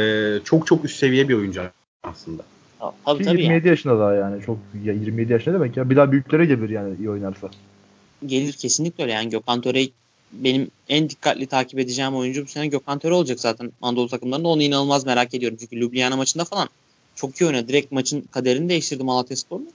[0.44, 1.62] çok çok üst seviye bir oyuncu
[2.02, 2.42] aslında.
[2.78, 3.68] Tabii, tabii 27 yani.
[3.68, 4.42] yaşında daha yani.
[4.42, 5.90] Çok ya 27 yaşında demek ya.
[5.90, 7.48] Bir daha büyüklere gelir yani iyi oynarsa.
[8.26, 9.88] Gelir kesinlikle öyle yani Gökhan Töre
[10.32, 14.48] benim en dikkatli takip edeceğim oyuncu bu sene Gökhan Töre olacak zaten Anadolu takımlarında.
[14.48, 15.58] Onu inanılmaz merak ediyorum.
[15.60, 16.68] Çünkü Ljubljana maçında falan
[17.14, 17.68] çok iyi oynadı.
[17.68, 19.66] Direkt maçın kaderini değiştirdi Malatya Spor'la.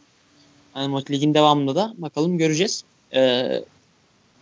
[0.76, 2.84] Yani maç ligin devamında da bakalım göreceğiz.
[3.14, 3.64] Ee,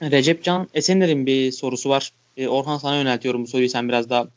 [0.02, 2.12] Recep Can Esener'in bir sorusu var.
[2.38, 3.70] Ee, Orhan sana yöneltiyorum bu soruyu.
[3.70, 4.28] Sen biraz daha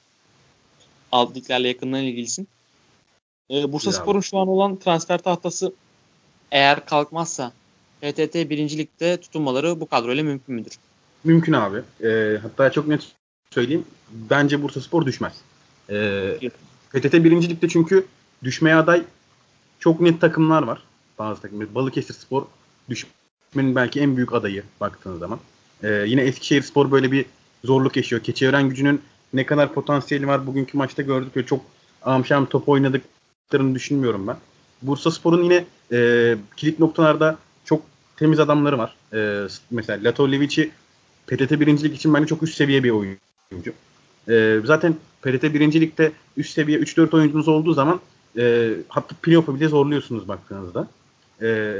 [1.15, 2.49] liglerle yakından ilgilisin.
[3.51, 3.93] Ee, Bursa.
[3.93, 5.73] Spor'un şu an olan transfer tahtası
[6.53, 7.53] eğer kalkmazsa
[8.05, 10.73] PTT birincilikte tutunmaları bu kadroyla mümkün müdür?
[11.25, 11.83] Mümkün abi.
[12.03, 13.13] Ee, hatta çok net
[13.51, 13.85] söyleyeyim.
[14.11, 15.33] Bence Bursa Spor düşmez.
[15.91, 16.39] Ee,
[16.93, 18.07] PTT birincilikte çünkü
[18.45, 19.03] düşmeye aday
[19.79, 20.83] çok net takımlar var.
[21.19, 21.75] Bazı takımlar.
[21.75, 22.43] Balıkesir Spor
[22.89, 25.39] düşmenin belki en büyük adayı baktığınız zaman.
[25.83, 27.27] Ee, yine Eskişehir Spor böyle bir
[27.65, 28.23] zorluk yaşıyor.
[28.23, 29.03] Keçiören gücünün
[29.33, 31.61] ne kadar potansiyeli var bugünkü maçta gördük ve çok
[32.03, 34.37] amşam top oynadıklarını düşünmüyorum ben.
[34.83, 37.39] Bursa Spor'un yine e, kilit noktalarda
[38.17, 38.97] temiz adamları var.
[39.13, 40.71] E, mesela Latovlevic'i
[41.27, 43.73] PTT birincilik için bence çok üst seviye bir oyuncu.
[44.29, 48.01] E, zaten PTT birincilikte üst seviye 3-4 oyuncunuz olduğu zaman
[48.39, 50.89] e, hatta playoff'a bile zorluyorsunuz baktığınızda.
[51.43, 51.77] E,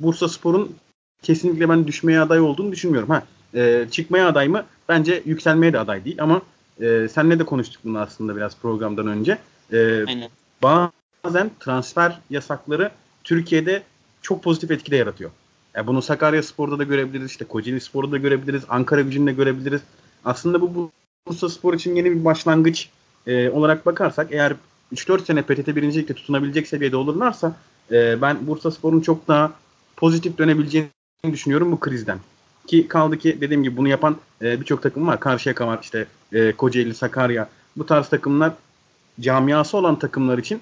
[0.00, 0.76] Bursa Spor'un
[1.22, 3.08] kesinlikle ben düşmeye aday olduğunu düşünmüyorum.
[3.10, 3.22] Ha,
[3.54, 4.64] e, çıkmaya aday mı?
[4.88, 6.42] Bence yükselmeye de aday değil ama
[6.80, 9.38] e, senle de konuştuk bunu aslında biraz programdan önce.
[9.72, 10.30] E, Aynen.
[10.62, 12.90] bazen transfer yasakları
[13.24, 13.82] Türkiye'de
[14.22, 15.30] çok pozitif etki de yaratıyor.
[15.76, 19.80] Yani bunu Sakarya Spor'da da görebiliriz, işte Kocaeli Spor'da da görebiliriz, Ankara gücünde görebiliriz.
[20.24, 20.90] Aslında bu
[21.28, 22.88] Bursa Spor için yeni bir başlangıç
[23.26, 24.54] e, olarak bakarsak eğer
[24.94, 27.56] 3-4 sene PTT birincilikte tutunabilecek seviyede olurlarsa
[27.92, 29.52] e, ben Bursa Spor'un çok daha
[29.96, 30.90] pozitif dönebileceğini
[31.32, 32.18] düşünüyorum bu krizden.
[32.66, 35.20] Ki kaldı ki dediğim gibi bunu yapan e, birçok takım var.
[35.20, 37.48] Karşıyaka var işte e, Kocaeli, Sakarya.
[37.76, 38.52] Bu tarz takımlar
[39.20, 40.60] camiası olan takımlar için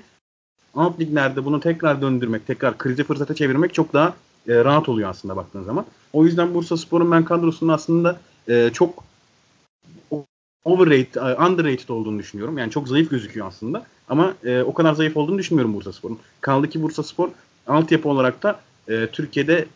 [0.75, 4.15] alt liglerde bunu tekrar döndürmek, tekrar krizi fırsata çevirmek çok daha
[4.49, 5.87] e, rahat oluyor aslında baktığın zaman.
[6.13, 9.05] O yüzden Bursa Spor'un ben kadrosunun aslında e, çok
[10.65, 12.59] overrated, e, underrated olduğunu düşünüyorum.
[12.59, 13.87] Yani çok zayıf gözüküyor aslında.
[14.09, 16.19] Ama e, o kadar zayıf olduğunu düşünmüyorum Bursa Spor'un.
[16.41, 17.31] Kaldı ki Bursa Spor
[17.67, 19.67] altyapı olarak da e, Türkiye'de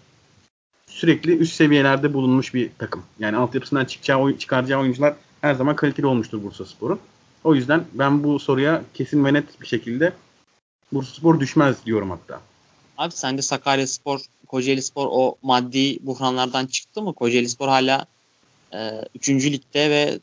[0.86, 3.02] sürekli üst seviyelerde bulunmuş bir takım.
[3.18, 6.98] Yani altyapısından çıkacağı, çıkaracağı oyuncular her zaman kaliteli olmuştur Bursa Spor'un.
[7.44, 10.12] O yüzden ben bu soruya kesin ve net bir şekilde
[10.92, 12.40] Bursa Spor düşmez diyorum hatta.
[12.98, 17.12] Abi sence Sakarya Spor, Kocaeli Spor o maddi buhranlardan çıktı mı?
[17.14, 18.06] Kocaeli Spor hala
[19.14, 19.28] 3.
[19.28, 20.18] ligde ve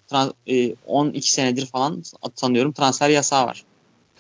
[0.48, 2.04] e, 12 senedir falan
[2.36, 3.64] sanıyorum transfer yasağı var.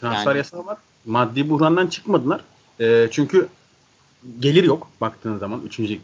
[0.02, 0.78] Transfer Yani- yasağı var.
[1.06, 2.42] Maddi buhrandan çıkmadılar.
[2.80, 3.48] E, çünkü
[4.40, 5.80] gelir yok baktığın zaman 3.
[5.80, 6.04] ligde,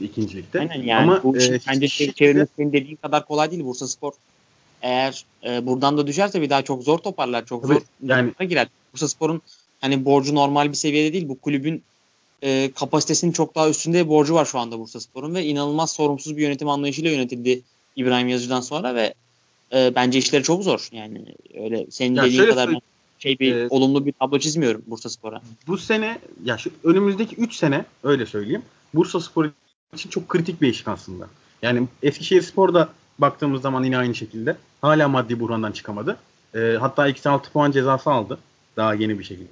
[0.00, 0.36] 2.
[0.36, 0.60] ligde.
[0.60, 3.88] Aynen yani Ama bu işin e, hiçbir şey, çevirmesi senin dediğin kadar kolay değil Bursa
[3.88, 4.12] Spor.
[4.82, 7.46] Eğer e, buradan da düşerse bir daha çok zor toparlar.
[7.46, 8.68] Çok Tabii, zor yani- girer.
[8.92, 9.42] Bursa Spor'un
[9.80, 11.28] hani borcu normal bir seviyede değil.
[11.28, 11.82] Bu kulübün
[12.42, 16.36] e, kapasitesinin çok daha üstünde bir borcu var şu anda Bursa Spor'un ve inanılmaz sorumsuz
[16.36, 17.60] bir yönetim anlayışıyla yönetildi
[17.96, 19.14] İbrahim Yazıcı'dan sonra ve
[19.72, 20.88] e, bence işleri çok zor.
[20.92, 21.24] Yani
[21.54, 22.82] öyle senin Ya dediğin kadar söyleyeyim.
[23.18, 25.42] şey bir Ee, olumlu bir tablo çizmiyorum Bursa Spor'a.
[25.66, 28.62] bu sene ya şu önümüzdeki 3 sene öyle söyleyeyim.
[28.94, 29.50] Bursa Spor
[29.94, 31.26] için çok kritik bir eşik aslında.
[31.62, 32.88] Yani Eskişehir Spor'da
[33.18, 36.16] baktığımız zaman yine aynı şekilde hala maddi buhrandan çıkamadı.
[36.54, 38.38] Ee, hatta eksi 6 puan cezası aldı.
[38.76, 39.48] Daha yeni bir şekilde.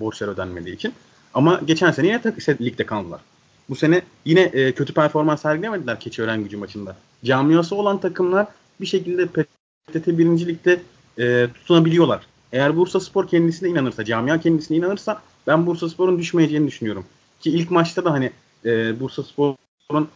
[0.00, 0.92] Borçlar ödenmediği için.
[1.34, 3.20] Ama geçen sene yine tak- işte ligde kaldılar.
[3.68, 6.96] Bu sene yine e, kötü performans sergilemediler Keçiören gücü maçında.
[7.24, 8.46] Camiası olan takımlar
[8.80, 10.82] bir şekilde PTT birincilikte
[11.18, 12.26] e, tutunabiliyorlar.
[12.52, 17.04] Eğer Bursa Spor kendisine inanırsa, camia kendisine inanırsa ben Bursa Spor'un düşmeyeceğini düşünüyorum.
[17.40, 18.30] Ki ilk maçta da hani
[18.64, 20.08] e, Bursa Spor'un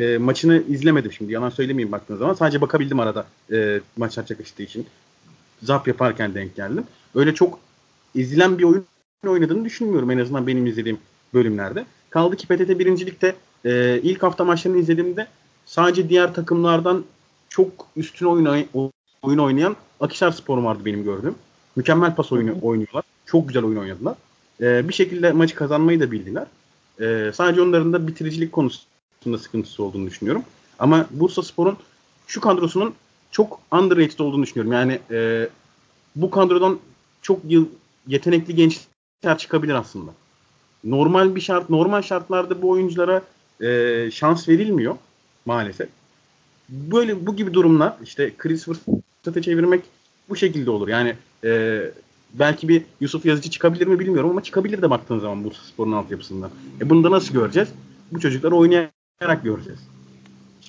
[0.00, 1.32] e, maçını izlemedim şimdi.
[1.32, 2.34] Yalan söylemeyeyim baktığınız zaman.
[2.34, 4.86] Sadece bakabildim arada e, maçlar çakıştığı için.
[5.62, 6.84] Zap yaparken denk geldim.
[7.14, 7.58] Öyle çok
[8.14, 8.86] izlenen bir oyun
[9.28, 10.98] oynadığını düşünmüyorum en azından benim izlediğim
[11.34, 11.84] bölümlerde.
[12.10, 15.26] Kaldı ki PTT birincilikte e, ilk hafta maçlarını izlediğimde
[15.66, 17.04] sadece diğer takımlardan
[17.48, 18.90] çok üstün oyun, oy-
[19.22, 21.34] oyun oynayan Akhisar Spor vardı benim gördüğüm.
[21.76, 23.04] Mükemmel pas oyunu oynuyorlar.
[23.26, 24.14] Çok güzel oyun oynadılar.
[24.60, 26.46] E, bir şekilde maçı kazanmayı da bildiler.
[27.00, 30.42] E, sadece onların da bitiricilik konusunda sıkıntısı olduğunu düşünüyorum.
[30.78, 31.76] Ama Bursa Spor'un
[32.26, 32.94] şu kadrosunun
[33.30, 34.72] çok underrated olduğunu düşünüyorum.
[34.72, 35.48] Yani e,
[36.16, 36.78] bu kadrodan
[37.22, 37.66] çok yıl
[38.06, 38.90] yetenekli gençler
[39.38, 40.10] çıkabilir aslında.
[40.84, 43.22] Normal bir şart, normal şartlarda bu oyunculara
[43.62, 44.96] e, şans verilmiyor
[45.46, 45.88] maalesef.
[46.68, 49.84] Böyle bu gibi durumlar işte kriz fırsatı çevirmek
[50.28, 50.88] bu şekilde olur.
[50.88, 51.14] Yani
[51.44, 51.80] e,
[52.34, 56.50] belki bir Yusuf Yazıcı çıkabilir mi bilmiyorum ama çıkabilir de baktığın zaman Bursa Spor'un altyapısında.
[56.80, 57.68] E bunu da nasıl göreceğiz?
[58.12, 59.80] Bu çocukları oynayarak göreceğiz.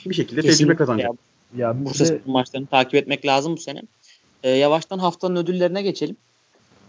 [0.05, 1.09] Bir şekilde tecrübe Kesinlikle kazanacak.
[1.09, 1.67] ya.
[1.67, 3.81] Ya Bursa Spor maçlarını takip etmek lazım bu sene.
[4.43, 6.15] E, yavaştan haftanın ödüllerine geçelim.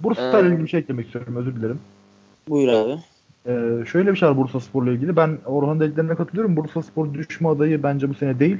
[0.02, 1.78] Bursa Ee, ilgili bir şey eklemek istiyorum özür dilerim.
[2.48, 2.92] Buyur abi.
[3.46, 5.16] Ee, şöyle bir şey var Bursa Spor'la ilgili.
[5.16, 6.56] Ben Orhan dediklerine katılıyorum.
[6.56, 8.58] Bursa Spor düşme adayı bence bu sene değil.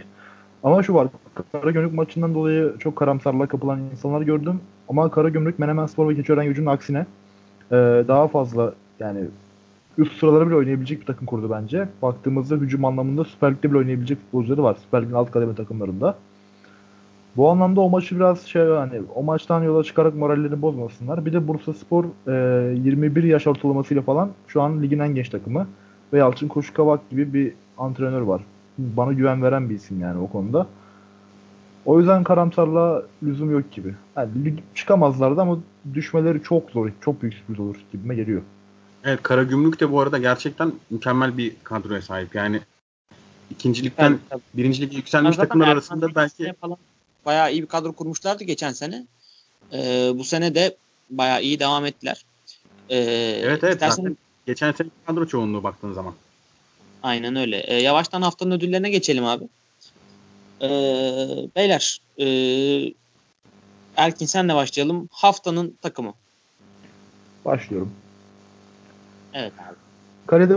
[0.62, 1.08] Ama şu var.
[1.52, 4.60] Karagümrük maçından dolayı çok karamsarlığa kapılan insanlar gördüm.
[4.88, 7.06] Ama Karagümrük Menemen Spor ve Keçiören Gücü'nün aksine
[7.70, 7.76] e,
[8.08, 9.20] daha fazla yani
[9.98, 11.88] üst sıraları bile oynayabilecek bir takım kurdu bence.
[12.02, 14.76] Baktığımızda hücum anlamında Süper Lig'de bile oynayabilecek futbolcuları var.
[14.84, 16.18] Süper Lig'in alt kademe takımlarında.
[17.36, 21.26] Bu anlamda o maçı biraz şey hani o maçtan yola çıkarak morallerini bozmasınlar.
[21.26, 25.66] Bir de Bursa Spor e, 21 yaş ortalamasıyla falan şu an ligin en genç takımı.
[26.12, 28.42] Ve Yalçın Koşukavak gibi bir antrenör var.
[28.78, 30.66] Bana güven veren bir isim yani o konuda.
[31.84, 33.94] O yüzden karamsarlığa lüzum yok gibi.
[34.16, 35.58] Yani lig çıkamazlardı ama
[35.94, 38.42] düşmeleri çok zor, çok büyük sürpriz olur gibime geliyor.
[39.04, 42.34] Evet Karagümrük de bu arada gerçekten mükemmel bir kadroya sahip.
[42.34, 42.60] Yani
[43.50, 44.42] ikincilikten Tabii, tabii.
[44.54, 46.76] birinci lige yükselmiş takımlar arasında belki falan
[47.26, 49.06] bayağı iyi bir kadro kurmuşlardı geçen sene.
[49.72, 50.76] Ee, bu sene de
[51.10, 52.24] bayağı iyi devam ettiler.
[52.90, 52.96] Ee,
[53.44, 54.16] evet evet istersen- zaten
[54.46, 56.14] geçen sene kadro çoğunluğu baktığın zaman.
[57.02, 57.60] Aynen öyle.
[57.66, 59.44] Ee, yavaştan haftanın ödüllerine geçelim abi.
[60.60, 60.68] Ee,
[61.56, 62.26] beyler, e,
[63.96, 65.08] Erkin senle başlayalım.
[65.12, 66.14] Haftanın takımı.
[67.44, 67.92] Başlıyorum.
[69.34, 69.74] Evet abi.
[70.26, 70.56] Kalede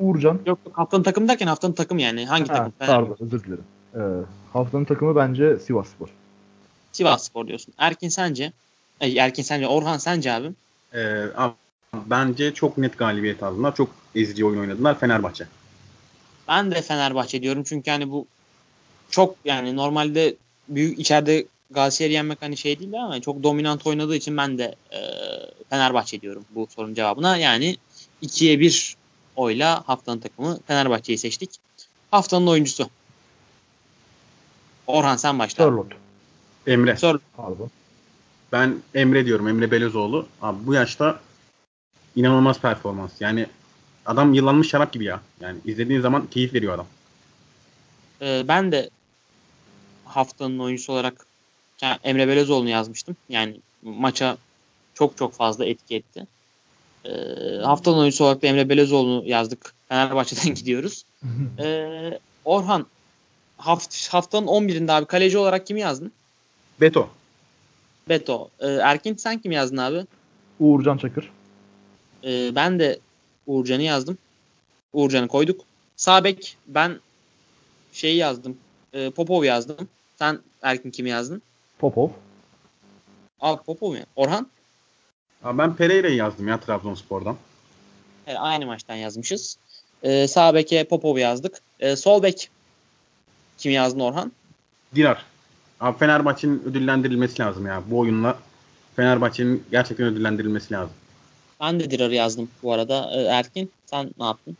[0.00, 0.40] Uğurcan.
[0.46, 2.26] Yok haftanın takımı derken haftanın takımı yani.
[2.26, 2.72] Hangi Ha, takım?
[2.78, 3.64] pardon özür dilerim.
[3.96, 4.00] Ee,
[4.52, 6.08] haftanın takımı bence Sivas Spor.
[6.92, 7.74] Sivas Spor diyorsun.
[7.78, 8.52] Erkin sence?
[9.00, 9.66] Ay, Erkin sence?
[9.66, 10.48] Orhan sence abi?
[10.94, 11.54] Ee, abi,
[12.06, 13.74] bence çok net galibiyet aldılar.
[13.74, 15.46] Çok ezici oyun oynadılar Fenerbahçe.
[16.48, 18.26] Ben de Fenerbahçe diyorum çünkü hani bu
[19.10, 20.34] çok yani normalde
[20.68, 24.98] büyük içeride Galatasaray'ı yenmek hani şey değil ama çok dominant oynadığı için ben de e,
[25.70, 27.36] Fenerbahçe diyorum bu sorunun cevabına.
[27.36, 27.76] Yani
[28.22, 28.96] 2'ye 1
[29.36, 31.50] oyla haftanın takımı Fenerbahçe'yi seçtik.
[32.10, 32.90] Haftanın oyuncusu.
[34.86, 35.64] Orhan sen başla.
[35.64, 35.86] Sörlot.
[36.66, 36.96] Emre.
[37.36, 37.70] Pardon.
[38.52, 39.48] Ben Emre diyorum.
[39.48, 40.26] Emre Belözoğlu.
[40.42, 41.20] Abi bu yaşta
[42.16, 43.10] inanılmaz performans.
[43.20, 43.46] Yani
[44.06, 45.20] adam yıllanmış şarap gibi ya.
[45.40, 46.86] Yani izlediğin zaman keyif veriyor adam.
[48.22, 48.90] Ee, ben de
[50.04, 51.26] haftanın oyuncusu olarak
[51.80, 53.16] yani Emre Belözoğlu'nu yazmıştım.
[53.28, 54.36] Yani maça
[54.94, 56.26] çok çok fazla etki etti.
[57.04, 57.10] Ee,
[57.64, 59.74] haftanın oyuncusu olarak da Emre Belözoğlu'nu yazdık.
[59.88, 61.04] Fenerbahçe'den gidiyoruz.
[61.58, 62.86] Ee, Orhan
[63.56, 66.12] haft haftanın 11'inde abi kaleci olarak kimi yazdın?
[66.80, 67.08] Beto.
[68.08, 68.48] Beto.
[68.60, 70.06] Ee, Erkin sen kimi yazdın abi?
[70.60, 71.30] Uğurcan Çakır.
[72.24, 72.98] Ee, ben de
[73.46, 74.18] Uğurcan'ı yazdım.
[74.92, 75.60] Uğurcan'ı koyduk.
[75.96, 77.00] Sağ bek ben
[77.92, 78.56] şeyi yazdım.
[78.92, 79.88] Ee, Popov yazdım.
[80.18, 81.42] Sen Erkin kimi yazdın?
[81.78, 82.08] Popov.
[83.40, 84.06] Abi Popov ya.
[84.16, 84.48] Orhan?
[85.44, 87.36] Abi ben Pereira'yı yazdım ya Trabzonspor'dan.
[88.26, 89.58] Evet, aynı maçtan yazmışız.
[90.02, 91.60] Ee, sağ beke Popov yazdık.
[91.80, 92.50] Ee, sol bek
[93.58, 94.32] kimi yazdın Orhan?
[94.94, 95.24] Dirar.
[95.80, 97.82] Abi Fenerbahçe'nin ödüllendirilmesi lazım ya.
[97.90, 98.38] Bu oyunla
[98.96, 100.94] Fenerbahçe'nin gerçekten ödüllendirilmesi lazım.
[101.60, 103.10] Ben de Dirar'ı yazdım bu arada.
[103.14, 104.56] Ee, Erkin sen ne yaptın?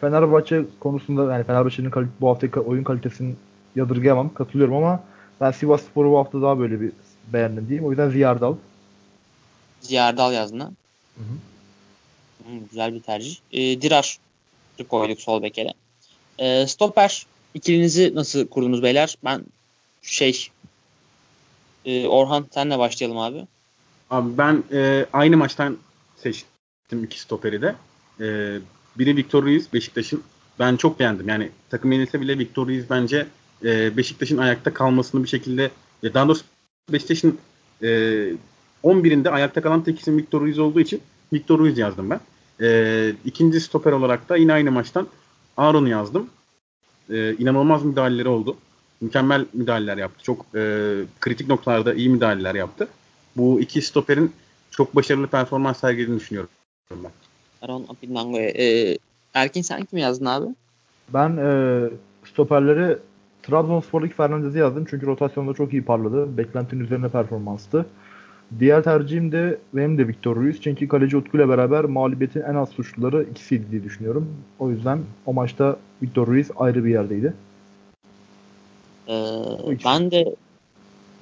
[0.00, 3.34] Fenerbahçe konusunda yani Fenerbahçe'nin bu haftaki oyun kalitesini
[3.76, 4.34] yadırgayamam.
[4.34, 5.04] Katılıyorum ama
[5.40, 6.92] ben Sivas Spor'u bu hafta daha böyle bir
[7.32, 7.86] beğendim diyeyim.
[7.86, 8.54] O yüzden Ziyardal.
[9.80, 10.70] Ziyardal yazdın ha.
[11.16, 12.48] Hı hı.
[12.48, 13.36] Hmm, güzel bir tercih.
[13.52, 14.18] Ee, Dirar
[14.88, 15.72] koyduk sol bekere.
[16.38, 19.18] Ee, stoper ikilinizi nasıl kurdunuz beyler?
[19.24, 19.44] Ben
[20.02, 20.48] şey
[21.84, 23.46] e, Orhan senle başlayalım abi.
[24.10, 25.76] Abi ben e, aynı maçtan
[26.16, 27.74] seçtim iki stoperi de.
[28.20, 28.58] E,
[28.98, 30.22] biri Victor Ruiz Beşiktaş'ın.
[30.58, 31.28] Ben çok beğendim.
[31.28, 33.26] Yani takım yenilse bile Victor Ruiz bence
[33.64, 35.70] e, Beşiktaş'ın ayakta kalmasını bir şekilde
[36.02, 36.44] e, daha doğrusu
[36.92, 37.38] Beşiktaş'ın
[37.82, 37.86] e,
[38.84, 41.00] 11'inde ayakta kalan tek isim Victor Ruiz olduğu için
[41.32, 42.20] Victor Ruiz yazdım ben.
[42.60, 45.08] E, ikinci stoper olarak da yine aynı maçtan
[45.56, 46.30] Aaron'u yazdım.
[47.10, 48.56] E, inanılmaz müdahaleleri oldu.
[49.00, 50.24] Mükemmel müdahaleler yaptı.
[50.24, 52.88] Çok e, kritik noktalarda iyi müdahaleler yaptı
[53.38, 54.32] bu iki stoperin
[54.70, 56.50] çok başarılı performans sergilediğini düşünüyorum
[56.90, 57.10] ben.
[57.62, 58.48] Aaron Apindango'ya.
[58.48, 58.98] Ee,
[59.34, 60.46] Erkin sen kimi yazdın abi?
[61.14, 61.80] Ben e,
[62.32, 62.98] stoperleri
[63.42, 64.86] Trabzonspor'daki Fernandez'i yazdım.
[64.90, 66.38] Çünkü rotasyonda çok iyi parladı.
[66.38, 67.86] Beklentinin üzerine performanstı.
[68.60, 70.62] Diğer tercihim de benim de Victor Ruiz.
[70.62, 74.34] Çünkü kaleci Utku ile beraber mağlubiyetin en az suçluları ikisiydi diye düşünüyorum.
[74.58, 77.34] O yüzden o maçta Victor Ruiz ayrı bir yerdeydi.
[79.08, 79.12] Ee,
[79.84, 80.34] ben de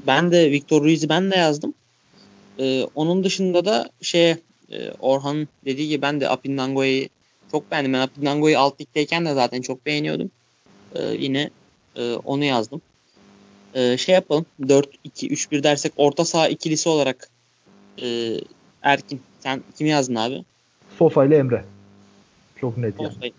[0.07, 1.75] ben de Victor Ruiz'i ben de yazdım.
[2.59, 4.39] Ee, onun dışında da şeye
[4.73, 7.07] e, Orhan dediği gibi ben de Apindango'yu
[7.53, 7.93] çok beğendim.
[7.93, 10.31] Ben Apindango'yu alt ligdeyken de zaten çok beğeniyordum.
[10.95, 11.51] Ee, yine
[11.97, 12.83] e, onu yazdım.
[13.77, 14.47] Ee, şey yapalım.
[14.61, 17.29] 4-2-3-1 dersek orta saha ikilisi olarak
[18.03, 18.37] e,
[18.83, 20.45] Erkin sen kimi yazdın abi?
[20.99, 21.65] Sosa ile Emre.
[22.61, 23.13] Çok net yani.
[23.13, 23.33] Orhan.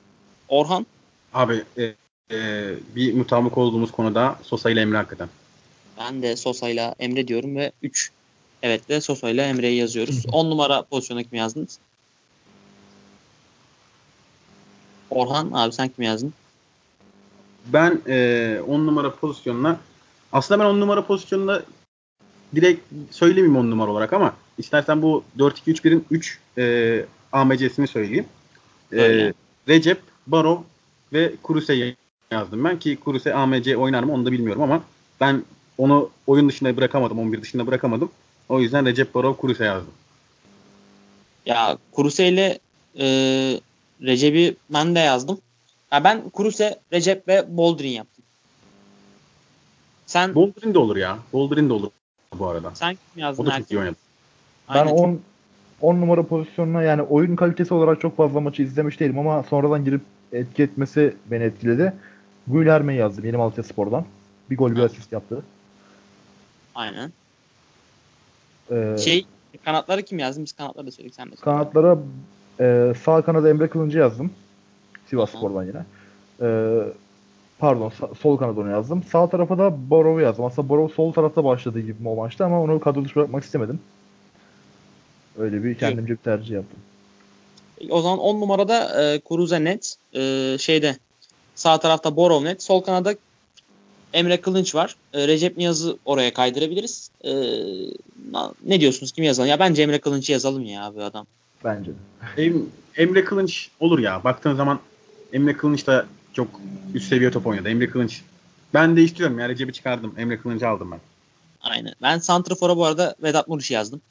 [0.49, 0.85] Orhan.
[1.33, 1.83] Abi e,
[2.31, 5.29] e, bir mutabık olduğumuz konuda Sosa ile Emre hakikaten.
[5.99, 8.11] Ben de Sosa ile Emre diyorum ve 3
[8.63, 10.25] Evet de Sosa ile Emre'yi yazıyoruz.
[10.31, 11.79] 10 numara pozisyona kim yazdınız?
[15.09, 16.33] Orhan abi sen kim yazdın?
[17.65, 19.79] Ben 10 e, numara pozisyonuna
[20.37, 21.61] aslında ben 10 numara pozisyonuna
[22.55, 22.81] direkt
[23.11, 28.25] söylemeyeyim 10 numara olarak ama istersen bu 4-2-3-1'in 3 e, AMC'sini söyleyeyim.
[28.93, 29.33] E,
[29.67, 30.57] Recep, Barov
[31.13, 31.95] ve Kuruse
[32.31, 34.83] yazdım ben ki Kuruse AMC oynar mı onu da bilmiyorum ama
[35.21, 35.43] ben
[35.77, 37.19] onu oyun dışında bırakamadım.
[37.19, 38.11] 11 dışında bırakamadım.
[38.49, 39.93] O yüzden Recep Barov Kuruse yazdım.
[41.45, 42.59] Ya Kuruse ile
[42.99, 43.05] e,
[44.01, 45.39] Recep'i ben de yazdım.
[45.91, 48.16] Ya ben Kuruse, Recep ve Boldrin yaptım.
[50.07, 51.19] Sen Boldrin de olur ya.
[51.33, 51.89] Boldrin de olur
[52.39, 52.71] bu arada.
[52.75, 53.43] Sen kim yazdın?
[53.43, 53.95] O da çok iyi oynadı.
[54.73, 55.19] Ben 10
[55.81, 60.01] 10 numara pozisyonuna yani oyun kalitesi olarak çok fazla maçı izlemiş değilim ama sonradan girip
[60.31, 61.93] etki etmesi beni etkiledi.
[62.47, 64.05] Guilherme'yi yazdım yeni Malatya Spor'dan.
[64.49, 65.43] Bir gol bir asist yaptı.
[66.75, 67.11] Aynen.
[68.71, 69.25] Ee, şey
[69.65, 70.45] kanatları kim yazdın?
[70.45, 71.35] Biz kanatları da söyledik sen de.
[71.35, 71.97] Kanatlara
[72.59, 74.31] e, sağ kanada Emre Kılıncı yazdım.
[75.09, 75.85] Sivas Spor'dan yine.
[76.41, 76.47] E,
[77.59, 79.03] pardon sol kanada onu yazdım.
[79.11, 80.45] Sağ tarafa da Borov'u yazdım.
[80.45, 83.79] Aslında Borov sol tarafta başladığı gibi o maçta ama onu kadro dışı bırakmak istemedim.
[85.37, 86.79] Öyle bir kendimce bir tercih yaptım.
[87.89, 89.95] O zaman 10 numarada e, Kuruze net.
[90.13, 90.97] E, şeyde
[91.55, 92.63] sağ tarafta Borov net.
[92.63, 93.15] Sol kanada
[94.13, 94.95] Emre Kılınç var.
[95.13, 97.11] E, Recep Niyaz'ı oraya kaydırabiliriz.
[97.23, 97.31] E,
[98.65, 99.11] ne diyorsunuz?
[99.11, 99.49] Kim yazalım?
[99.49, 101.25] Ya bence Emre Kılınç'ı yazalım ya abi adam.
[101.63, 101.91] Bence
[102.37, 102.65] Em,
[102.97, 104.23] Emre Kılınç olur ya.
[104.23, 104.79] Baktığın zaman
[105.33, 106.05] Emre Kılınç da
[106.37, 106.47] çok
[106.93, 107.69] üst seviye top oynadı.
[107.69, 108.21] Emre Kılınç.
[108.73, 109.49] Ben de istiyorum ya.
[109.49, 110.13] Recep'i çıkardım.
[110.17, 110.99] Emre Kılınç'ı aldım ben.
[111.61, 111.93] Aynen.
[112.01, 114.01] Ben Santrafor'a bu arada Vedat Muriç'i yazdım.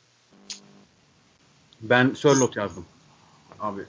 [1.81, 2.85] Ben Sörlot yazdım.
[3.61, 3.83] Abi.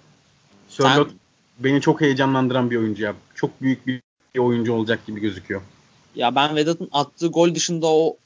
[0.70, 1.18] Sörlot Sen...
[1.60, 3.16] beni çok heyecanlandıran bir oyuncu ya.
[3.36, 4.02] Çok büyük bir
[4.40, 5.62] oyuncu olacak gibi gözüküyor.
[6.16, 8.18] Ya ben Vedat'ın attığı gol dışında o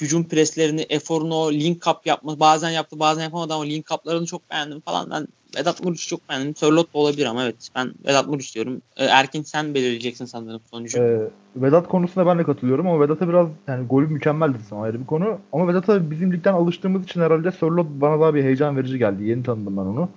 [0.00, 4.80] hücum preslerini, eforunu, link up yapma bazen yaptı bazen yapamadı ama link up'larını çok beğendim
[4.80, 5.10] falan.
[5.10, 5.28] Ben
[5.58, 6.56] Vedat Muriç'i çok beğendim.
[6.56, 8.82] Sörlot da olabilir ama evet ben Vedat Muriç diyorum.
[8.96, 10.98] Ee, Erkin sen belirleyeceksin sanırım sonucu.
[10.98, 15.06] Ee, Vedat konusunda ben de katılıyorum ama Vedat'a biraz yani golü mükemmeldi sana ayrı bir
[15.06, 15.38] konu.
[15.52, 19.24] Ama Vedat'a bizim ligden alıştığımız için herhalde Sörlot bana daha bir heyecan verici geldi.
[19.24, 20.08] Yeni tanıdım ben onu.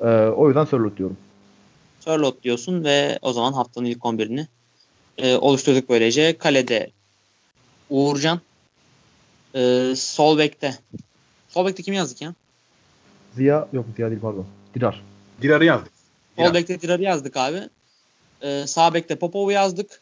[0.00, 1.16] Ee, o yüzden Sörlot diyorum.
[2.00, 4.46] Sörlot diyorsun ve o zaman haftanın ilk 11'ini
[5.18, 6.38] e, oluşturduk böylece.
[6.38, 6.90] Kalede
[7.90, 8.40] Uğurcan,
[9.54, 10.74] e, sol bekte.
[11.48, 12.34] Sol bekte kim yazdık ya?
[13.34, 14.46] Ziya yok Ziya değil pardon.
[14.74, 15.02] Dirar.
[15.42, 15.92] Dirar'ı yazdık.
[16.38, 16.46] Dirar.
[16.46, 17.60] Sol bekte Dirar'ı yazdık abi.
[18.42, 20.00] E, sağ bekte Popov'u yazdık.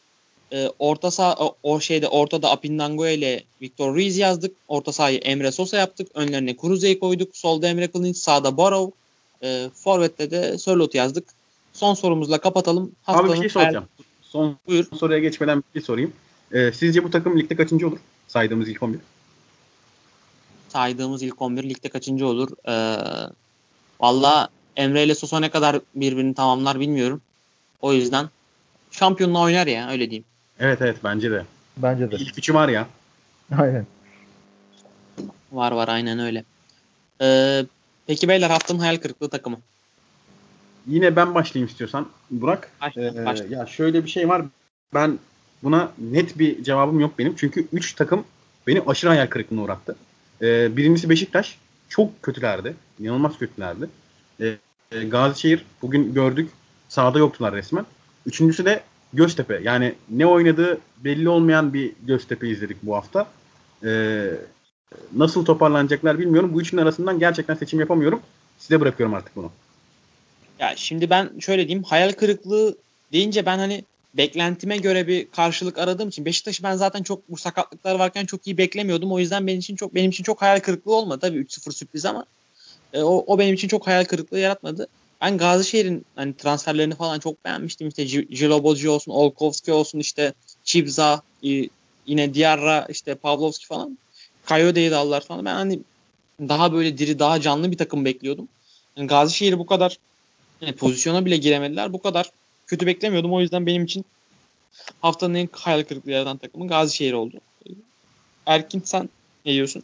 [0.51, 4.55] E, orta sağ o, o şeyde ortada Apindango ile Victor Ruiz yazdık.
[4.67, 6.07] Orta sahayı Emre Sosa yaptık.
[6.13, 7.37] Önlerine Kuruze'yi koyduk.
[7.37, 8.97] Solda Emre Kılınç, sağda Barrow.
[9.43, 11.27] E, Forvet'te de Sörlot yazdık.
[11.73, 12.91] Son sorumuzla kapatalım.
[13.03, 13.85] Haftanın Abi bir şey soracağım.
[14.21, 14.85] Son Buyur.
[14.99, 16.13] soruya geçmeden bir şey sorayım.
[16.51, 17.99] E, sizce bu takım ligde kaçıncı olur?
[18.27, 18.99] Saydığımız ilk 11
[20.73, 22.49] saydığımız ilk 11 ligde kaçıncı olur?
[22.67, 23.29] Ee,
[23.99, 27.21] Valla Emre ile Sosa ne kadar birbirini tamamlar bilmiyorum.
[27.81, 28.29] O yüzden
[28.91, 30.25] şampiyonla oynar ya öyle diyeyim.
[30.59, 31.45] Evet evet bence de.
[31.77, 32.15] Bence de.
[32.15, 32.87] İlk üçü var ya.
[33.57, 33.85] Aynen.
[35.51, 36.43] Var var aynen öyle.
[37.21, 37.65] Ee,
[38.07, 39.57] peki beyler haftanın hayal kırıklığı takımı.
[40.87, 42.71] Yine ben başlayayım istiyorsan Burak.
[42.81, 43.45] Başla, ee, başla.
[43.45, 44.41] Ya şöyle bir şey var.
[44.93, 45.19] Ben
[45.63, 47.35] buna net bir cevabım yok benim.
[47.35, 48.25] Çünkü 3 takım
[48.67, 49.95] beni aşırı hayal kırıklığına uğrattı.
[50.41, 51.57] E, birincisi Beşiktaş.
[51.89, 52.75] Çok kötülerdi.
[52.99, 53.89] İnanılmaz kötülerdi.
[54.43, 54.57] E,
[54.91, 56.49] e, Gazişehir bugün gördük.
[56.89, 57.85] Sahada yoktular resmen.
[58.25, 58.83] Üçüncüsü de
[59.13, 59.59] Göztepe.
[59.63, 63.27] Yani ne oynadığı belli olmayan bir Göztepe izledik bu hafta.
[63.85, 64.23] E,
[65.15, 66.53] nasıl toparlanacaklar bilmiyorum.
[66.53, 68.21] Bu üçünün arasından gerçekten seçim yapamıyorum.
[68.57, 69.51] Size bırakıyorum artık bunu.
[70.59, 71.83] Ya şimdi ben şöyle diyeyim.
[71.83, 72.77] Hayal kırıklığı
[73.11, 73.83] deyince ben hani
[74.13, 78.57] beklentime göre bir karşılık aradığım için Beşiktaş'ı ben zaten çok bu sakatlıklar varken çok iyi
[78.57, 79.11] beklemiyordum.
[79.11, 81.19] O yüzden benim için çok benim için çok hayal kırıklığı olmadı.
[81.21, 82.25] Tabii 3-0 sürpriz ama
[82.93, 84.87] e, o, o benim için çok hayal kırıklığı yaratmadı.
[85.21, 87.87] Ben Gazişehir'in hani transferlerini falan çok beğenmiştim.
[87.87, 90.33] İşte Jiloboji olsun, Olkowski olsun, işte
[90.63, 91.69] Chibza, e,
[92.07, 93.97] yine Diarra, işte Pavlovski falan.
[94.45, 95.45] Kayode'yi de aldılar falan.
[95.45, 95.79] Ben hani
[96.39, 98.47] daha böyle diri, daha canlı bir takım bekliyordum.
[98.97, 99.97] Yani Gazişehir'i bu kadar
[100.61, 101.93] yani pozisyona bile giremediler.
[101.93, 102.31] Bu kadar
[102.67, 103.33] kötü beklemiyordum.
[103.33, 104.05] O yüzden benim için
[105.01, 107.37] haftanın en hayal kırıklığı yaratan takımı Gazişehir oldu.
[108.45, 109.09] Erkin sen
[109.45, 109.83] ne diyorsun?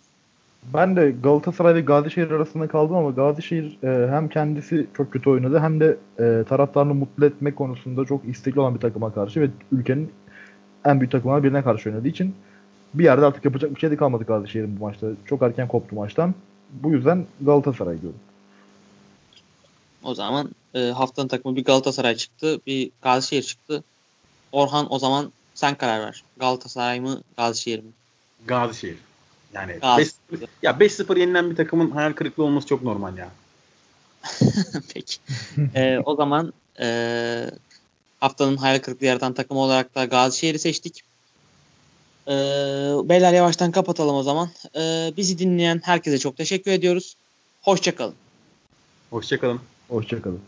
[0.64, 5.60] Ben de Galatasaray ve Gazişehir arasında kaldım ama Gazişehir e, hem kendisi çok kötü oynadı
[5.60, 10.12] hem de e, taraftarını mutlu etme konusunda çok istekli olan bir takıma karşı ve ülkenin
[10.86, 12.36] en büyük takımlarına birine karşı oynadığı için
[12.94, 15.08] bir yerde artık yapacak bir şey de kalmadı Gazişehir'in bu maçta.
[15.26, 16.36] Çok erken koptu maçtan.
[16.72, 18.20] Bu yüzden Galatasaray diyorum.
[20.04, 23.84] O zaman e, haftanın takımı bir Galatasaray çıktı, bir Gazişehir çıktı.
[24.52, 26.24] Orhan o zaman sen karar ver.
[26.40, 27.92] Galatasaray mı, Gazişehir mi?
[28.48, 29.09] Gazişehir.
[29.54, 30.12] Yani Gazi.
[30.32, 33.30] 5 ya 5-0 yenilen bir takımın hayal kırıklığı olması çok normal ya.
[34.94, 35.18] Peki.
[35.76, 36.88] e, o zaman e,
[38.20, 41.04] haftanın hayal kırıklığı yaratan takım olarak da Gazişehir'i seçtik.
[42.28, 42.32] Ee,
[43.04, 44.50] beyler yavaştan kapatalım o zaman.
[44.76, 47.16] Ee, bizi dinleyen herkese çok teşekkür ediyoruz.
[47.62, 48.16] Hoşçakalın.
[49.10, 49.60] Hoşçakalın.
[49.88, 50.42] Hoşçakalın.